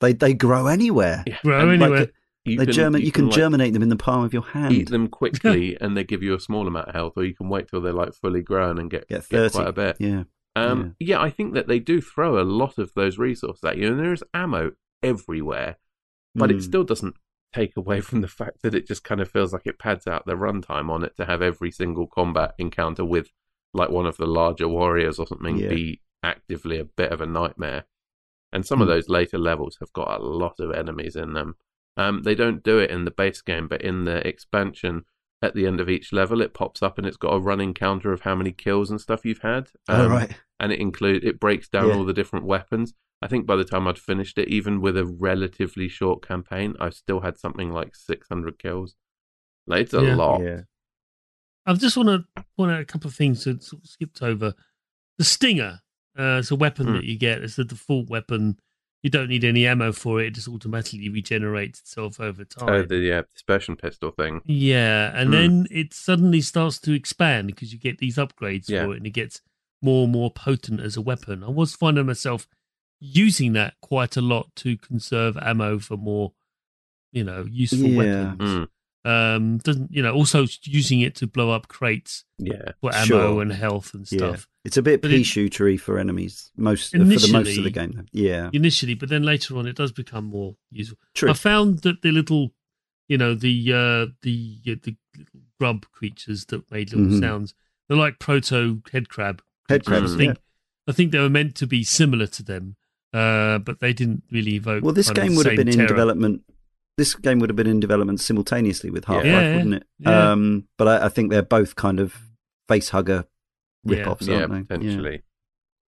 [0.00, 1.22] They they grow anywhere.
[1.26, 1.38] Yeah.
[1.42, 2.08] Grow And, like, anywhere.
[2.44, 4.72] you they can, germin- you can, like, germinate them in the palm of your hand.
[4.72, 7.48] eat them quickly, and they give you a small amount of health, or you can
[7.48, 9.96] wait till they're like fully grown and get Get get quite a bit.
[10.00, 10.24] Yeah.
[10.56, 11.20] Um, yeah.
[11.20, 14.12] I think that they do throw a lot of those resources at you, and there
[14.12, 15.76] is ammo everywhere,
[16.34, 16.62] but it Mm.
[16.62, 17.16] still doesn't
[17.52, 20.26] take away from the fact that it just kind of feels like it pads out
[20.26, 23.30] the runtime on it to have every single combat encounter with
[23.72, 25.68] like one of the larger warriors or something Yeah.
[25.68, 27.84] be actively a bit of a nightmare.
[28.52, 28.92] And some of Hmm.
[28.94, 31.56] those later levels have got a lot of enemies in them.
[31.96, 35.04] Um, they don't do it in the base game, but in the expansion,
[35.42, 38.12] at the end of each level, it pops up and it's got a running counter
[38.12, 39.70] of how many kills and stuff you've had.
[39.88, 40.40] oh Um, right.
[40.58, 41.94] and it include it breaks down Yeah.
[41.96, 42.94] all the different weapons.
[43.22, 46.90] I think by the time I'd finished it, even with a relatively short campaign, I
[46.90, 48.96] still had something like 600 kills.
[49.66, 50.14] Like, it's a Yeah.
[50.16, 50.42] lot.
[50.42, 50.60] Yeah.
[51.66, 54.54] I just want to point out a couple of things that sort of skipped over.
[55.18, 55.80] The Stinger
[56.18, 56.92] uh, is a weapon Hmm.
[56.94, 57.42] that you get.
[57.42, 58.58] It's the default weapon.
[59.02, 60.28] You don't need any ammo for it.
[60.28, 62.68] It just automatically regenerates itself over time.
[62.68, 64.40] Oh, the yeah, dispersion pistol thing.
[64.44, 65.32] Yeah, and Hmm.
[65.32, 68.84] then it suddenly starts to expand because you get these upgrades Yeah.
[68.84, 69.40] for it, and it gets
[69.82, 71.42] more and more potent as a weapon.
[71.42, 72.46] I was finding myself
[73.12, 76.32] using that quite a lot to conserve ammo for more,
[77.12, 78.30] you know, useful Yeah.
[78.34, 78.40] weapons.
[78.50, 78.68] Mm,
[79.06, 80.14] Um, doesn't you know?
[80.14, 82.72] Also using it to blow up crates yeah.
[82.80, 83.42] for ammo Sure.
[83.42, 84.16] and health and Yeah.
[84.18, 87.64] stuff It's a bit But pea it- shootery for enemies most for the most of
[87.64, 87.92] the game.
[87.92, 88.04] though.
[88.12, 88.48] Yeah.
[88.54, 90.98] initially, but then later on it does become more useful.
[91.12, 91.28] True.
[91.28, 92.54] I found that the little,
[93.06, 97.20] you know, the uh, the uh, the little grub creatures that made little Mhm.
[97.20, 97.54] sounds.
[97.88, 99.42] They're like proto head crab.
[99.68, 100.00] Head creatures.
[100.00, 100.14] crabs.
[100.14, 100.40] I think yeah.
[100.88, 102.76] I think they were meant to be similar to them,
[103.14, 104.82] uh, but they didn't really evoke.
[104.84, 106.42] Well, this game would have same been in development.
[106.98, 109.86] This game would have been in development simultaneously with Half Life, Yeah, yeah, wouldn't it?
[110.00, 110.32] yeah.
[110.32, 112.14] Um, but I, I think they're both kind of
[112.68, 113.24] face hugger
[113.84, 114.74] rip-offs, Yeah, aren't they?
[114.76, 115.22] potentially.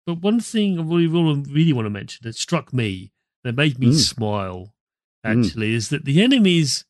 [0.07, 3.13] But one thing I really, really, really want to mention that struck me,
[3.45, 3.95] that made me Mm.
[3.95, 4.75] smile,
[5.25, 5.45] Mm.
[5.45, 6.85] actually, is that the enemies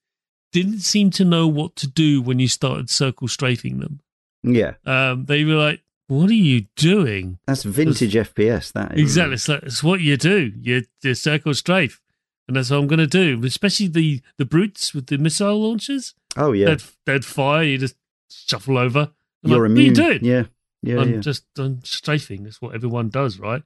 [0.53, 4.01] didn't seem to know what to do when you started circle strafing them.
[4.43, 5.11] Yeah, yeah.
[5.11, 8.73] Um, they were like, "What are you doing?" That's vintage FPS.
[8.73, 9.01] That is.
[9.01, 9.35] Exactly.
[9.35, 10.53] It's, like, it's what you do.
[10.61, 12.01] You, you circle strafe.
[12.49, 13.41] And that's what I'm going to do.
[13.45, 16.15] Especially the, the brutes with the missile launchers.
[16.37, 16.67] Oh yeah.
[16.67, 17.95] They'd, they'd fire, you just
[18.31, 19.11] shuffle over.
[19.45, 19.93] I'm You're like, immune.
[19.95, 20.25] What are you doing?
[20.25, 20.45] Yeah,
[20.83, 21.21] yeah, I'm yeah.
[21.21, 22.45] just I'm strafing.
[22.45, 23.63] That's what everyone does, right?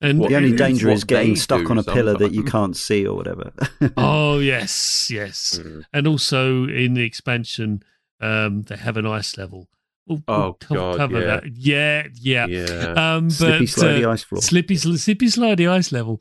[0.00, 2.76] And What the only it's danger is getting stuck on a pillar that you can't
[2.76, 3.52] see or whatever.
[3.96, 5.58] oh yes, yes.
[5.62, 5.84] Mm.
[5.92, 7.82] And also in the expansion,
[8.20, 9.68] um, they have an ice level.
[10.06, 11.26] We'll, Oh, cover, God, cover yeah.
[11.26, 11.42] that.
[11.56, 12.46] Yeah, yeah.
[12.46, 13.14] Yeah.
[13.16, 14.40] Um, but Slippy, slidey uh, ice floor.
[14.42, 16.20] Slippy, sl- slippy, slidey ice level.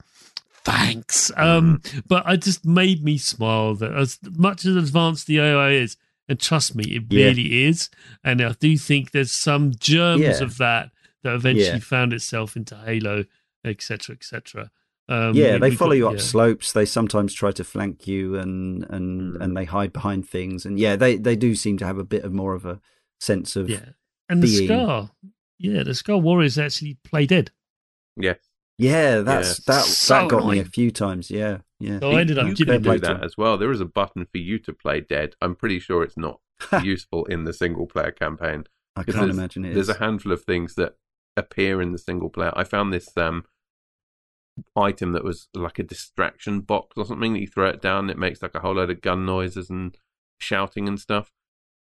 [0.64, 1.32] Thanks.
[1.38, 2.04] Um, Mm.
[2.08, 5.98] but it just made me smile that as much as advanced the AI is,
[6.28, 7.26] and trust me, it Yeah.
[7.28, 7.90] really is.
[8.24, 10.90] And I do think there's some germs of that
[11.24, 13.26] that eventually found itself into Halo,
[13.64, 14.72] etc., etc.
[15.08, 16.20] Um, yeah, they follow got- you up yeah.
[16.22, 16.74] slopes.
[16.74, 19.42] They sometimes try to flank you, and and Mm.
[19.42, 20.66] and they hide behind things.
[20.66, 22.80] And yeah, they they do seem to have a bit of more of a
[23.20, 23.90] sense of Yeah,
[24.30, 25.12] and the Skaarj,
[25.58, 27.52] yeah, the Skaarj Warriors actually play dead.
[28.18, 28.36] yeah.
[28.78, 29.74] Yeah, that's Yeah.
[29.76, 29.86] that.
[29.86, 31.32] So that got me a few times.
[31.32, 32.00] Yeah, yeah.
[32.00, 33.58] So I ended up you giving can do play that as well.
[33.58, 35.36] There is a button for you to play dead.
[35.42, 36.42] I'm pretty sure it's not
[36.84, 38.66] useful in the single player campaign.
[38.98, 39.74] I can't imagine it.
[39.76, 39.96] There's is.
[39.96, 40.96] a handful of things that
[41.38, 42.52] appear in the single player.
[42.54, 43.46] I found this um,
[44.76, 48.18] item that was like a distraction box or something that you throw it down, it
[48.18, 49.98] makes like a whole load of gun noises and
[50.38, 51.32] shouting and stuff.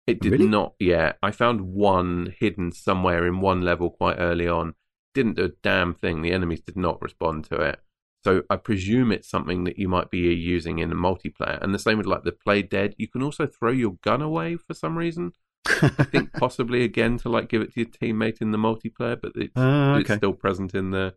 [0.06, 0.48] It did Really?
[0.48, 0.74] not.
[0.78, 4.74] Yeah, I found one hidden somewhere in one level quite early on.
[5.14, 6.22] Didn't do a damn thing.
[6.22, 7.80] The enemies did not respond to it.
[8.24, 11.60] So I presume it's something that you might be using in a multiplayer.
[11.62, 12.94] And the same with like the play dead.
[12.96, 15.32] You can also throw your gun away for some reason.
[15.68, 19.32] I think possibly again to like give it to your teammate in the multiplayer, but
[19.36, 21.14] it's, Ah, it's still present in the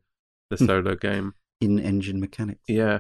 [0.52, 0.66] the Hmm.
[0.66, 1.34] solo game.
[1.62, 2.62] In-engine mechanics.
[2.68, 3.00] Yeah,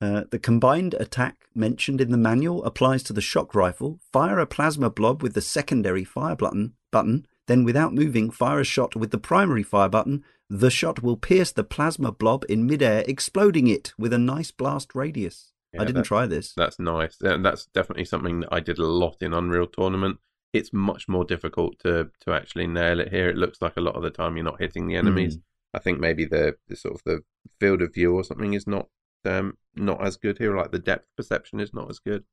[0.00, 3.98] Uh, the combined attack mentioned in the manual applies to the shock rifle.
[4.12, 8.64] Fire a plasma blob with the secondary fire button, button, then without moving, fire a
[8.64, 10.24] shot with the primary fire button.
[10.48, 14.94] The shot will pierce the plasma blob in midair, exploding it with a nice blast
[14.94, 15.52] radius.
[15.72, 16.54] Yeah, I didn't try this.
[16.54, 20.18] that's nice, and that's definitely something that I did a lot in Unreal Tournament.
[20.54, 23.28] It's much more difficult to to actually nail it here.
[23.28, 25.34] It looks like a lot of the time you're not hitting the enemies.
[25.34, 25.40] Hmm.
[25.74, 27.22] I think maybe the, the sort of the
[27.60, 28.88] field of view or something is not
[29.24, 30.56] um not as good here.
[30.56, 32.24] Like the depth perception is not as good.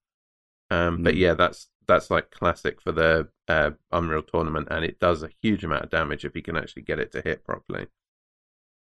[0.72, 1.18] Um, but Mm.
[1.20, 5.64] yeah, that's that's like classic for the uh, Unreal Tournament, and it does a huge
[5.64, 7.86] amount of damage if you can actually get it to hit properly.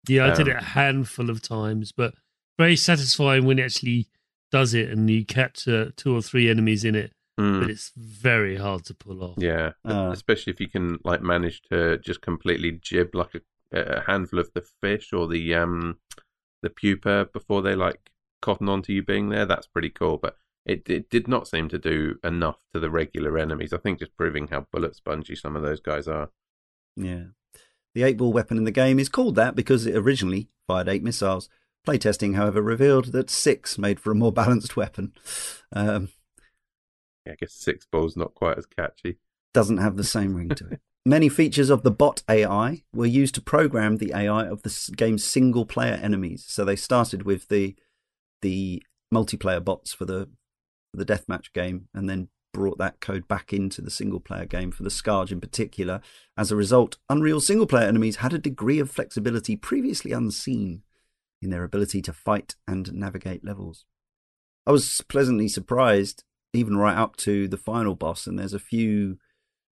[0.08, 2.16] Yeah, I did Um, it a handful of times, but
[2.58, 4.08] very satisfying when it actually
[4.52, 7.62] does it and you catch uh, two or three enemies in it Mm.
[7.62, 9.36] but it's very hard to pull off.
[9.38, 10.10] Yeah, Uh.
[10.12, 13.42] especially if you can like manage to just completely gib like a,
[13.80, 16.00] a handful of the fish or the um
[16.62, 18.12] the pupa before they like
[18.42, 19.46] cotton onto you being there.
[19.46, 23.38] That's pretty cool, but it it did not seem to do enough to the regular
[23.38, 23.74] enemies.
[23.74, 26.30] I think just proving how bullet spongy some of those guys are.
[26.96, 27.24] Yeah.
[27.96, 31.04] The eight ball weapon in the game is called that because it originally fired eight
[31.04, 31.50] missiles.
[31.88, 35.14] Playtesting, however, revealed that six made for a more balanced weapon.
[35.74, 36.10] Um,
[37.26, 39.18] Yeah, I guess six balls not quite as catchy.
[39.54, 40.82] doesn't have the same ring to it.
[41.06, 45.24] Many features of the bot AI were used to program the AI of the game's
[45.24, 46.46] single player enemies.
[46.48, 47.76] So they started with the
[48.42, 50.30] the multiplayer bots for the
[50.92, 54.72] for the deathmatch game and then brought that code back into the single player game
[54.72, 56.02] for the Skaarj in particular.
[56.38, 60.84] As a result, Unreal single player enemies had a degree of flexibility previously unseen
[61.42, 63.86] in their ability to fight and navigate levels.
[64.66, 66.24] I was pleasantly surprised,
[66.54, 69.18] even right up to the final boss, and there's a few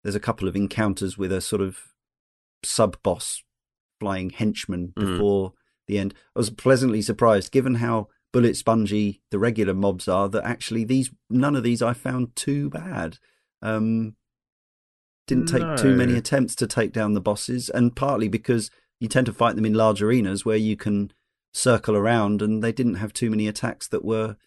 [0.03, 1.79] there's a couple of encounters with a sort of
[2.63, 3.43] sub boss
[3.99, 5.05] flying henchman Mm.
[5.13, 5.53] before
[5.87, 6.13] the end.
[6.35, 11.11] I was pleasantly surprised, given how bullet spongy the regular mobs are, that actually these
[11.29, 13.17] none of these I found too bad.
[13.61, 14.15] Um,
[15.27, 18.69] didn't take too many attempts to take down the bosses, and partly because
[18.99, 21.11] you tend to fight them in large arenas where you can
[21.53, 24.37] circle around, and they didn't have too many attacks that were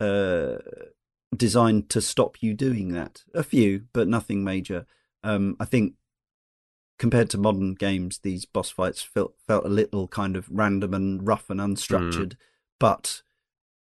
[0.00, 0.56] uh,
[1.36, 3.22] designed to stop you doing that.
[3.34, 4.86] A few, but nothing major.
[5.22, 5.94] Um, I think
[6.98, 11.26] compared to modern games, these boss fights felt felt a little kind of random and
[11.26, 12.36] rough and unstructured.
[12.78, 13.22] But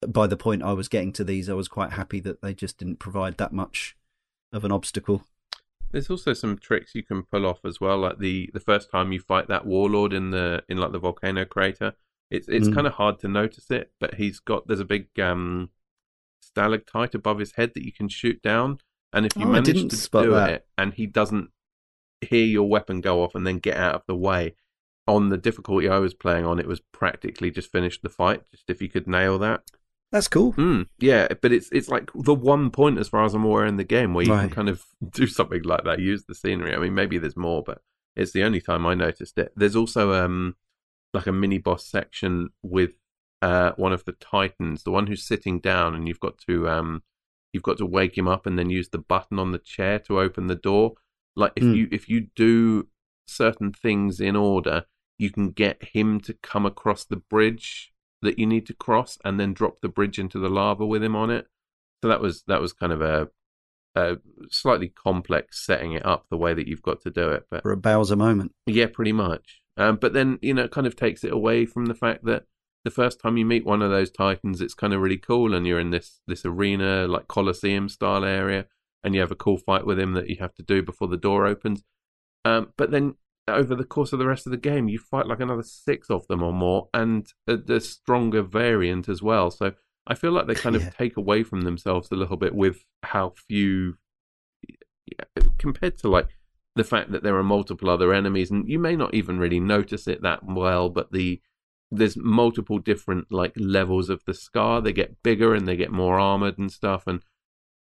[0.06, 2.78] by the point I was getting to these, I was quite happy that they just
[2.78, 3.96] didn't provide that much
[4.52, 5.24] of an obstacle.
[5.92, 9.12] There's also some tricks you can pull off as well, like the the first time
[9.12, 11.94] you fight that warlord in the in like the volcano crater.
[12.30, 12.74] It's it's Mm.
[12.74, 15.70] kind of hard to notice it, but he's got there's a big um
[16.40, 18.78] stalactite above his head that you can shoot down,
[19.12, 20.50] and if you Oh, manage to spot do that.
[20.50, 21.50] it and he doesn't
[22.20, 24.54] hear your weapon go off and then get out of the way,
[25.06, 28.42] on the difficulty I was playing on, it was practically just finished the fight.
[28.50, 29.62] Just if you could nail that.
[30.12, 30.52] That's cool.
[30.52, 33.76] Mm, yeah, but it's it's like the one point as far as I'm aware in
[33.76, 34.40] the game where you Right.
[34.42, 36.74] can kind of do something like that, use the scenery.
[36.74, 37.80] I mean, maybe there's more, but
[38.16, 39.52] it's the only time I noticed it.
[39.56, 40.56] There's also um
[41.14, 42.92] like a mini boss section with
[43.42, 47.02] uh one of the titans, the one who's sitting down, and you've got to um
[47.52, 50.20] you've got to wake him up and then use the button on the chair to
[50.20, 50.94] open the door.
[51.36, 51.76] Like if Mm.
[51.76, 52.88] you if you do
[53.26, 54.84] certain things in order,
[55.18, 57.92] you can get him to come across the bridge
[58.22, 61.16] that you need to cross and then drop the bridge into the lava with him
[61.16, 61.46] on it.
[62.02, 63.28] So that was that was kind of a,
[63.94, 64.18] a
[64.50, 67.44] slightly complex setting it up the way that you've got to do it.
[67.50, 68.52] But For a Bowser moment.
[68.66, 69.60] yeah, pretty much.
[69.76, 72.44] Um, but then you know, it kind of takes it away from the fact that
[72.84, 75.66] the first time you meet one of those titans, it's kind of really cool, and
[75.66, 78.66] you're in this this arena like Colosseum style area,
[79.04, 81.16] and you have a cool fight with him that you have to do before the
[81.16, 81.82] door opens.
[82.44, 83.16] Um, but then
[83.48, 86.26] over the course of the rest of the game, you fight like another six of
[86.28, 89.50] them or more, and a, the stronger variant as well.
[89.50, 89.72] So
[90.06, 90.86] I feel like they kind Yeah.
[90.86, 93.96] of take away from themselves a little bit with how few
[95.58, 96.28] compared to like
[96.76, 100.06] the fact that there are multiple other enemies, and you may not even really notice
[100.06, 101.40] it that well, but the
[101.90, 104.84] there's multiple different like levels of the Skaarj.
[104.84, 107.06] They get bigger and they get more armored and stuff.
[107.06, 107.22] And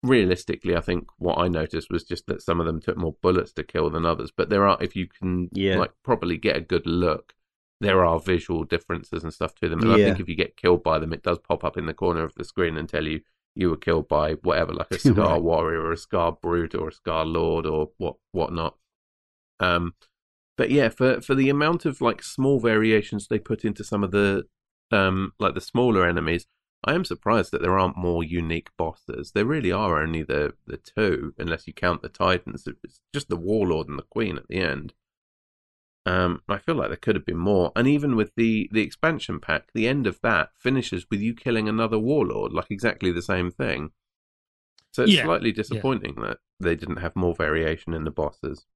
[0.02, 3.52] realistically, I think what I noticed was just that some of them took more bullets
[3.54, 4.30] to kill than others.
[4.34, 5.78] But there are, if you can Yeah.
[5.78, 7.34] like properly get a good look,
[7.80, 9.80] there are visual differences and stuff to them.
[9.82, 11.94] And I think if you get killed by them, it does pop up in the
[11.94, 13.20] corner of the screen and tell you
[13.54, 15.42] you were killed by whatever, like a Skaarj.
[15.42, 18.76] Warrior or a Skaarj Brute or a Skaarj Lord or what whatnot.
[19.60, 19.94] Um,
[20.58, 24.10] but yeah, for for the amount of like small variations they put into some of
[24.10, 24.46] the
[24.92, 26.46] um like the smaller enemies,
[26.84, 29.32] I am surprised that there aren't more unique bosses.
[29.32, 32.66] There really are only the the two, unless you count the Titans.
[32.84, 34.94] It's just the Warlord and the Queen at the end.
[36.06, 39.40] Um, I feel like there could have been more, and even with the the expansion
[39.40, 43.50] pack, the end of that finishes with you killing another Warlord, like exactly the same
[43.50, 43.92] thing.
[44.92, 45.54] So it's Yeah, slightly yeah.
[45.54, 48.66] disappointing that they didn't have more variation in the bosses.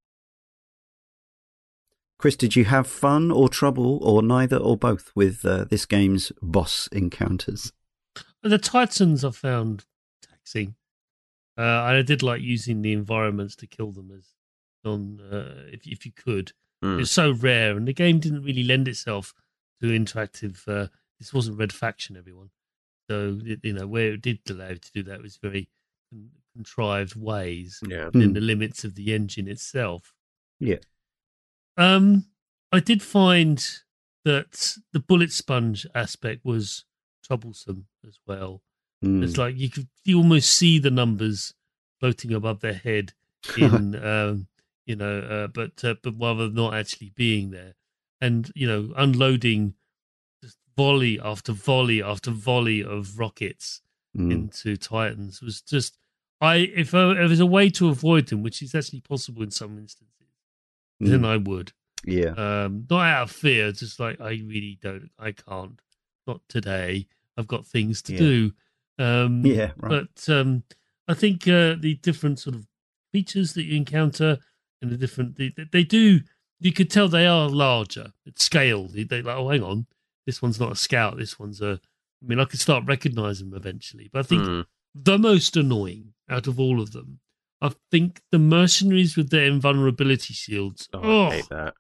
[2.23, 6.31] Chris, did you have fun or trouble or neither or both with uh, this game's
[6.41, 7.73] boss encounters?
[8.45, 9.87] The Titans I found
[10.23, 10.77] taxing.
[11.59, 14.25] Uh, I did like using the environments to kill them as
[14.85, 16.53] on uh, if if you could.
[16.85, 17.01] Mm.
[17.01, 19.35] It's so rare, and the game didn't really lend itself
[19.81, 20.69] to interactive.
[20.69, 20.87] Uh,
[21.19, 22.51] this wasn't Red Faction, everyone.
[23.11, 25.69] So it- you know where it did allow you to do that was very
[26.55, 28.11] contrived ways Yeah.
[28.11, 28.19] Hmm.
[28.19, 30.15] within the limits of the engine itself.
[30.61, 30.77] Yeah.
[31.77, 32.27] Um,
[32.71, 33.65] I did find
[34.25, 36.85] that the bullet sponge aspect was
[37.25, 38.63] troublesome as well.
[39.05, 39.23] Mm.
[39.25, 41.55] It's like you could you almost see the numbers
[42.01, 43.13] floating above their head
[43.57, 44.47] in um,
[44.87, 47.75] you know, uh, but uh, but rather not actually being there,
[48.21, 49.75] and you know, unloading
[50.43, 53.81] just volley after volley after volley of rockets
[54.15, 54.31] Mm.
[54.31, 55.97] into Titans was just
[56.39, 59.51] I if, uh, if there's a way to avoid them, which is actually possible in
[59.51, 60.22] some instances,
[61.07, 61.27] then Mm.
[61.27, 61.73] I would.
[62.05, 62.31] Yeah.
[62.37, 65.81] Um, not out of fear, just like I really don't, I can't,
[66.27, 67.07] not today.
[67.37, 68.19] I've got things to Yeah.
[68.19, 68.53] do.
[68.99, 69.73] Um, Yeah.
[69.77, 70.07] Right.
[70.17, 70.65] but um,
[71.09, 72.67] I think uh, the different sort of
[73.13, 74.39] features that you encounter
[74.81, 76.21] and the different they, they do
[76.61, 78.87] you could tell they are larger at scale.
[78.89, 79.87] They, they like oh hang on,
[80.27, 81.17] this one's not a scout.
[81.19, 81.81] This one's a.
[82.23, 84.67] I mean, I could start recognizing them eventually, but I think Mm.
[84.95, 87.19] the most annoying out of all of them,
[87.63, 90.89] I think the mercenaries with their invulnerability shields.
[90.93, 91.75] Oh, Oh, I hate that.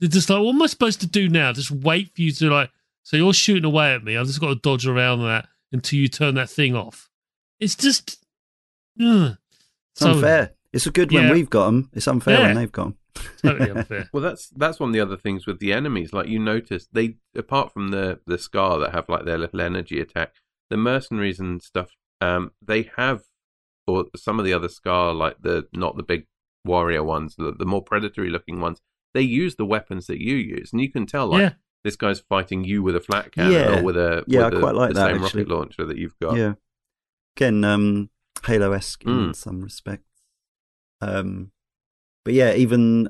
[0.00, 1.52] they're just like, what am I supposed to do now?
[1.52, 2.70] Just wait for you to like.
[3.02, 4.16] So you're shooting away at me.
[4.16, 7.08] I've just got to dodge around that until you turn that thing off.
[7.60, 8.24] It's just,
[9.00, 9.36] ugh.
[9.92, 10.52] It's unfair.
[10.72, 11.90] It's a good when we've got them.
[11.92, 12.46] It's unfair Yeah.
[12.48, 12.96] when they've got them.
[13.42, 14.08] totally unfair.
[14.12, 16.12] Well, that's that's one of the other things with the enemies.
[16.12, 20.00] Like you notice, they apart from the the Skaarj that have like their little energy
[20.00, 20.34] attack,
[20.70, 21.90] the mercenaries and stuff,
[22.20, 23.22] um, they have,
[23.86, 26.26] or some of the other Skaarj, like the not the big
[26.64, 28.80] warrior ones, the, the more predatory looking ones,
[29.14, 31.52] they use the weapons that you use, and you can tell like yeah,
[31.84, 33.78] this guy's fighting you with a flak cannon Yeah.
[33.80, 35.42] or with a Yeah, with I a- quite like the that, same actually.
[35.44, 36.36] rocket launcher that you've got.
[36.36, 36.54] Yeah.
[37.36, 38.10] Again, um,
[38.44, 39.36] Halo esque in Mm.
[39.36, 40.04] some respects.
[41.00, 41.52] Um,
[42.24, 43.08] but yeah, even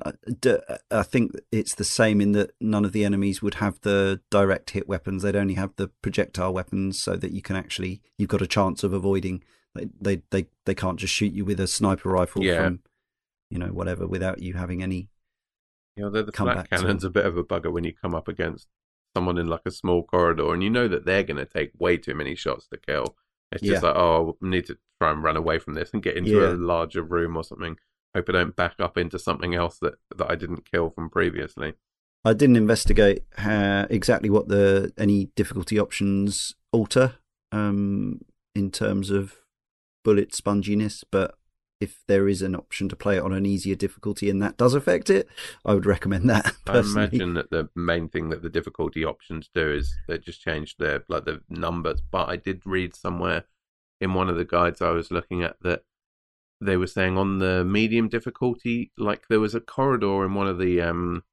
[0.89, 4.69] I think it's the same in that none of the enemies would have the direct
[4.69, 5.23] hit weapons.
[5.23, 8.83] They'd only have the projectile weapons, so that you can actually you've got a chance
[8.85, 9.43] of avoiding.
[9.75, 12.63] They they they, they can't just shoot you with a sniper rifle Yeah.
[12.63, 12.79] from
[13.49, 15.09] you know whatever without you having any.
[15.95, 18.27] You know, the, the flak cannon's a bit of a bugger when you come up
[18.29, 18.67] against
[19.15, 21.97] someone in like a small corridor and you know that they're going to take way
[21.97, 23.15] too many shots to kill.
[23.51, 26.15] It's just like, oh, I need to try and run away from this and get
[26.15, 26.51] into Yeah.
[26.51, 27.75] a larger room or something.
[28.15, 31.73] Hope I don't back up into something else that, that I didn't kill from previously.
[32.23, 37.15] I didn't investigate how, exactly what the any difficulty options alter
[37.51, 38.21] um,
[38.55, 39.35] in terms of
[40.03, 41.35] bullet sponginess, but
[41.79, 44.75] if there is an option to play it on an easier difficulty and that does
[44.75, 45.27] affect it,
[45.65, 46.45] I would recommend that.
[46.67, 47.05] I Personally.
[47.07, 51.03] imagine that the main thing that the difficulty options do is they just change their
[51.09, 52.01] like the numbers.
[52.01, 53.45] But I did read somewhere
[53.99, 55.83] in one of the guides I was looking at that
[56.59, 60.59] they were saying on the medium difficulty, like there was a corridor in one of
[60.59, 61.23] the um,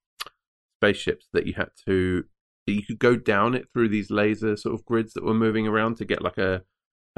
[0.79, 2.25] spaceships that you had to
[2.67, 5.97] you could go down it through these laser sort of grids that were moving around
[5.97, 6.63] to get like a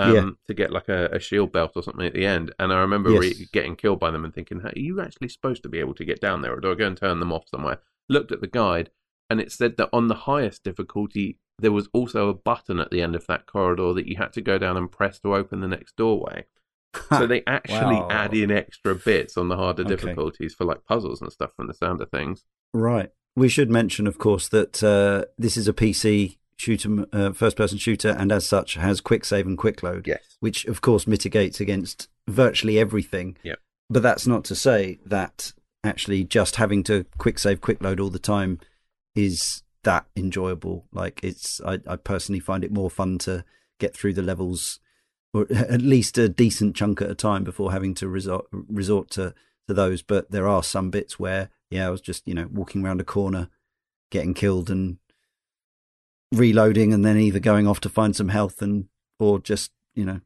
[0.02, 0.30] um, Yeah.
[0.48, 2.52] to get like a, a shield belt or something at the end.
[2.58, 3.20] And I remember Yes.
[3.20, 6.04] re- getting killed by them and thinking, are you actually supposed to be able to
[6.04, 7.78] get down there, or do I go and turn them off somewhere?
[8.08, 8.90] Looked at the guide,
[9.28, 13.02] and it said that on the highest difficulty, there was also a button at the
[13.02, 15.68] end of that corridor that you had to go down and press to open the
[15.68, 16.46] next doorway.
[17.10, 18.08] So they actually Wow.
[18.10, 19.90] add in extra bits on the harder Okay.
[19.94, 22.44] difficulties for like puzzles and stuff from the sound of things.
[22.74, 23.10] Right.
[23.36, 28.10] We should mention, of course, that uh, this is a PC shooter, uh, first-person shooter,
[28.10, 30.06] and as such has quick save and quick load.
[30.06, 30.36] Yes.
[30.40, 33.36] which of course mitigates against virtually everything.
[33.42, 33.58] Yep.
[33.88, 38.10] But that's not to say that actually just having to quick save, quick load all
[38.10, 38.60] the time
[39.14, 40.86] is that enjoyable.
[40.92, 43.44] Like it's, I, I personally find it more fun to
[43.78, 44.78] get through the levels,
[45.32, 49.34] or at least a decent chunk at a time before having to resort resort to
[49.66, 50.02] to those.
[50.02, 53.04] But there are some bits where, yeah, I was just you know walking around a
[53.04, 53.48] corner,
[54.10, 54.98] getting killed and
[56.32, 58.86] reloading, and then either going off to find some health and
[59.18, 60.20] or just you know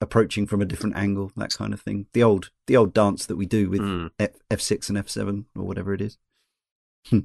[0.00, 2.06] approaching from a different angle, that kind of thing.
[2.12, 4.10] The old the old dance that we do with Mm.
[4.50, 6.18] F six and F seven or whatever it is.
[7.08, 7.20] Hmm.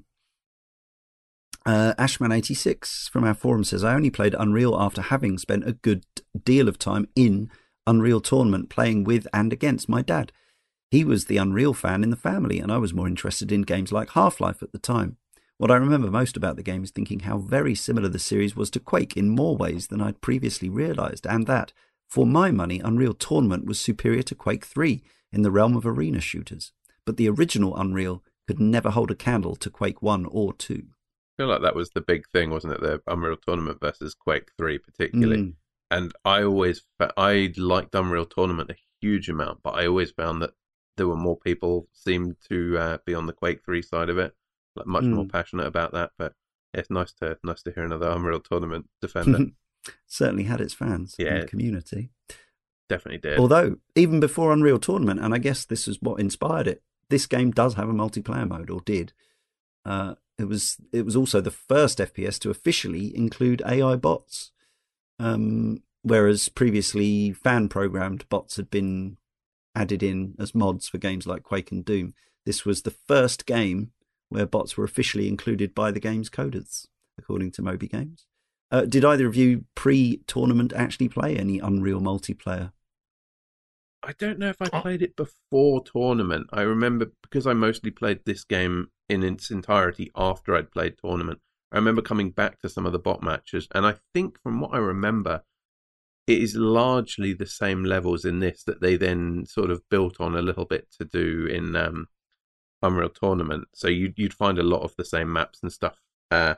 [1.66, 5.68] uh, Ashman eighty six from our forum says I only played Unreal after having spent
[5.68, 6.06] a good
[6.44, 7.50] deal of time in
[7.88, 10.32] Unreal Tournament playing with and against my dad.
[10.92, 13.92] He was the Unreal fan in the family, and I was more interested in games
[13.92, 15.18] like Half Life at the time.
[15.58, 18.70] What I remember most about the game is thinking how very similar the series was
[18.72, 21.72] to Quake in more ways than I'd previously realised, and that,
[22.10, 25.02] for my money, Unreal Tournament was superior to Quake 3
[25.32, 26.74] in the realm of arena shooters.
[27.06, 30.74] But the original Unreal could never hold a candle to Quake 1 or 2.
[30.76, 32.82] I feel like that was the big thing, wasn't it?
[32.82, 35.38] The Unreal Tournament versus Quake 3, particularly.
[35.38, 35.54] Mm.
[35.90, 36.84] and I always
[37.16, 40.52] I liked Unreal Tournament a huge amount, but I always found that
[40.98, 44.34] there were more people seemed to uh, be on the Quake Three side of it,
[44.76, 45.32] like much more Mm.
[45.32, 46.12] passionate about that.
[46.18, 46.34] But
[46.74, 49.52] it's nice to nice to hear another Unreal Tournament defender.
[50.08, 51.36] Certainly had its fans Yeah.
[51.36, 52.10] and community.
[52.90, 53.40] Definitely did.
[53.40, 57.52] Although, even before Unreal Tournament, and I guess this is what inspired it, this game
[57.52, 59.14] does have a multiplayer mode, or did.
[59.86, 64.52] Uh, it was it was also the first FPS to officially include AI bots,
[65.20, 69.18] um, whereas previously fan programmed bots had been
[69.76, 72.14] added in as mods for games like Quake and Doom.
[72.46, 73.92] This was the first game
[74.30, 76.86] where bots were officially included by the game's coders,
[77.18, 78.26] according to Moby Games.
[78.72, 82.72] Uh, did either of you pre-tournament actually play any Unreal multiplayer?
[84.04, 84.82] I don't know if I Oh.
[84.82, 86.48] played it before tournament.
[86.52, 91.40] I remember because I mostly played this game in its entirety after I'd played tournament.
[91.72, 94.74] I remember coming back to some of the bot matches, and I think from what
[94.74, 95.44] I remember,
[96.28, 100.36] it is largely the same levels in this that they then sort of built on
[100.36, 102.08] a little bit to do in um,
[102.86, 103.68] Unreal Tournament.
[103.74, 106.02] So you'd you'd find a lot of the same maps and stuff.
[106.32, 106.56] Uh,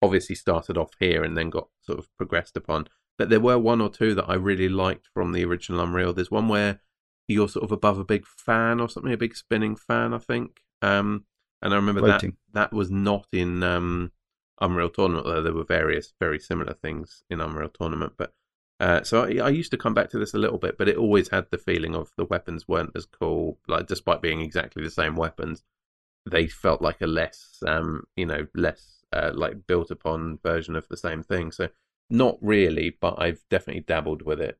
[0.00, 2.88] obviously started off here and then got sort of progressed upon.
[3.16, 6.12] But there were one or two that I really liked from the original Unreal.
[6.12, 6.80] There's one where
[7.26, 10.60] you're sort of above a big fan or something, a big spinning fan, I think.
[10.82, 11.24] Um,
[11.60, 12.36] and I remember Floating.
[12.52, 14.12] that that was not in um,
[14.60, 18.14] Unreal Tournament, though there were various very similar things in Unreal Tournament.
[18.16, 18.32] But
[18.80, 20.96] uh, so I, I used to come back to this a little bit, but it
[20.96, 23.58] always had the feeling of the weapons weren't as cool.
[23.66, 25.64] Like despite being exactly the same weapons,
[26.30, 30.86] they felt like a less, um, you know, less uh, like built upon version of
[30.88, 31.50] the same thing.
[31.50, 31.68] So
[32.10, 34.58] not really, but I've definitely dabbled with it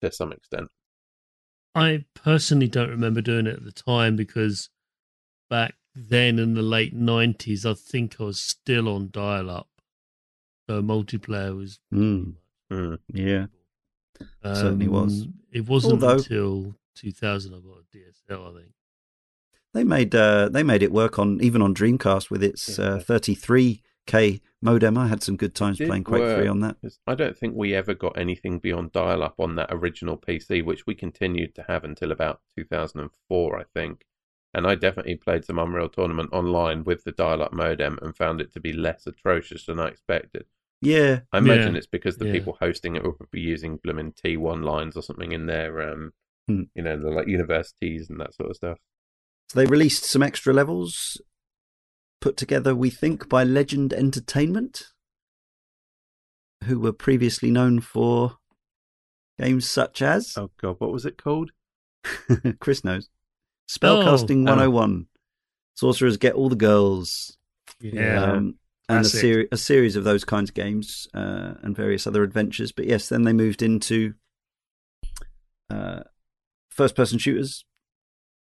[0.00, 0.68] to some extent.
[1.74, 4.68] I personally don't remember doing it at the time because
[5.48, 9.68] back then in the late 90s, I think I was still on dial up.
[10.68, 11.80] So multiplayer was.
[11.92, 12.34] Mm,
[12.72, 12.98] Mm.
[13.12, 13.46] yeah.
[14.44, 15.22] Certainly was.
[15.22, 18.72] Um, It wasn't Although- until 2000 I got a DSL, I think.
[19.74, 22.84] They made uh, they made it work on even on Dreamcast with its Yeah.
[22.84, 24.98] uh, 33k modem.
[24.98, 26.76] I had some good times playing Quake 3 on that.
[27.06, 30.86] I don't think we ever got anything beyond dial up on that original PC, which
[30.86, 34.04] we continued to have until about 2004, I think.
[34.54, 38.42] And I definitely played some Unreal Tournament online with the dial up modem and found
[38.42, 40.44] it to be less atrocious than I expected.
[40.82, 41.78] Yeah, I imagine Yeah.
[41.78, 42.32] it's because the Yeah.
[42.32, 46.12] people hosting it will be using blooming T1 lines or something in their, um,
[46.48, 46.64] Hmm.
[46.74, 48.78] you know, the like universities and that sort of stuff.
[49.48, 51.20] so they released some extra levels
[52.20, 54.86] put together, we think, by Legend Entertainment,
[56.64, 58.38] who were previously known for
[59.38, 61.50] games such as Oh god, what was it called?
[62.60, 63.08] Chris knows
[63.68, 64.52] Spellcasting Oh.
[64.56, 65.06] 101,
[65.74, 67.36] Sorcerers Get All the Girls,
[67.80, 68.32] Yeah.
[68.32, 68.58] um,
[68.96, 72.72] and a, seri- a series of those kinds of games uh, and various other adventures.
[72.72, 74.14] But yes, then they moved into
[75.70, 76.00] uh,
[76.70, 77.64] first person shooters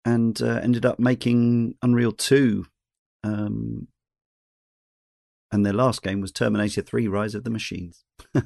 [0.05, 2.67] and uh, ended up making Unreal 2.
[3.25, 3.89] Um,
[5.53, 8.05] and their last game was Terminator 3 Rise of the Machines.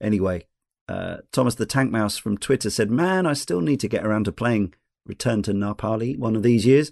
[0.00, 0.46] Anyway,
[0.88, 4.24] uh, Thomas the Tank Mouse from Twitter said, Man, I still need to get around
[4.24, 4.74] to playing
[5.06, 6.90] Return to Na Pali one of these years.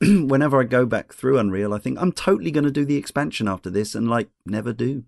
[0.00, 3.48] Whenever I go back through Unreal, I think I'm totally going to do the expansion
[3.48, 5.04] after this and like never do.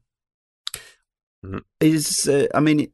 [1.45, 1.63] Mhm.
[1.81, 2.93] Is uh, I mean,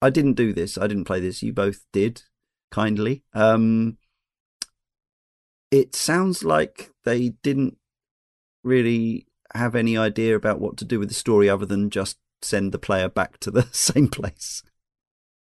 [0.00, 0.78] I didn't do this.
[0.78, 1.42] I didn't play this.
[1.42, 2.22] You both did,
[2.70, 3.24] kindly.
[3.32, 3.98] Um,
[5.70, 7.78] it sounds like they didn't
[8.62, 12.72] really have any idea about what to do with the story other than just send
[12.72, 14.62] the player back to the same place.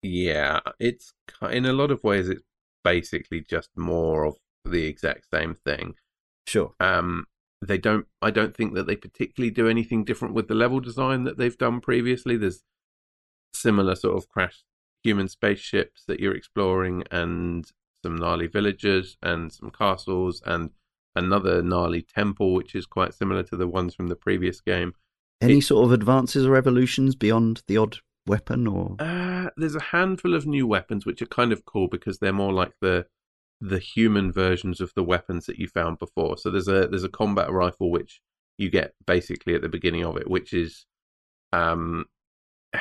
[0.02, 1.14] Yeah, it's
[1.52, 2.44] in a lot of ways it's
[2.84, 4.36] basically just more of
[4.68, 5.96] the exact same thing.
[6.48, 6.74] Sure.
[6.80, 7.26] Um,
[7.66, 8.06] they don't.
[8.22, 11.58] I don't think that they particularly do anything different with the level design that they've
[11.58, 12.38] done previously.
[12.38, 12.64] There's
[13.54, 14.64] similar sort of crashed
[15.04, 17.66] human spaceships that you're exploring, and
[18.04, 20.70] some Nali villages, and some castles, and
[21.16, 24.94] another Nali temple, which is quite similar to the ones from the previous game.
[25.42, 29.82] Any It- sort of advances or evolutions beyond the odd weapon or Uh, there's a
[29.82, 33.08] handful of new weapons which are kind of cool because they're more like the
[33.60, 36.38] the human versions of the weapons that you found before.
[36.38, 38.22] So there's a there's a combat rifle which
[38.58, 40.86] you get basically at the beginning of it, which is
[41.54, 42.06] um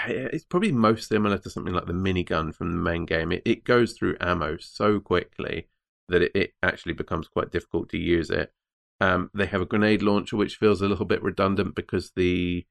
[0.06, 3.32] it's probably most similar to something like the minigun from the main game.
[3.32, 5.68] It it goes through ammo so quickly
[6.08, 8.52] that it, it actually becomes quite difficult to use it.
[9.00, 12.66] Um, they have a grenade launcher which feels a little bit redundant because the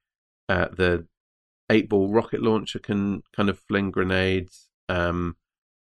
[0.49, 1.07] uh, the
[1.69, 4.69] eight ball rocket launcher can kind of fling grenades.
[4.89, 5.37] Um,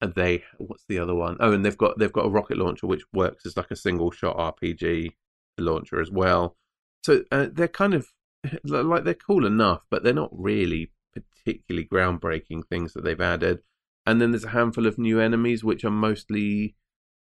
[0.01, 1.37] and they what's the other one?
[1.39, 4.11] Oh, and they've got they've got a rocket launcher which works as like a single
[4.11, 5.11] shot RPG
[5.57, 6.57] launcher as well.
[7.03, 8.07] So uh, they're kind of
[8.63, 13.59] like they're cool enough, but they're not really particularly groundbreaking things that they've added.
[14.05, 16.75] And then there's a handful of new enemies which are mostly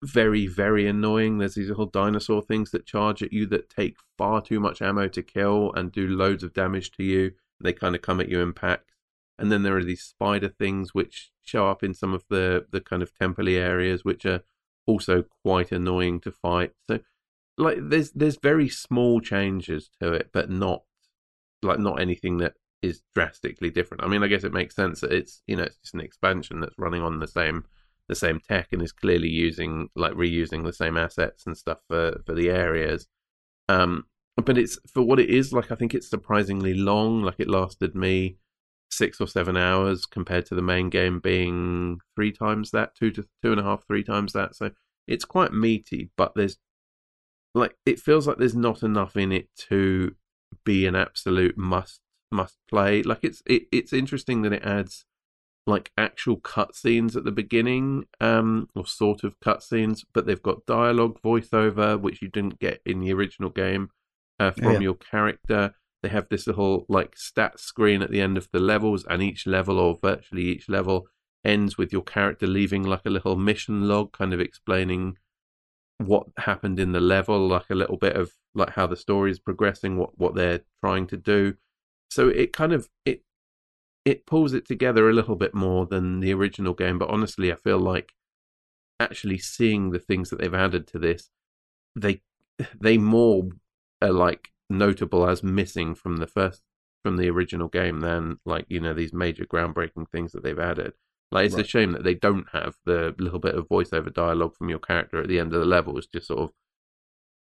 [0.04, 1.38] very very annoying.
[1.38, 5.08] There's these little dinosaur things that charge at you that take far too much ammo
[5.08, 7.32] to kill and do loads of damage to you.
[7.60, 8.94] They kind of come at you in packs.
[9.42, 12.80] And then there are these spider things which show up in some of the the
[12.80, 14.42] kind of temple areas, which are
[14.86, 16.74] also quite annoying to fight.
[16.88, 17.00] So
[17.58, 20.84] like there's there's very small changes to it, but not
[21.64, 22.54] like not anything that
[22.84, 24.04] is drastically different.
[24.04, 26.60] I mean, I guess it makes sense that it's you know it's just an expansion
[26.60, 27.66] that's running on the same
[28.08, 32.22] the same tech and is clearly using like reusing the same assets and stuff for
[32.26, 33.08] for the areas.
[33.70, 34.06] Um,
[34.38, 35.54] but it's for what it is.
[35.54, 37.24] Like I think it's surprisingly long.
[37.24, 38.38] Like it lasted me
[38.92, 43.26] six or seven hours compared to the main game being three times that, two to
[43.42, 44.56] two and a half, three times that.
[44.56, 44.72] So
[45.08, 46.58] it's quite meaty, but there's
[47.54, 50.16] like it feels like there's not enough in it to
[50.66, 52.02] be an absolute must
[52.32, 53.04] must play.
[53.04, 55.06] Like it's it, it's interesting that it adds
[55.68, 61.20] like actual cutscenes at the beginning, um, or sort of cutscenes, but they've got dialogue,
[61.24, 63.90] voiceover, which you didn't get in the original game
[64.40, 64.80] uh, from yeah.
[64.80, 65.76] your character.
[66.04, 69.46] They have this little like stat screen at the end of the levels, and each
[69.46, 71.08] level, or virtually each level,
[71.46, 75.18] ends with your character leaving like a little mission log, kind of explaining
[75.98, 79.40] what happened in the level, like a little bit of like how the story is
[79.40, 81.56] progressing, what what they're trying to do.
[82.10, 83.24] So it kind of it
[84.06, 86.98] it pulls it together a little bit more than the original game.
[86.98, 88.14] But honestly, I feel like
[89.00, 91.30] actually seeing the things that they've added to this,
[91.96, 92.22] they
[92.80, 93.50] they more
[94.02, 96.64] are like notable as missing from the first
[97.04, 100.94] from the original game than like you know these major groundbreaking things that they've added.
[101.32, 101.66] Like it's right.
[101.66, 105.22] a shame that they don't have the little bit of voiceover dialogue from your character
[105.22, 106.52] at the end of the levels, just sort of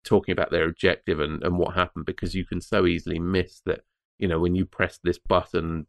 [0.04, 3.82] talking about their objective and, and what happened, because you can so easily miss that.
[4.18, 5.88] You know, when you press this button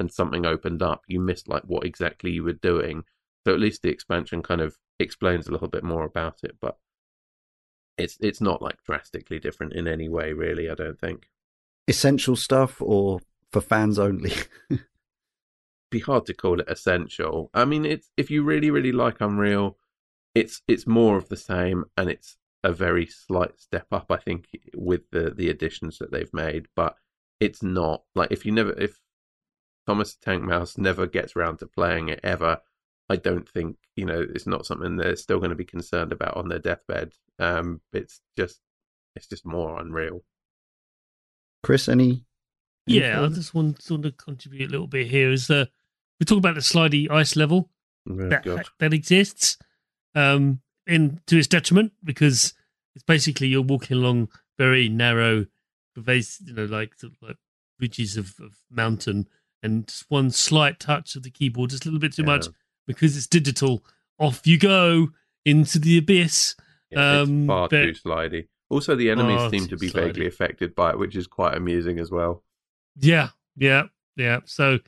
[0.00, 3.04] and something opened up, you missed like what exactly you were doing.
[3.46, 6.76] So at least the expansion kind of explains a little bit more about it, but
[7.98, 10.70] it's it's not like drastically different in any way, really.
[10.70, 11.28] I don't think.
[11.86, 13.20] Essential stuff, or
[13.50, 14.32] for fans only.
[15.90, 17.50] be hard to call it essential.
[17.54, 19.76] I mean, it's if you really really like Unreal,
[20.34, 24.46] it's it's more of the same, and it's a very slight step up, I think,
[24.74, 26.66] with the the additions that they've made.
[26.76, 26.96] But
[27.40, 29.00] it's not like if you never if
[29.86, 32.58] Thomas Tank Mouse never gets around to playing it ever,
[33.08, 36.36] I don't think you know it's not something they're still going to be concerned about
[36.36, 37.12] on their deathbed.
[37.38, 38.60] Um, it's just
[39.14, 40.22] it's just more unreal.
[41.62, 42.24] Chris, any?
[42.86, 45.30] Yeah, I just want, want to contribute a little bit here.
[45.30, 45.66] Is uh,
[46.18, 47.70] we talk about the slidey ice level
[48.08, 49.58] oh, that that exists,
[50.14, 52.54] um, in to its detriment because
[52.94, 55.46] it's basically you're walking along very narrow,
[55.96, 57.36] you know, like like
[57.78, 59.28] ridges of, of mountain,
[59.62, 62.26] and just one slight touch of the keyboard, just a little bit too yeah.
[62.26, 62.46] much
[62.86, 63.84] because it's digital.
[64.18, 65.08] Off you go
[65.44, 66.56] into the abyss.
[66.90, 68.48] Yeah, um, far but, too slidey.
[68.70, 70.04] Also, the enemies oh, seem to be slidey.
[70.04, 72.42] vaguely affected by it, which is quite amusing as well.
[72.96, 73.84] Yeah, yeah,
[74.16, 74.40] yeah.
[74.44, 74.78] So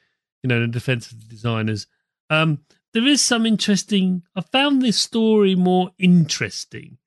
[0.42, 1.86] you know, the defense of the designers.
[2.28, 2.60] Um,
[2.92, 4.22] there is some interesting.
[4.34, 6.98] I found this story more interesting.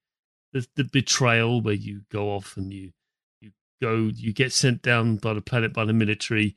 [0.53, 2.91] The, the betrayal where you go off and you
[3.41, 3.51] you
[3.81, 6.55] go you get sent down by the planet by the military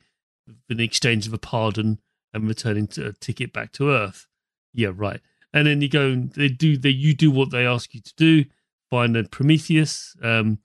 [0.69, 1.99] in exchange of a pardon
[2.33, 4.27] and returning to a ticket back to Earth.
[4.73, 5.21] Yeah, right.
[5.53, 8.13] And then you go and they do they you do what they ask you to
[8.15, 8.45] do.
[8.89, 10.59] Find a Prometheus, um,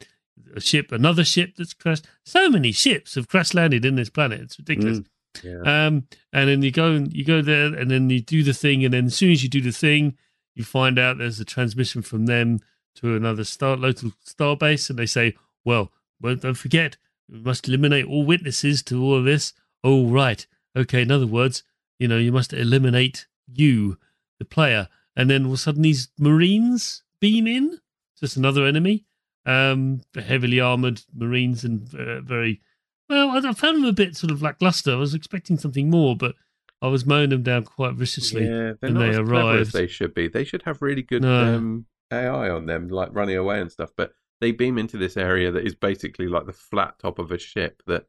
[0.54, 2.06] a ship, another ship that's crashed.
[2.24, 4.40] So many ships have crash landed in this planet.
[4.40, 5.00] It's ridiculous.
[5.00, 5.04] Mm.
[5.42, 5.86] Yeah.
[5.86, 8.84] Um, and then you go and you go there, and then you do the thing,
[8.84, 10.16] and then as soon as you do the thing,
[10.54, 12.60] you find out there's a transmission from them
[12.96, 15.34] to another star local star base, and they say,
[15.64, 15.90] "Well,
[16.20, 16.96] well, don't forget,
[17.28, 20.46] we must eliminate all witnesses to all of this." Oh, right,
[20.76, 21.02] okay.
[21.02, 21.62] In other words,
[21.98, 23.98] you know, you must eliminate you,
[24.42, 27.78] the player, and then all of a sudden these Marines beam in,
[28.18, 29.04] just another enemy,
[29.46, 32.60] um, heavily armored Marines and uh, very
[33.08, 34.92] well, I found them a bit sort of lackluster.
[34.92, 36.34] I was expecting something more, but
[36.80, 38.46] I was mowing them down quite viciously.
[38.46, 39.60] Yeah, not they as arrived.
[39.60, 40.28] as they should be.
[40.28, 41.56] They should have really good no.
[41.56, 43.90] um, AI on them, like running away and stuff.
[43.96, 47.38] But they beam into this area that is basically like the flat top of a
[47.38, 48.06] ship that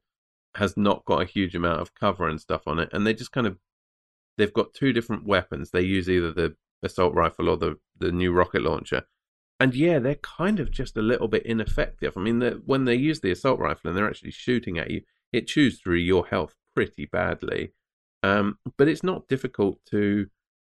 [0.55, 3.31] has not got a huge amount of cover and stuff on it, and they just
[3.31, 3.57] kind of
[4.37, 5.71] they've got two different weapons.
[5.71, 9.03] They use either the assault rifle or the the new rocket launcher,
[9.59, 12.17] and yeah, they're kind of just a little bit ineffective.
[12.17, 15.01] I mean, when they use the assault rifle and they're actually shooting at you,
[15.31, 17.73] it chews through your health pretty badly.
[18.23, 20.27] Um, but it's not difficult to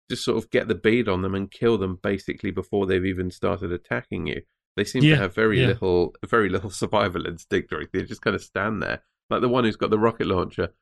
[0.09, 3.31] just sort of get the bead on them and kill them basically before they've even
[3.31, 4.41] started attacking you.
[4.75, 5.67] They seem yeah, to have very yeah.
[5.67, 9.03] little, very little survival instinct, or they just kind of stand there.
[9.29, 10.73] Like the one who's got the rocket launcher,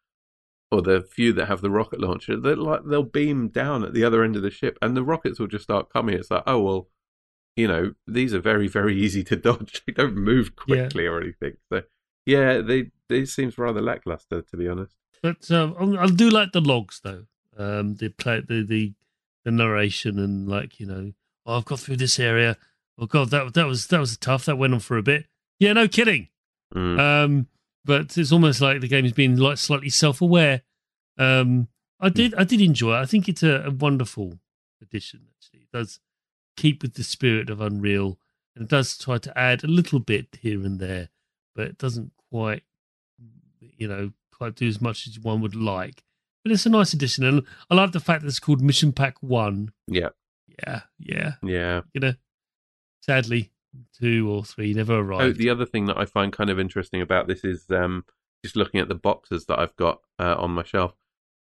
[0.72, 4.04] or the few that have the rocket launcher, they like they'll beam down at the
[4.04, 6.16] other end of the ship, and the rockets will just start coming.
[6.16, 6.88] It's like, oh well,
[7.56, 9.84] you know, these are very, very easy to dodge.
[9.86, 11.10] They don't move quickly yeah.
[11.10, 11.58] or anything.
[11.72, 11.84] So,
[12.26, 14.96] yeah, they they seems rather lackluster to be honest.
[15.22, 17.26] But um, I do like the logs though.
[17.58, 18.94] Um, the play, the the
[19.44, 21.14] the narration and like you know,
[21.46, 22.58] oh, I've got through this area.
[22.98, 24.46] Oh god, that that was that was tough.
[24.46, 25.26] That went on for a bit.
[25.60, 26.30] Yeah, no kidding.
[26.74, 27.00] Mm.
[27.00, 27.48] Um,
[27.86, 30.62] but it's almost like the game's been like slightly self-aware.
[31.18, 31.68] Um,
[32.00, 33.02] I did I did enjoy it.
[33.02, 34.40] I think it's a, a wonderful
[34.82, 35.28] addition.
[35.36, 36.00] Actually, it does
[36.56, 38.18] keep with the spirit of Unreal,
[38.56, 41.10] and it does try to add a little bit here and there,
[41.56, 42.64] but it doesn't quite,
[43.60, 46.04] you know, quite do as much as one would like.
[46.44, 49.22] But it's a nice addition, and I like the fact that it's called Mission Pack
[49.22, 49.72] One.
[49.88, 50.10] Yeah,
[50.66, 51.34] Yeah, yeah.
[51.44, 51.82] yeah.
[51.94, 52.14] You know,
[53.02, 53.52] sadly,
[54.00, 55.38] two or three never Oh, arrived.
[55.38, 58.06] the other thing that I find kind of interesting about this is um,
[58.44, 60.94] just looking at the boxes that I've got uh, on my shelf.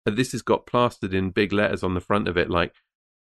[0.05, 2.73] Uh, this has got plastered in big letters on the front of it, like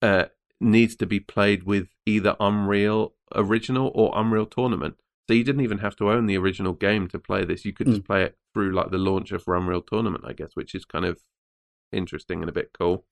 [0.02, 0.26] uh,
[0.60, 4.96] needs to be played with either Unreal Original or Unreal Tournament.
[5.28, 7.66] So you didn't even have to own the original game to play this.
[7.66, 10.74] You could just play it through like the launcher for Unreal Tournament, I guess, which
[10.74, 11.20] is kind of
[11.92, 13.06] interesting and a bit cool.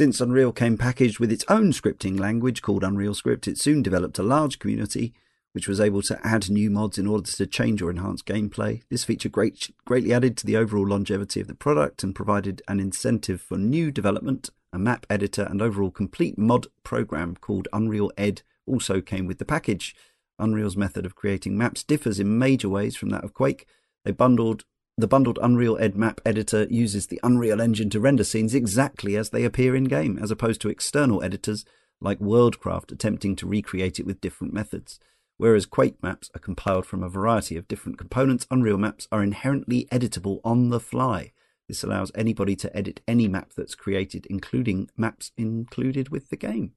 [0.00, 4.18] Since Unreal came packaged with its own scripting language called Unreal Script, it soon developed
[4.18, 5.12] a large community
[5.52, 8.82] which was able to add new mods in order to change or enhance gameplay.
[8.88, 12.80] This feature great, greatly added to the overall longevity of the product and provided an
[12.80, 14.48] incentive for new development.
[14.72, 19.44] A map editor and overall complete mod program called Unreal Ed also came with the
[19.44, 19.94] package.
[20.38, 23.66] Unreal's method of creating maps differs in major ways from that of Quake.
[24.06, 24.64] They bundled
[25.00, 29.30] the bundled Unreal Ed map editor uses the Unreal Engine to render scenes exactly as
[29.30, 31.64] they appear in game, as opposed to external editors
[32.00, 34.98] like Worldcraft attempting to recreate it with different methods.
[35.36, 39.88] Whereas Quake maps are compiled from a variety of different components, Unreal maps are inherently
[39.90, 41.32] editable on the fly.
[41.66, 46.72] This allows anybody to edit any map that's created, including maps included with the game,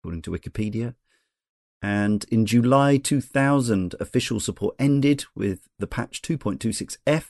[0.00, 0.94] according to Wikipedia.
[1.82, 7.24] And in July 2000, official support ended with the patch 2.26f.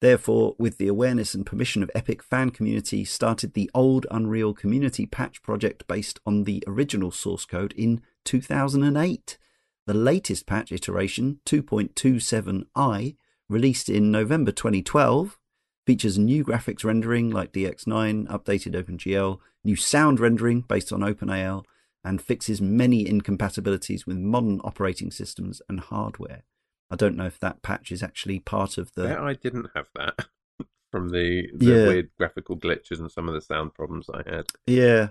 [0.00, 5.06] Therefore, with the awareness and permission of Epic fan community, started the old Unreal Community
[5.06, 9.38] Patch project based on the original source code in 2008.
[9.86, 13.16] The latest patch iteration, 2.27i,
[13.48, 15.38] released in November 2012,
[15.86, 21.64] features new graphics rendering like DX9, updated OpenGL, new sound rendering based on OpenAL,
[22.04, 26.44] and fixes many incompatibilities with modern operating systems and hardware.
[26.90, 29.04] I don't know if that patch is actually part of the.
[29.04, 30.26] Yeah, I didn't have that
[30.90, 31.86] from the, the Yeah.
[31.86, 34.46] weird graphical glitches and some of the sound problems I had.
[34.66, 35.08] Yeah.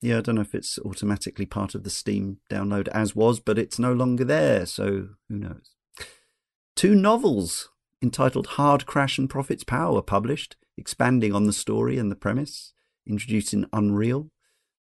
[0.00, 3.58] Yeah, I don't know if it's automatically part of the Steam download as was, but
[3.58, 5.74] it's no longer there, so who knows.
[6.76, 7.68] Two novels
[8.00, 12.72] entitled Hard Crash and Profit's Power were published, expanding on the story and the premise,
[13.08, 14.30] introducing Unreal,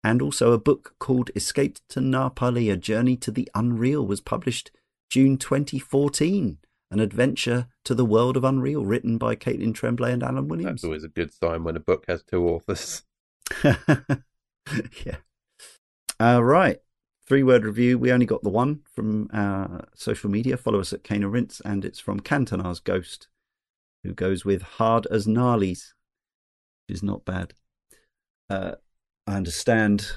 [0.02, 4.20] and also a book called Escape to Na Pali, A Journey to the Unreal was
[4.20, 4.70] published
[5.10, 6.58] June 2014,
[6.90, 10.82] an adventure to the world of Unreal written by Kaitlin Tremblay and Alan Williams.
[10.82, 13.02] That's always a good sign when a book has two authors.
[13.64, 15.16] yeah.
[16.20, 16.78] Uh, right.
[17.26, 17.98] Three word review.
[17.98, 20.56] We only got the one from our social media.
[20.56, 23.28] Follow us at Cane and Rinse, and it's from Cantonar's Ghost,
[24.02, 25.92] who goes with Hard as Nalis,
[26.86, 27.52] which is not bad.
[28.48, 28.76] Uh,
[29.28, 30.10] I understand.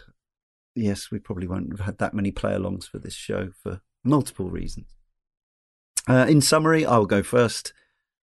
[0.74, 4.50] Yes, we probably won't have had that many play alongs for this show for multiple
[4.50, 4.88] reasons.
[6.08, 7.74] Uh, in summary, I will go first.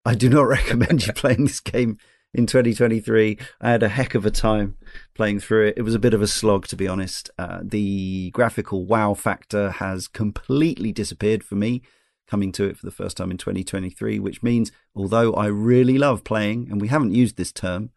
[0.03, 1.97] I do not recommend you playing this game
[2.33, 3.37] in 2023.
[3.61, 4.75] I had a heck of a time
[5.15, 5.75] playing through it.
[5.77, 7.29] It was a bit of a slog, to be honest.
[7.39, 11.81] Uh, the graphical wow factor has completely disappeared for me
[12.27, 16.25] coming to it for the first time in 2023, which means although I really love
[16.25, 17.91] playing, and we haven't used this term,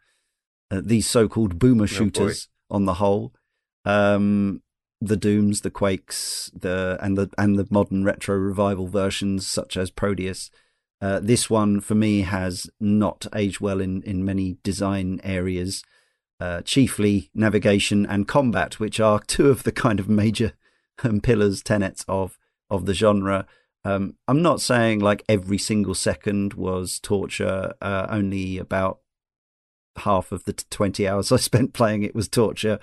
[0.70, 3.32] uh, these so called boomer shooters on the whole,
[3.84, 4.62] um,
[5.00, 9.90] the Dooms, the Quakes, the and the and the modern retro revival versions such as
[9.90, 10.50] Proteus.
[11.00, 15.84] Uh, this one for me has not aged well in, in many design areas,
[16.40, 20.52] uh, chiefly navigation and combat, which are two of the kind of major
[21.04, 22.38] um, pillars, tenets of
[22.70, 23.46] of the genre.
[23.84, 27.74] Um, I'm not saying like every single second was torture.
[27.80, 29.00] Uh, only about
[29.98, 32.78] half of the 20 hours I spent playing it was torture.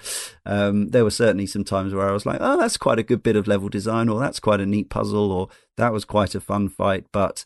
[0.46, 3.24] Um, there were certainly some times where I was like, oh, that's quite a good
[3.24, 6.42] bit of level design, or that's quite a neat puzzle, or that was quite a
[6.42, 7.06] fun fight.
[7.12, 7.46] But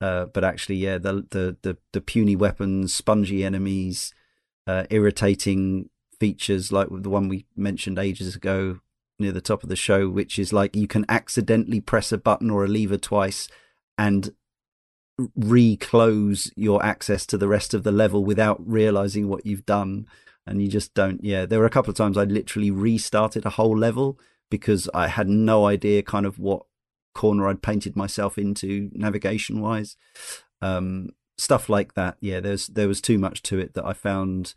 [0.00, 4.14] uh, but actually, yeah, the, the the the puny weapons, spongy enemies,
[4.66, 8.78] uh, irritating features like the one we mentioned ages ago
[9.18, 12.50] near the top of the show, which is like you can accidentally press a button
[12.50, 13.48] or a lever twice
[13.98, 14.34] and
[15.36, 20.06] reclose your access to the rest of the level without realizing what you've done.
[20.46, 21.46] And you just don't yeah.
[21.46, 24.18] There were a couple of times i literally restarted a whole level
[24.50, 26.66] because i had no idea kind of what
[27.14, 29.96] corner i'd painted myself into navigation wise
[30.60, 32.16] um stuff like that.
[32.20, 34.54] Yeah there's there was too much to it that i found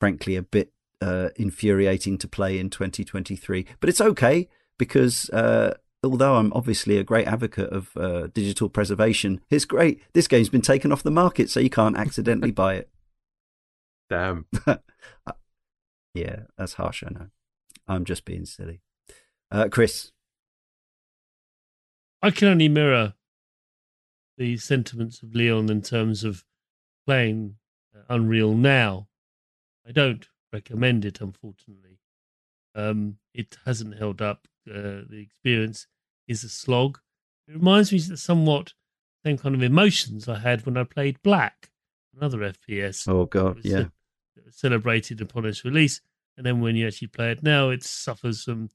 [0.00, 4.48] frankly a bit uh infuriating to play in 2023 but it's okay
[4.78, 5.74] because uh
[6.06, 10.00] although I'm obviously a great advocate of uh, digital preservation, it's great.
[10.12, 12.88] This game's been taken off the market, so you can't accidentally buy it.
[14.10, 14.46] Damn.
[16.14, 17.02] yeah, that's harsh.
[17.06, 17.26] I know.
[17.88, 18.80] I'm just being silly.
[19.50, 20.12] Uh, Chris,
[22.22, 23.14] I can only mirror
[24.36, 26.44] the sentiments of Leon in terms of
[27.06, 27.56] playing
[27.94, 29.08] uh, Unreal now.
[29.86, 31.98] I don't recommend it, unfortunately.
[32.74, 34.46] Um, it hasn't held up.
[34.68, 35.86] Uh, the experience
[36.28, 36.98] is a slog.
[37.48, 38.72] It reminds me of somewhat
[39.24, 41.70] same kind of emotions I had when I played Black,
[42.16, 43.08] another FPS.
[43.08, 43.84] Oh God, yeah.
[44.50, 46.00] celebrated upon its release,
[46.36, 48.70] and then when you actually play it now, it suffers some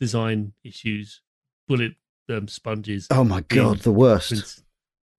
[0.00, 1.20] design issues,
[1.68, 1.92] bullet
[2.28, 3.06] um, sponges.
[3.10, 4.32] Oh my God, the worst.
[4.32, 4.62] It's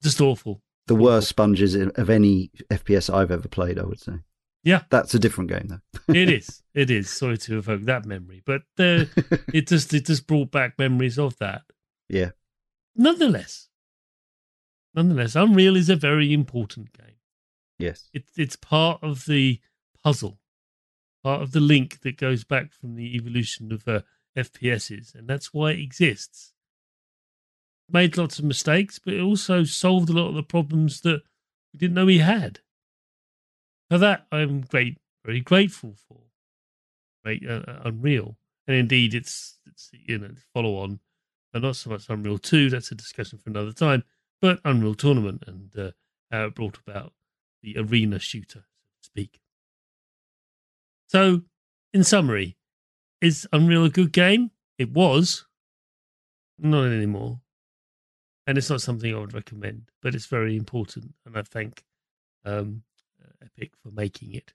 [0.01, 0.61] just awful.
[0.87, 4.15] The worst sponges of any FPS I've ever played, I would say.
[4.63, 6.13] Yeah, that's a different game, though.
[6.13, 6.63] it is.
[6.73, 7.09] It is.
[7.09, 9.05] Sorry to evoke that memory, but uh,
[9.53, 11.63] it just it just brought back memories of that.
[12.09, 12.31] Yeah.
[12.95, 13.69] Nonetheless,
[14.93, 17.17] nonetheless, Unreal is a very important game.
[17.79, 18.09] Yes.
[18.13, 19.59] It's it's part of the
[20.03, 20.39] puzzle,
[21.23, 24.01] part of the link that goes back from the evolution of uh,
[24.37, 26.53] FPSs, and that's why it exists.
[27.91, 31.21] Made lots of mistakes, but it also solved a lot of the problems that
[31.73, 32.59] we didn't know we had.
[33.89, 36.19] For that, I'm great, very grateful for.
[37.25, 40.99] Right, uh, uh, Unreal, and indeed, it's it's you know follow on,
[41.53, 42.69] and not so much Unreal Two.
[42.69, 44.03] That's a discussion for another time.
[44.41, 45.91] But Unreal Tournament and uh,
[46.31, 47.13] how it brought about
[47.61, 49.39] the arena shooter, so to speak.
[51.07, 51.41] So,
[51.93, 52.57] in summary,
[53.21, 54.51] is Unreal a good game?
[54.77, 55.45] It was,
[56.57, 57.39] not anymore,
[58.47, 59.91] and it's not something I would recommend.
[60.01, 61.83] But it's very important, and I thank
[62.43, 62.83] um,
[63.41, 64.53] Epic for making it.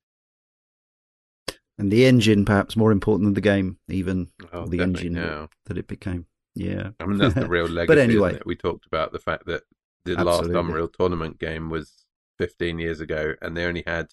[1.79, 5.49] And the engine, perhaps more important than the game, even Oh, the engine now.
[5.67, 6.27] that it became.
[6.59, 6.91] Yeah.
[7.01, 7.87] I mean, that's the real legacy.
[7.87, 9.63] but anyway, we talked about the fact that
[10.05, 10.55] the Absolutely.
[10.55, 12.05] last Unreal Tournament game was
[12.39, 14.13] 15 years ago, and they only had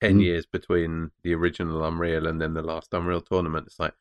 [0.00, 0.22] 10 Mm.
[0.22, 3.66] years between the original Unreal and then the last Unreal Tournament.
[3.66, 3.94] It's like,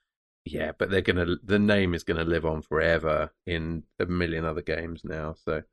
[0.45, 1.35] yeah, but they're gonna.
[1.43, 5.35] The name is gonna live on forever in a million other games now.
[5.43, 5.63] So,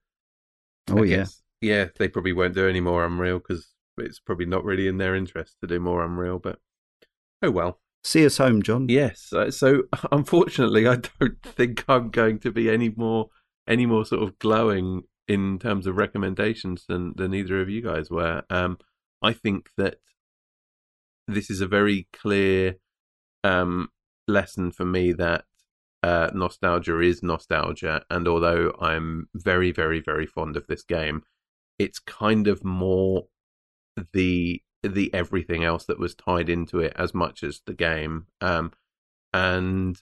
[0.91, 4.47] oh I yeah, guess, yeah, they probably won't do any more Unreal because it's probably
[4.47, 6.39] not really in their interest to do more Unreal.
[6.41, 6.59] But
[7.43, 7.81] oh well.
[8.05, 8.87] See us home, Jon.
[8.89, 9.33] Yes.
[9.33, 13.31] uh, So unfortunately, I don't think I'm going to be any more
[13.67, 18.11] any more sort of glowing in terms of recommendations than than either of you guys
[18.11, 18.43] were.
[18.51, 18.79] Um,
[19.23, 19.97] I think that
[21.27, 22.77] this is a very clear
[23.43, 23.89] um,
[24.29, 25.45] lesson for me that
[26.03, 31.23] uh, nostalgia is nostalgia, and although I'm very, very, very fond of this game,
[31.79, 33.29] it's kind of more
[34.13, 38.27] the the everything else that was tied into it as much as the game.
[38.41, 38.73] Um,
[39.33, 40.01] and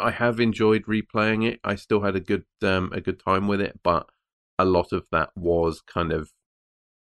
[0.00, 1.60] I have enjoyed replaying it.
[1.62, 4.08] I still had a good um, a good time with it, but
[4.58, 6.32] a lot of that was kind of,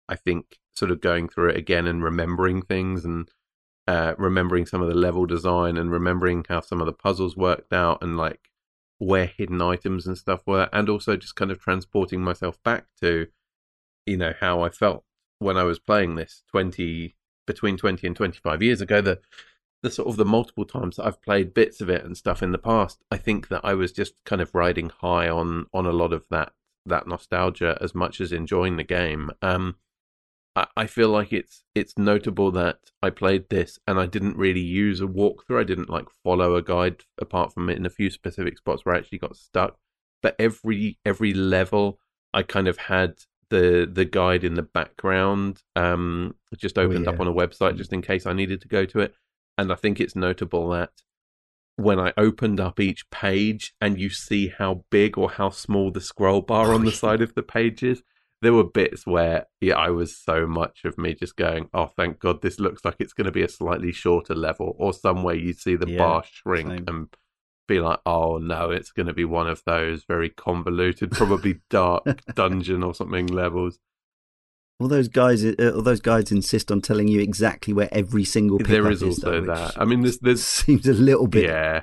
[0.10, 3.30] I think, sort of going through it again and remembering things and
[3.88, 7.72] uh, remembering some of the level design and remembering how some of the puzzles worked
[7.72, 8.49] out and like
[8.98, 13.27] where hidden items and stuff were, and also just kind of transporting myself back to,
[14.06, 15.05] you know, how I felt
[15.40, 17.16] when I was playing this twenty
[17.48, 19.02] between twenty and twenty five years ago.
[19.02, 19.20] The
[19.84, 22.52] the sort of the multiple times that I've played bits of it and stuff in
[22.52, 25.91] the past, I think that I was just kind of riding high on on a
[25.91, 26.53] lot of that
[26.86, 29.32] that nostalgia as much as enjoying the game.
[29.41, 29.76] Um,
[30.56, 34.62] I, I feel like it's it's notable that I played this and I didn't really
[34.62, 35.62] use a walkthrough.
[35.62, 38.95] I didn't like follow a guide apart from it in a few specific spots where
[38.95, 39.78] I actually got stuck.
[40.24, 41.99] But every every level,
[42.34, 43.16] I kind of had
[43.50, 47.22] the the guide in the background, um, just opened up yeah.
[47.22, 49.14] on a website just in case I needed to go to it.
[49.58, 50.92] And I think it's notable that
[51.78, 56.02] when I opened up each page and you see how big or how small the
[56.02, 58.02] scroll bar on the side of the page is,
[58.42, 62.20] there were bits where yeah, I was so much of me just going, "Oh, thank
[62.20, 65.54] God, this looks like it's going to be a slightly shorter level," or somewhere you
[65.54, 66.86] see the Yeah, bar shrink same.
[66.88, 67.08] and
[67.68, 72.04] be like, "Oh no, it's going to be one of those very convoluted, probably dark
[72.36, 73.80] dungeon or something levels."
[74.80, 78.58] All those guys, uh, all those guides insist on telling you exactly where every single
[78.58, 79.24] pickup There is is.
[79.24, 79.80] also though, that.
[79.80, 81.46] I mean, there's there's seems a little bit.
[81.46, 81.82] Yeah,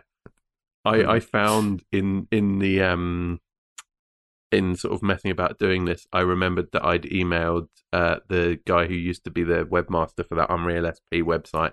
[0.85, 3.41] I I found in in the um
[4.51, 8.87] in sort of messing about doing this, I remembered that I'd emailed uh, the guy
[8.87, 11.73] who used to be the webmaster for that Unreal SP website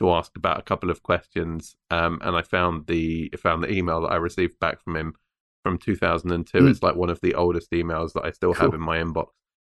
[0.00, 4.00] to ask about a couple of questions, um, and I found the found the email
[4.02, 5.14] that I received back from him
[5.62, 6.58] from 2002.
[6.58, 6.70] Mm.
[6.70, 9.28] It's like one of the oldest emails that I still have in my inbox,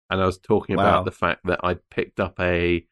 [0.09, 0.83] and I was talking Wow.
[0.83, 2.85] about the fact that I picked up a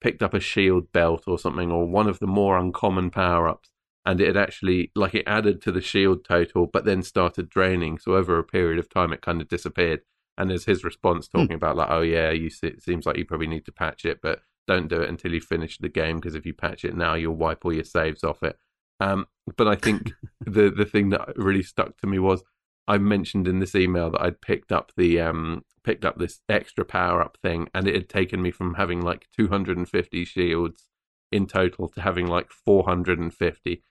[0.00, 3.70] picked up a shield belt or something, or one of the more uncommon power ups
[4.06, 7.98] and it had actually like it added to the shield total, but then started draining.
[7.98, 10.02] So over a period of time, it kind of disappeared.
[10.36, 11.54] And there's his response talking mm.
[11.56, 14.18] about like, oh yeah, you see, it seems like you probably need to patch it,
[14.20, 17.14] but don't do it until you finish the game because if you patch it now,
[17.14, 18.56] you'll wipe all your saves off it.
[19.00, 19.26] Um,
[19.56, 22.42] but I think the the thing that really stuck to me was
[22.86, 26.84] I mentioned in this email that I'd picked up the um, picked up this extra
[26.84, 30.88] power up thing, and it had taken me from having like 250 shields
[31.32, 33.82] in total to having like 450.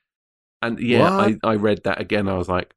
[0.61, 2.29] And yeah, I, I read that again.
[2.29, 2.73] I was like,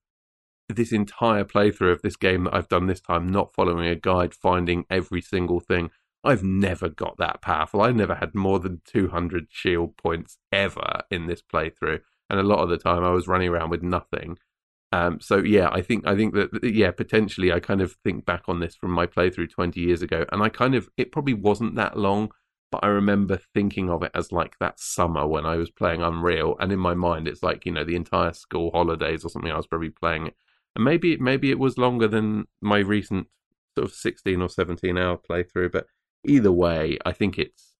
[0.68, 4.34] this entire playthrough of this game that I've done this time, not following a guide,
[4.34, 5.90] finding every single thing.
[6.26, 7.82] I've never got that powerful.
[7.82, 12.00] I've never had more than 200 shield points ever in this playthrough.
[12.28, 14.38] And a lot of the time I was running around with nothing.
[14.92, 18.44] Um, so yeah, I think I think that yeah, potentially I kind of think back
[18.48, 21.74] on this from my playthrough 20 years ago, and I kind of it probably wasn't
[21.74, 22.30] that long,
[22.70, 26.56] but I remember thinking of it as like that summer when I was playing Unreal,
[26.60, 29.50] and in my mind it's like you know the entire school holidays or something.
[29.50, 30.34] I was probably playing it,
[30.76, 33.26] and maybe maybe it was longer than my recent
[33.76, 35.86] sort of 16 or 17 hour playthrough, but
[36.24, 37.74] either way, I think it's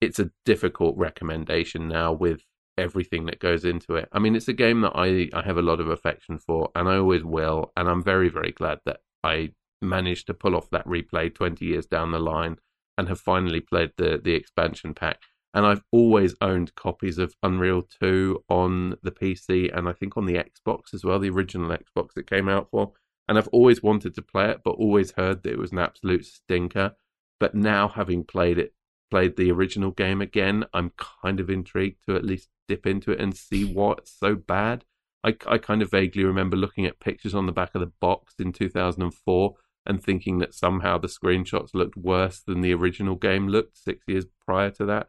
[0.00, 2.42] it's a difficult recommendation now with
[2.76, 4.08] everything that goes into it.
[4.12, 6.88] I mean, it's a game that I, I have a lot of affection for, and
[6.88, 7.72] I always will.
[7.76, 11.86] And I'm very, very glad that I managed to pull off that replay 20 years
[11.86, 12.56] down the line
[12.96, 15.20] and have finally played the, the expansion pack.
[15.52, 20.26] And I've always owned copies of Unreal 2 on the PC and I think on
[20.26, 22.92] the Xbox as well, the original Xbox it came out for.
[23.28, 26.26] And I've always wanted to play it, but always heard that it was an absolute
[26.26, 26.96] stinker.
[27.40, 28.74] But now, having played it,
[29.10, 33.20] played the original game again, I'm kind of intrigued to at least dip into it
[33.20, 34.84] and see what's so bad.
[35.24, 38.34] I, I kind of vaguely remember looking at pictures on the back of the box
[38.38, 39.54] in 2004
[39.86, 44.26] and thinking that somehow the screenshots looked worse than the original game looked six years
[44.46, 45.08] prior to that.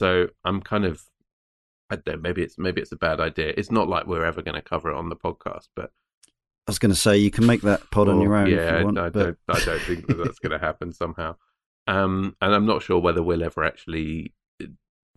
[0.00, 1.02] So I'm kind of,
[1.90, 3.52] I don't know, maybe it's maybe it's a bad idea.
[3.56, 5.90] It's not like we're ever going to cover it on the podcast, but
[6.66, 8.48] I was going to say you can make that pod on your own.
[8.48, 9.22] Yeah, you want, I, but...
[9.24, 11.36] don't, I don't think that that's going to happen somehow.
[11.86, 14.34] Um, and I'm not sure whether we'll ever actually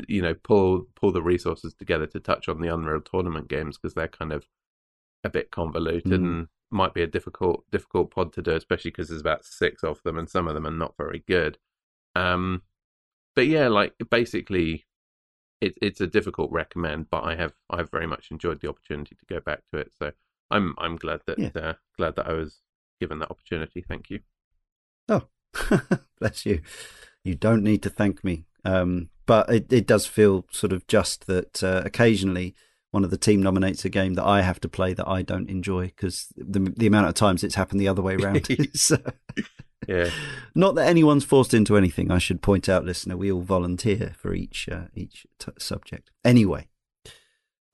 [0.08, 3.94] you know pull pull the resources together to touch on the Unreal Tournament games because
[3.94, 4.48] they're kind of
[5.24, 6.26] a bit convoluted mm.
[6.26, 10.02] and might be a difficult difficult pod to do, especially because there's about six of
[10.04, 11.58] them and some of them are not very good.
[12.16, 12.64] Um,
[13.36, 14.86] but yeah, like basically,
[15.62, 19.26] it, it's a difficult recommend, but I have I've very much enjoyed the opportunity to
[19.26, 19.92] go back to it.
[19.98, 20.12] So
[20.52, 21.50] I'm I'm glad that yeah.
[21.56, 22.62] uh, glad that I was
[23.00, 23.82] given that opportunity.
[23.82, 24.20] Thank you.
[25.08, 25.28] Oh,
[26.20, 26.62] bless you.
[27.24, 28.46] You don't need to thank me.
[28.64, 32.56] Um, but it, it does feel sort of just that uh, occasionally
[32.92, 35.50] one of the team nominates a game that I have to play that I don't
[35.50, 38.48] enjoy because the the amount of times it's happened the other way around.
[38.74, 38.98] so,
[39.88, 40.10] yeah.
[40.56, 42.10] Not that anyone's forced into anything.
[42.10, 46.10] I should point out, listener, we all volunteer for each uh, each t- subject.
[46.24, 46.70] Anyway,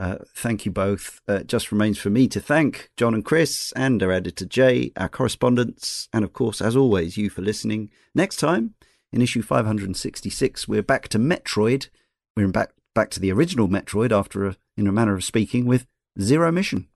[0.01, 1.21] uh, thank you both.
[1.27, 5.07] Uh, just remains for me to thank Jon and Chris and our editor Jay, our
[5.07, 7.91] correspondents, and of course, as always, you for listening.
[8.15, 8.73] Next time
[9.13, 11.89] in issue 566, we're back to Metroid.
[12.35, 15.85] We're back back to the original Metroid after, a, in a manner of speaking, with
[16.19, 16.87] Zero Mission.